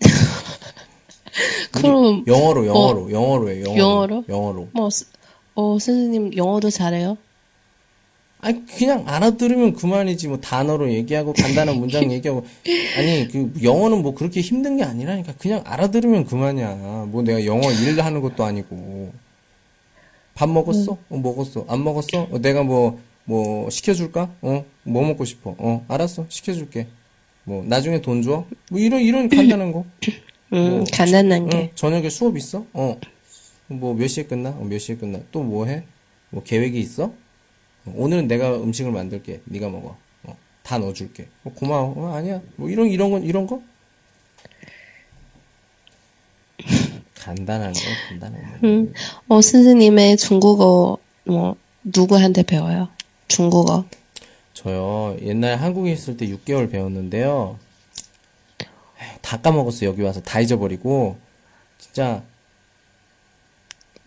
[1.72, 3.64] 그럼, 영어로 영어로 영어로 해요.
[3.66, 3.80] 영어로.
[3.80, 4.24] 영어로?
[4.28, 4.68] 영어로.
[4.72, 5.06] 뭐, 스-
[5.54, 7.16] 어, 선생님 영어도 잘해요?
[8.44, 12.44] 아니 그냥 알아들으면 그만이지 뭐 단어로 얘기하고 간단한 문장 얘기하고
[12.98, 17.06] 아니 그 영어는 뭐 그렇게 힘든 게 아니라니까 그냥 알아들으면 그만이야.
[17.08, 19.12] 뭐 내가 영어 일 하는 것도 아니고.
[20.34, 20.98] 밥 먹었어?
[21.08, 21.64] 어, 먹었어.
[21.68, 22.22] 안 먹었어?
[22.30, 24.30] 어, 내가 뭐, 뭐, 시켜줄까?
[24.42, 25.54] 어, 뭐 먹고 싶어?
[25.58, 26.26] 어, 알았어.
[26.28, 26.88] 시켜줄게.
[27.44, 28.44] 뭐, 나중에 돈 줘?
[28.68, 29.84] 뭐, 이런, 이런 간단한 거.
[30.52, 31.56] 음, 뭐, 간단한 게.
[31.56, 32.66] 응, 저녁에 수업 있어?
[32.72, 32.98] 어.
[33.68, 34.50] 뭐 몇 시에 끝나?
[34.50, 35.20] 어, 몇 시에 끝나?
[35.30, 35.84] 또 뭐 해?
[36.30, 37.12] 뭐 계획이 있어?
[37.86, 39.40] 어, 오늘은 내가 음식을 만들게.
[39.44, 39.96] 네가 먹어.
[40.24, 41.28] 어, 다 넣어줄게.
[41.44, 41.94] 어, 고마워.
[41.96, 42.40] 어, 아니야.
[42.56, 43.60] 뭐 이런 이런 건 이런 거?
[47.20, 48.66] 간단한 거, 간단한 거.
[48.66, 48.92] 음,
[49.28, 52.88] 어, 선생님의 중국어, 뭐, 누구한테 배워요?
[53.28, 53.84] 중국어.
[54.52, 57.58] 저요 옛날 한국에 있을 때 6개월 배웠는데요.
[59.20, 61.16] 다 까먹었어 여기 와서 다 잊어버리고
[61.78, 62.22] 진짜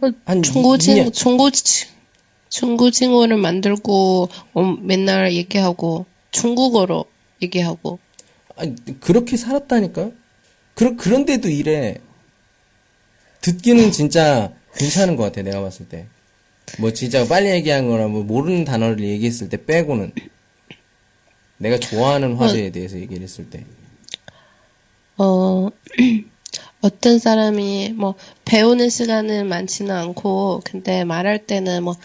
[0.02, 1.88] 어, 한 친구, 이년- 중국, 치-
[2.50, 7.06] 중국 친구를 만들고, 어, 맨날 얘기하고, 중국어로
[7.42, 8.00] 얘기하고.
[8.56, 10.12] 아니, 그렇게 살았다니까요?
[10.74, 11.98] 그러, 그런데도 이래.
[13.42, 16.08] 듣기는 진짜 괜찮은 것 같아, 내가 봤을 때.
[16.80, 20.12] 뭐 진짜 빨리 얘기한 거나 뭐 모르는 단어를 얘기했을 때 빼고는.
[21.58, 23.66] 내가 좋아하는 화제에 대해서 얘기를 했을 때.
[25.18, 25.70] 어,
[26.82, 28.16] 어떤 사람이 뭐
[28.46, 31.96] 배우는 시간은 많지는 않고, 근데 말할 때는 뭐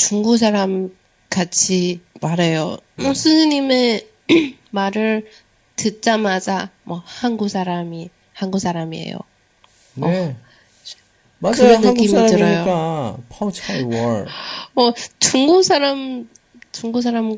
[0.00, 0.90] 중국 사람
[1.28, 2.78] 같이 말해요.
[2.96, 3.04] 네.
[3.04, 4.08] 뭐 스님의
[4.72, 5.28] 말을
[5.76, 9.18] 듣자마자 뭐 한국 사람이 한국 사람이에요.
[9.94, 10.36] 네.
[11.38, 11.56] 맞아요.
[11.56, 14.26] 그런 한국 사람이니까 파우차이 월.
[14.74, 16.30] 어 중국 사람
[16.72, 17.36] 중국 사람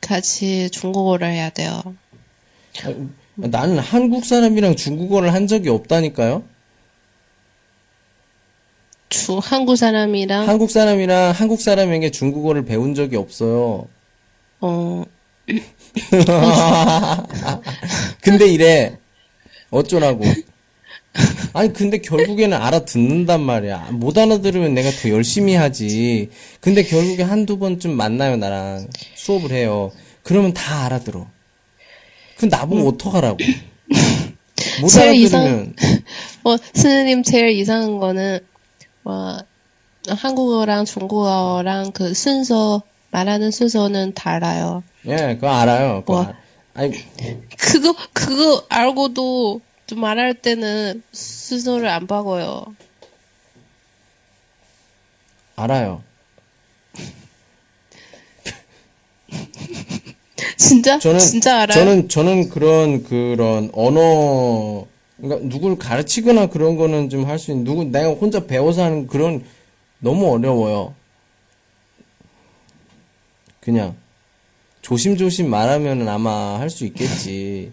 [0.00, 1.82] 같이 중국어를 해야 돼요.
[3.34, 6.44] 나는 한국 사람이랑 중국어를 한 적이 없다니까요.
[9.08, 13.86] 주 한국 사람이랑 한국 사람이랑 한국 사람에게 중국어를 배운 적이 없어요.
[14.60, 15.04] 어
[18.20, 18.98] 근데 이래.
[19.70, 20.24] 어쩌라고.
[21.54, 23.88] 아니, 근데 결국에는 알아듣는단 말이야.
[23.92, 26.28] 못 알아들으면 내가 더 열심히 하지.
[26.60, 28.88] 근데 결국에 한두 번쯤 만나요, 나랑.
[29.14, 29.92] 수업을 해요.
[30.22, 31.26] 그러면 다 알아들어.
[32.36, 33.38] 그 나보고 어떡하라고.
[34.82, 35.74] 못 제일 이상- 알아들으면.
[36.44, 38.40] 어, 스님 제일 이상한 거는,
[39.06, 39.38] 뭐,
[40.08, 44.82] 한국어랑 중국어랑 그 순서, 말하는 순서는 달라요.
[45.06, 46.00] 예, 그거 알아요.
[46.00, 46.22] 그거 뭐.
[46.24, 46.36] 알-
[46.74, 46.92] 아니,
[47.56, 52.64] 그거, 그거 알고도 좀 말할 때는 순서를 안 바꿔요.
[55.54, 56.02] 알아요.
[60.58, 60.98] 진짜?
[60.98, 61.78] 저는 진짜 알아요?
[61.78, 64.84] 저는 저는 그런 그런 언어
[65.18, 69.44] 그러니까 누굴 가르치거나 그런 거는 좀 할 수 있는 누구 내가 혼자 배워서 하는 그런
[69.98, 70.94] 너무 어려워요.
[73.60, 73.96] 그냥
[74.82, 77.72] 조심조심 말하면은 아마 할 수 있겠지.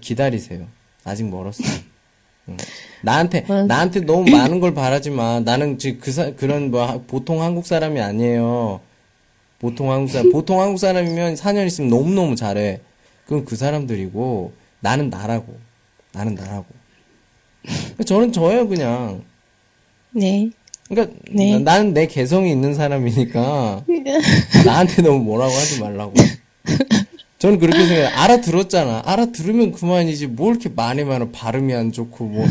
[0.00, 0.66] 기다리세요.
[1.04, 1.62] 아직 멀었어.
[2.48, 2.56] 응.
[3.02, 3.44] 나한테.
[3.66, 5.40] 나한테 너무 많은 걸 바라지 마.
[5.40, 8.80] 나는 지금 그 사, 그런 뭐 하- 보통 한국 사람이 아니에요.
[9.58, 12.80] 보통 한국 사람, 보통 한국 사람이면 4년 있으면 너무 너무 잘해.
[13.24, 15.56] 그건 그 사람들이고, 나는 나라고.
[16.12, 16.66] 나는 나라고.
[18.04, 19.22] 저는 저예요, 그냥.
[20.12, 20.50] 네.
[20.88, 21.52] 그러니까, 네.
[21.58, 23.84] 나- 나는 내 개성이 있는 사람이니까,
[24.64, 26.14] 나한테 너무 뭐라고 하지 말라고.
[27.38, 28.08] 저는 그렇게 생각해요.
[28.08, 29.02] 알아들었잖아.
[29.04, 30.26] 알아들으면 그만이지.
[30.28, 31.30] 뭘 이렇게 많이 말해.
[31.30, 32.46] 발음이 안 좋고, 뭐.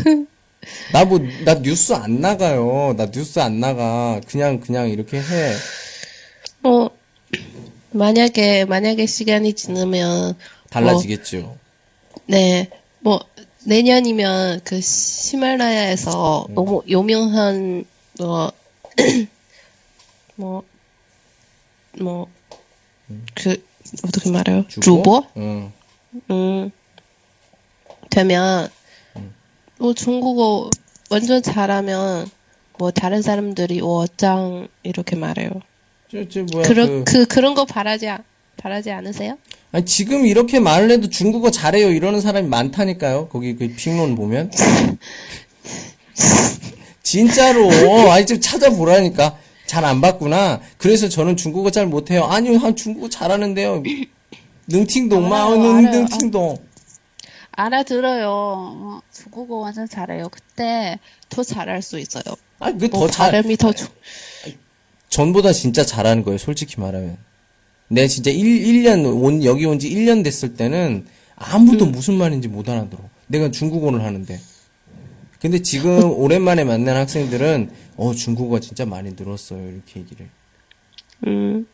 [0.93, 2.93] 나 뭐, 나 뉴스 안 나가요.
[2.95, 4.21] 나 뉴스 안 나가.
[4.27, 5.23] 그냥, 그냥 이렇게 해.
[6.63, 6.89] 어,
[7.91, 10.35] 만약에, 만약에 시간이 지나면,
[10.69, 11.57] 달라지겠죠.
[12.27, 12.69] 네,
[12.99, 13.19] 뭐,
[13.77, 17.83] 내년이면 그 히말라야에서 너무 유명한,
[18.21, 18.47] 어,
[20.37, 20.63] 뭐,
[21.99, 22.27] 뭐,
[23.35, 23.61] 그,
[24.05, 24.63] 어떻게 말해요?
[24.69, 25.25] 주보?
[25.35, 25.73] 응.
[26.31, 26.71] 음,
[28.09, 28.69] 되면,
[29.79, 30.69] 뭐 중국어
[31.09, 32.29] 완전 잘하면,
[32.77, 35.49] 뭐 다른 사람들이 워짱 이렇게 말해요.
[36.09, 38.23] 저, 저, 뭐야, 그런, 그, 그, 그런 거 바라지, 않-
[38.55, 39.37] 바라지 않으세요?
[39.71, 41.91] 아니, 지금 이렇게 말을 해도 중국어 잘해요.
[41.91, 43.27] 이러는 사람이 많다니까요.
[43.29, 44.51] 거기 그 핑론 보면.
[47.03, 47.69] 진짜로.
[48.11, 49.37] 아니, 좀 찾아보라니까.
[49.65, 50.61] 잘 안 봤구나.
[50.77, 52.23] 그래서 저는 중국어 잘 못해요.
[52.23, 53.83] 아니요, 한 중국어 잘하는데요.
[54.67, 55.99] 능팅동, 마, 알아요, 능, 알아요.
[56.03, 56.57] 능팅동.
[57.51, 58.27] 알아들어요.
[58.29, 60.29] 어, 중국어 완전 잘해요.
[60.29, 62.23] 그때 더 잘할 수 있어요.
[62.59, 63.89] 아, 그게 뭐더 잘, 발음이 더 좋,
[65.09, 67.17] 전보다 진짜 잘하는 거예요, 솔직히 말하면.
[67.89, 71.05] 내 진짜 1, 1년, 온, 여기 온 지 1년 됐을 때는
[71.35, 72.99] 아무도 무슨 말인지 못 알아들어.
[73.27, 74.39] 내가 중국어를 하는데.
[75.39, 80.29] 근데 지금 오랜만에 만난 학생들은, 어, 중국어 진짜 많이 늘었어요, 이렇게 얘기를.
[81.27, 81.67] 음,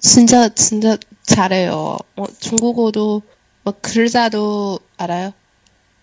[0.00, 1.96] 진짜, 진짜 잘해요.
[2.16, 3.22] 어, 중국어도,
[3.62, 5.32] 뭐 글자도 알아요?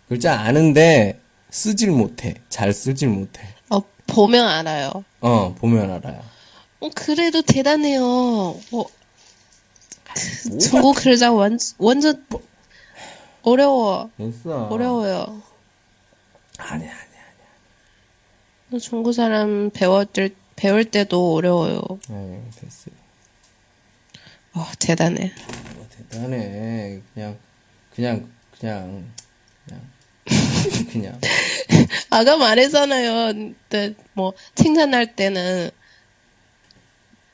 [0.07, 1.19] 글자 아는데,
[1.49, 2.35] 쓰질 못해.
[2.49, 3.41] 잘 쓰질 못해.
[3.69, 5.03] 어, 보면 알아요.
[5.21, 6.21] 어, 보면 알아요.
[6.85, 8.01] 어, 그래도 대단해요.
[8.71, 8.85] 뭐,
[10.61, 12.23] 중국 글자 완, 완전
[13.41, 14.11] 어려워.
[14.17, 14.67] 됐어.
[14.67, 15.41] 어려워요.
[16.57, 18.79] 아니야, 아니야.
[18.79, 21.81] 중국 사람 배울 때, 배울 때도 어려워요.
[22.11, 22.91] 아유, 됐어.
[24.53, 25.33] 와, 대단해.
[25.75, 27.01] 뭐 대단해.
[27.15, 27.39] 그냥,
[27.95, 29.11] 그냥, 그냥,
[29.65, 29.81] 그냥,
[30.91, 31.19] 그냥.
[32.11, 33.33] 아까 말했잖아요.
[33.33, 35.71] 근데 뭐, 칭찬할 때는.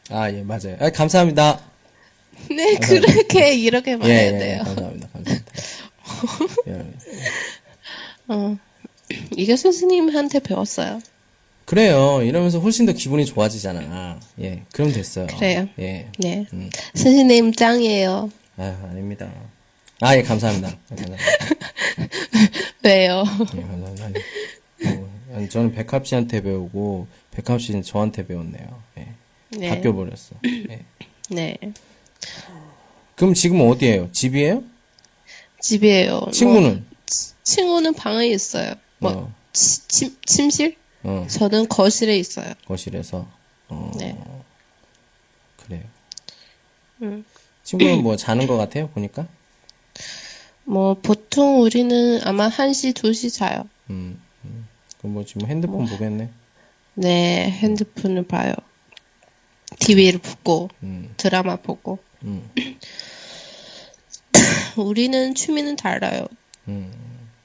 [0.10, 0.78] 아, 예, 맞아요.
[0.80, 1.60] 아, 감사합니다.
[2.50, 4.64] 네, 그렇게, 이렇게 예, 말해야 예, 예, 돼요.
[4.64, 5.08] 감사합니다.
[5.14, 5.52] 감사합니다.
[6.68, 6.86] 예.
[8.34, 8.58] 어.
[9.36, 11.02] 이게 스님한테 배웠어요.
[11.66, 12.22] 그래요.
[12.24, 14.20] 이러면서 훨씬 더 기분이 좋아지잖아.
[14.42, 15.28] 예, 그럼 됐어요.
[15.28, 15.68] 그래요.
[15.80, 16.08] 예.
[16.18, 16.46] 네.
[16.54, 16.70] 음.
[16.96, 18.30] 스님 짱이에요.
[18.58, 19.32] 아, 아닙니다.
[20.02, 20.70] 아, 예, 감사합니다.
[20.70, 21.24] 예, 감사합니다.
[22.84, 23.24] 왜요?
[23.56, 24.06] 예, 감사합니다.
[24.06, 28.82] 아니, 어, 아니, 저는 백합 씨한테 배우고, 백합 씨는 저한테 배웠네요.
[28.98, 29.08] 예.
[29.58, 29.70] 네.
[29.70, 30.36] 바뀌어 버렸어.
[30.46, 30.86] 예.
[31.30, 31.58] 네.
[33.16, 34.12] 그럼 지금 어디에요?
[34.12, 34.64] 집이에요?
[35.60, 36.20] 집이에요.
[36.20, 36.86] 뭐, 친구는?
[37.44, 38.74] 친구는 방에 있어요.
[39.00, 39.34] 뭐, 어.
[39.54, 40.76] 치- 침, 침실?
[41.04, 42.54] 어, 저는 거실에 있어요.
[42.66, 43.28] 거실에서.
[43.70, 44.18] 어, 네.
[45.58, 45.84] 그래요.
[47.02, 47.26] 음.
[47.64, 49.28] 친구는 뭐 자는 것 같아요, 보니까?
[50.64, 53.68] 뭐, 보통 우리는 아마 1시, 2시 자요.
[53.90, 54.68] 음, 음.
[55.00, 56.30] 그럼 뭐 지금 핸드폰 보겠네.
[56.96, 58.54] 네, 핸드폰을 봐요.
[59.82, 62.00] TV를 보고, 음, 드라마 보고.
[62.24, 62.50] 음,
[64.78, 66.26] 우리는 취미는 달라요.
[66.68, 66.92] 음.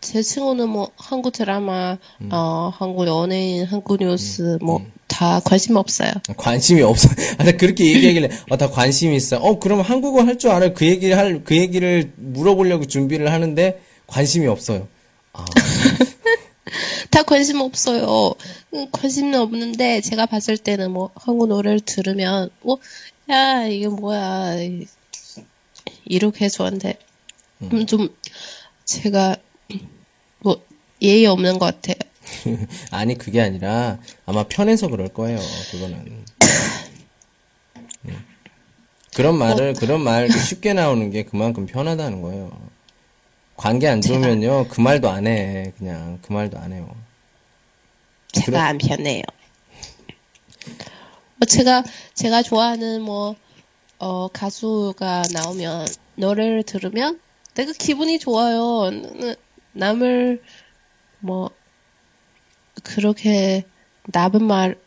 [0.00, 1.98] 제 친구는 뭐, 한국 드라마,
[2.30, 6.12] 어, 한국 연예인, 한국 뉴스, 뭐, 다 관심 없어요.
[6.36, 7.08] 관심이 없어.
[7.38, 9.38] 아, 나 그렇게 얘기하길래, 아, 다 관심 이 있어.
[9.38, 10.74] 어, 그럼 한국어 할 줄 알아요?
[10.74, 14.86] 그 얘기를 할, 그 얘기를 물어보려고 준비를 하는데, 관심이 없어요.
[15.32, 15.44] 아,
[17.10, 18.34] 다 관심 없어요.
[18.74, 22.78] 음, 관심은 없는데 제가 봤을 때는 뭐 한국 노래를 들으면 뭐
[23.28, 24.86] 야 이게 뭐야 이-
[26.04, 26.98] 이렇게 저한테
[27.62, 28.14] 음, 좀
[28.84, 29.36] 제가
[30.40, 30.62] 뭐
[31.02, 31.96] 예의 없는 것 같아요.
[32.90, 35.38] 아니, 그게 아니라, 아마 편해서 그럴 거예요,
[35.70, 36.24] 그거는.
[38.06, 38.24] 음.
[39.14, 42.50] 그런 말을, 그런 말 쉽게 나오는 게 그만큼 편하다는 거예요.
[43.56, 45.72] 관계 안 좋으면요, 그 말도 안 해.
[45.78, 46.94] 그냥, 그 말도 안 해요.
[48.32, 48.58] 제가 그래?
[48.58, 49.22] 안 편해요.
[51.36, 51.82] 뭐 제가
[52.14, 53.34] 제가 좋아하는 뭐
[53.98, 57.20] 어, 가수가 나오면 노래를 들으면
[57.54, 58.90] 내가 기분이 좋아요.
[58.90, 59.34] 나-
[59.72, 60.42] 남을
[61.20, 61.50] 뭐
[62.82, 63.64] 그렇게
[64.12, 64.78] 나쁜 말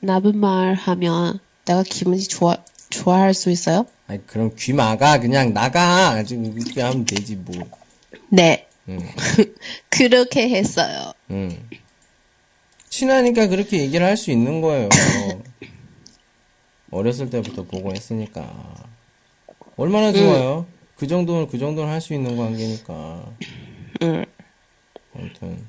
[0.00, 2.56] 나쁜 말 하면 내가 기분이 좋아
[2.90, 3.86] 좋아할 수 있어요?
[4.08, 5.18] 아니, 그럼 귀 막아.
[5.18, 6.22] 그냥 나가.
[6.22, 7.68] 지금 이렇게 하면 되지, 뭐.
[8.30, 8.66] 네.
[8.88, 9.00] 응.
[9.90, 11.12] 그렇게 했어요.
[11.30, 11.68] 응.
[12.88, 14.88] 친하니까 그렇게 얘기를 할 수 있는 거예요.
[16.90, 18.74] 어렸을 때부터 보고 했으니까.
[19.76, 20.66] 얼마나 좋아요?
[20.96, 23.26] 그 정도는, 그 정도는 할 수 있는 관계니까.
[24.02, 24.24] 응.
[25.14, 25.66] 아무튼.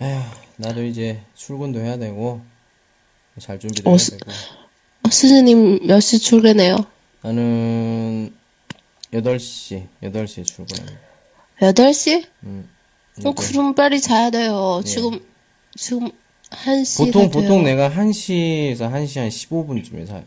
[0.00, 0.20] 에휴,
[0.56, 2.40] 나도 이제 출근도 해야 되고,
[3.38, 4.30] 잘 준비도 어, 해야 스- 되고.
[5.02, 6.76] 어, 스즈님 몇 시 출근해요?
[7.22, 8.34] 나는,
[9.22, 11.00] 8시, 8시에 출근합니다.
[11.60, 12.26] 8시?
[12.44, 12.68] 음.
[13.24, 14.82] 어, 그럼 빨리 자야 돼요.
[14.84, 15.20] 지금,
[15.74, 16.10] 지금,
[16.50, 17.06] 1시.
[17.06, 20.24] 보통, 보통 내가 1시에서 1시 한 15분쯤에 자요.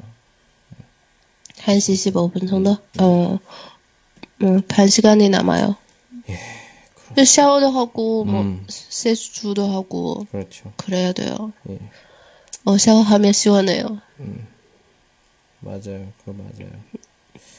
[1.57, 2.77] 1시 15분 정도?
[2.99, 3.37] 어,
[4.41, 5.75] 음, 반 시간이 남아요.
[7.25, 8.65] 샤워도 하고, 뭐, 음.
[8.67, 10.71] 세수도 하고, 그렇죠.
[10.77, 11.53] 그래야 돼요.
[11.69, 11.79] 예.
[12.65, 14.01] 어, 샤워하면 시원해요.
[15.59, 16.11] 맞아요.
[16.19, 16.71] 그거 맞아요.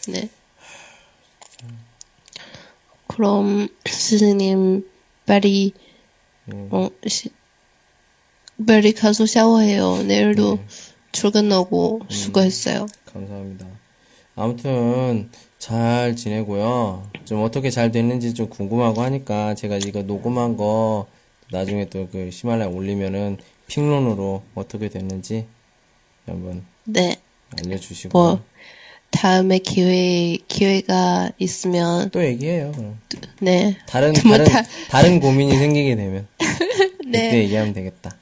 [0.09, 0.29] 네.
[3.21, 4.89] 그럼, 스승님,
[5.27, 5.75] 빨리,
[6.51, 6.69] 예.
[6.71, 7.29] 어, 시,
[8.67, 10.03] 빨리 가서 샤워해요.
[10.05, 10.67] 내일도 네.
[11.13, 12.87] 출근하고 수고했어요.
[13.13, 13.67] 감사합니다.
[14.37, 15.29] 아무튼
[15.59, 17.11] 잘 지내고요.
[17.27, 21.07] 좀 어떻게 잘 됐는지 좀 궁금하고 하니까 제가 이거 녹음한 거
[21.51, 23.37] 나중에 또그 히말라야 올리면은
[23.67, 25.45] 핑론으로 어떻게 됐는지
[26.25, 27.17] 한번 네.
[27.59, 28.43] 알려주시고 뭐,
[29.11, 32.73] 다음에 기회, 기회가 있으면, 또 얘기해요.
[32.73, 32.99] 그럼.
[33.41, 33.77] 네.
[33.87, 37.39] 다른 뭐 다른 다- 다른 고민이 생기게 되면 그때 네.
[37.43, 38.17] 얘기하면 되겠다.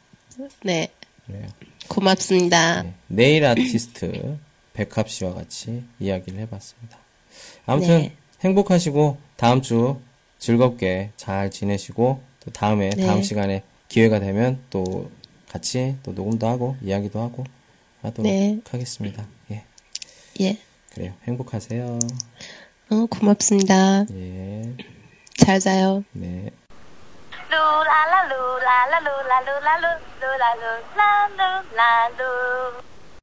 [0.64, 0.88] 네.
[1.26, 1.46] 그래요.
[1.88, 2.82] 고맙습니다.
[2.82, 2.92] 네.
[3.08, 4.38] 네일 아티스트
[4.72, 6.98] 백합 씨와 같이 이야기를 해봤습니다.
[7.66, 8.12] 아무튼 네.
[8.40, 9.98] 행복하시고 다음 주
[10.38, 13.04] 즐겁게 잘 지내시고 또 다음에 네.
[13.06, 15.10] 다음 시간에 기회가 되면 또
[15.48, 17.44] 같이 또 녹음도 하고 이야기도 하고
[18.02, 18.58] 하도록 네.
[18.70, 19.26] 하겠습니다.
[19.50, 19.64] 예,
[20.40, 20.56] 예.
[20.98, 21.12] 그래요.
[21.28, 22.00] 행복하세요.
[22.90, 24.04] 어, 고맙습니다.
[24.10, 24.62] 예.
[25.36, 26.02] 잘 자요.
[26.10, 26.50] 네.
[27.48, 29.86] 루라라 루라라 루라루라루
[30.20, 31.62] 루라루라루라루